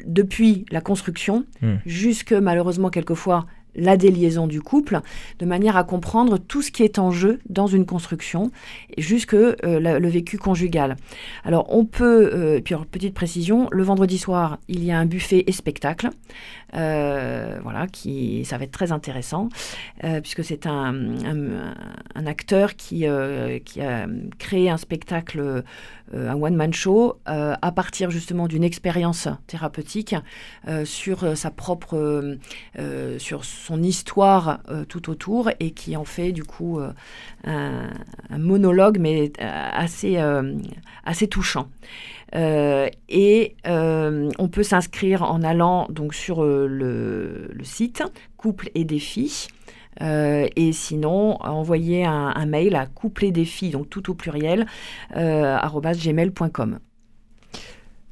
depuis 0.06 0.66
la 0.72 0.82
construction 0.82 1.46
hmm. 1.62 1.76
jusque 1.86 2.34
malheureusement 2.34 2.90
quelquefois 2.90 3.46
la 3.76 3.98
déliaison 3.98 4.48
du 4.48 4.62
couple, 4.62 5.02
de 5.40 5.46
manière 5.46 5.78
à 5.78 5.84
comprendre 5.84 6.38
tout 6.38 6.62
ce 6.62 6.72
qui 6.72 6.84
est 6.84 7.00
en 7.00 7.12
jeu 7.12 7.40
dans 7.50 7.68
une 7.68 7.86
construction, 7.86 8.52
jusque 8.98 9.34
euh, 9.34 9.56
le 9.64 10.08
vécu 10.08 10.38
conjugal. 10.38 10.96
Alors 11.44 11.68
on 11.70 11.86
peut, 11.86 12.30
euh, 12.34 12.60
puis 12.62 12.76
petite 12.92 13.14
précision, 13.14 13.68
le 13.72 13.84
vendredi 13.84 14.18
soir, 14.18 14.60
il 14.68 14.84
y 14.84 14.92
a 14.92 14.98
un 14.98 15.06
buffet 15.06 15.44
et 15.48 15.52
spectacle. 15.52 16.10
Euh, 16.76 17.60
voilà, 17.62 17.86
qui 17.86 18.46
ça 18.46 18.58
va 18.58 18.64
être 18.64 18.72
très 18.72 18.92
intéressant 18.92 19.50
puisque 20.24 20.44
c'est 20.44 20.66
un, 20.66 21.16
acteur 22.26 22.76
qui, 22.76 23.06
qui 23.66 23.82
a 23.82 24.08
créé 24.40 24.70
un 24.70 24.78
spectacle, 24.78 25.64
un 26.12 26.36
one 26.36 26.56
man 26.56 26.74
show, 26.74 27.18
à 27.26 27.72
partir 27.72 28.12
justement 28.12 28.48
d'une 28.48 28.64
expérience 28.64 29.28
thérapeutique 29.48 30.16
sur 30.84 31.38
sa 31.38 31.52
propre, 31.52 32.38
sur 33.18 33.46
son 33.46 33.82
histoire 33.82 34.60
tout 34.90 35.10
autour 35.10 35.50
et 35.60 35.72
qui 35.72 35.96
en 35.96 36.06
fait 36.06 36.32
du 36.32 36.44
coup 36.44 36.80
un, 37.46 37.90
monologue 38.30 39.00
mais 39.00 39.32
assez, 39.40 40.18
touchant. 41.30 41.70
et 42.34 43.56
on 43.66 44.48
peut 44.52 44.64
s'inscrire 44.64 45.24
en 45.24 45.42
allant 45.42 45.88
donc 45.90 46.14
sur 46.14 46.44
le, 46.44 46.68
le, 46.68 47.64
site 47.64 48.04
Couple 48.38 48.70
et 48.76 48.84
défis 48.84 49.48
euh, 50.02 50.48
et 50.56 50.74
sinon, 50.74 51.42
envoyer 51.42 52.06
un, 52.06 52.46
mail 52.46 52.76
à 52.76 52.86
coupler 52.86 53.32
des 53.32 53.46
filles, 53.46 53.72
donc 53.72 53.90
tout 53.90 54.10
au 54.12 54.14
pluriel, 54.14 54.66
euh, 55.16 55.58
gmail.com. 55.58 56.80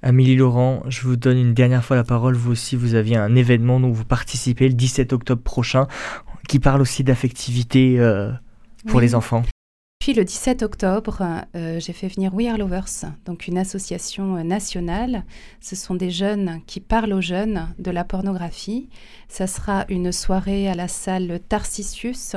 Amélie 0.03 0.35
Laurent, 0.35 0.81
je 0.87 1.01
vous 1.01 1.15
donne 1.15 1.37
une 1.37 1.53
dernière 1.53 1.85
fois 1.85 1.95
la 1.95 2.03
parole. 2.03 2.35
Vous 2.35 2.51
aussi, 2.51 2.75
vous 2.75 2.95
aviez 2.95 3.17
un 3.17 3.35
événement 3.35 3.79
dont 3.79 3.91
vous 3.91 4.05
participez 4.05 4.67
le 4.67 4.73
17 4.73 5.13
octobre 5.13 5.43
prochain, 5.43 5.87
qui 6.47 6.59
parle 6.59 6.81
aussi 6.81 7.03
d'affectivité 7.03 7.99
euh, 7.99 8.31
pour 8.87 8.99
les 8.99 9.13
enfants. 9.13 9.43
Puis 10.01 10.13
le 10.15 10.25
17 10.25 10.63
octobre, 10.63 11.21
euh, 11.55 11.79
j'ai 11.79 11.93
fait 11.93 12.07
venir 12.07 12.33
We 12.33 12.47
Are 12.47 12.57
Lovers, 12.57 13.05
donc 13.27 13.45
une 13.45 13.59
association 13.59 14.35
euh, 14.35 14.41
nationale. 14.41 15.25
Ce 15.59 15.75
sont 15.75 15.93
des 15.93 16.09
jeunes 16.09 16.59
qui 16.65 16.79
parlent 16.79 17.13
aux 17.13 17.21
jeunes 17.21 17.71
de 17.77 17.91
la 17.91 18.03
pornographie. 18.03 18.89
Ça 19.27 19.45
sera 19.45 19.85
une 19.89 20.11
soirée 20.11 20.67
à 20.67 20.73
la 20.73 20.87
salle 20.87 21.39
Tarsicius 21.47 22.35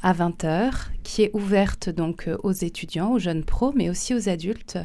à 0.00 0.12
20h, 0.12 0.70
qui 1.02 1.24
est 1.24 1.32
ouverte 1.34 1.90
donc 1.90 2.28
euh, 2.28 2.38
aux 2.44 2.52
étudiants, 2.52 3.14
aux 3.14 3.18
jeunes 3.18 3.42
pros, 3.42 3.72
mais 3.74 3.90
aussi 3.90 4.14
aux 4.14 4.28
adultes. 4.28 4.78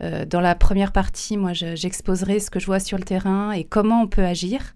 dans 0.00 0.40
la 0.40 0.54
première 0.54 0.92
partie, 0.92 1.36
moi, 1.36 1.52
j'exposerai 1.52 2.40
ce 2.40 2.50
que 2.50 2.58
je 2.58 2.66
vois 2.66 2.80
sur 2.80 2.96
le 2.96 3.04
terrain 3.04 3.52
et 3.52 3.64
comment 3.64 4.00
on 4.00 4.06
peut 4.06 4.24
agir. 4.24 4.74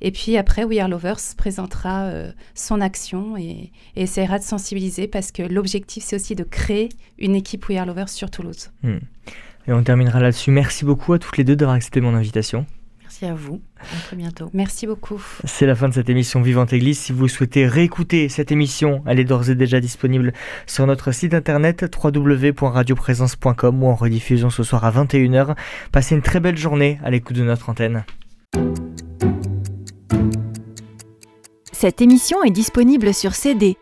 Et 0.00 0.10
puis 0.10 0.36
après, 0.36 0.64
We 0.64 0.78
Are 0.80 0.88
Lovers 0.88 1.20
présentera 1.36 2.04
euh, 2.04 2.32
son 2.54 2.80
action 2.80 3.36
et, 3.36 3.72
essaiera 3.96 4.38
de 4.38 4.44
sensibiliser 4.44 5.08
parce 5.08 5.32
que 5.32 5.42
l'objectif, 5.42 6.04
c'est 6.04 6.16
aussi 6.16 6.34
de 6.34 6.44
créer 6.44 6.88
une 7.18 7.34
équipe 7.34 7.68
We 7.68 7.78
Are 7.78 7.86
Lovers 7.86 8.08
sur 8.08 8.30
Toulouse. 8.30 8.70
Hmm. 8.82 8.98
Et 9.66 9.72
on 9.72 9.82
terminera 9.82 10.20
là-dessus. 10.20 10.50
Merci 10.50 10.84
beaucoup 10.84 11.12
à 11.12 11.18
toutes 11.18 11.36
les 11.36 11.44
deux 11.44 11.56
d'avoir 11.56 11.76
accepté 11.76 12.00
mon 12.00 12.14
invitation. 12.14 12.66
Merci 13.02 13.26
à 13.26 13.34
vous. 13.34 13.60
À 13.80 14.06
très 14.06 14.16
bientôt. 14.16 14.50
Merci 14.54 14.86
beaucoup. 14.86 15.20
C'est 15.44 15.66
la 15.66 15.74
fin 15.74 15.88
de 15.88 15.94
cette 15.94 16.08
émission 16.08 16.40
Vivante 16.42 16.72
Église. 16.72 16.98
Si 16.98 17.12
vous 17.12 17.28
souhaitez 17.28 17.66
réécouter 17.66 18.28
cette 18.28 18.52
émission, 18.52 19.02
elle 19.06 19.18
est 19.18 19.24
d'ores 19.24 19.50
et 19.50 19.54
déjà 19.54 19.80
disponible 19.80 20.32
sur 20.66 20.86
notre 20.86 21.12
site 21.12 21.34
internet 21.34 21.84
www.radioprésence.com 22.02 23.82
ou 23.82 23.86
en 23.88 23.94
rediffusion 23.94 24.48
ce 24.48 24.62
soir 24.62 24.84
à 24.84 24.92
21h. 24.92 25.56
Passez 25.92 26.14
une 26.14 26.22
très 26.22 26.40
belle 26.40 26.56
journée 26.56 27.00
à 27.04 27.10
l'écoute 27.10 27.36
de 27.36 27.42
notre 27.42 27.68
antenne. 27.68 28.04
Cette 31.80 32.02
émission 32.02 32.42
est 32.42 32.50
disponible 32.50 33.14
sur 33.14 33.34
CD. 33.34 33.78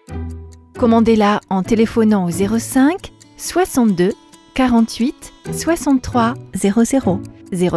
Commandez-la 0.79 1.41
en 1.51 1.65
téléphonant 1.65 2.29
au 2.29 2.31
05 2.31 3.11
62 3.37 4.15
48 4.55 5.33
63 5.51 6.35
00 6.55 7.21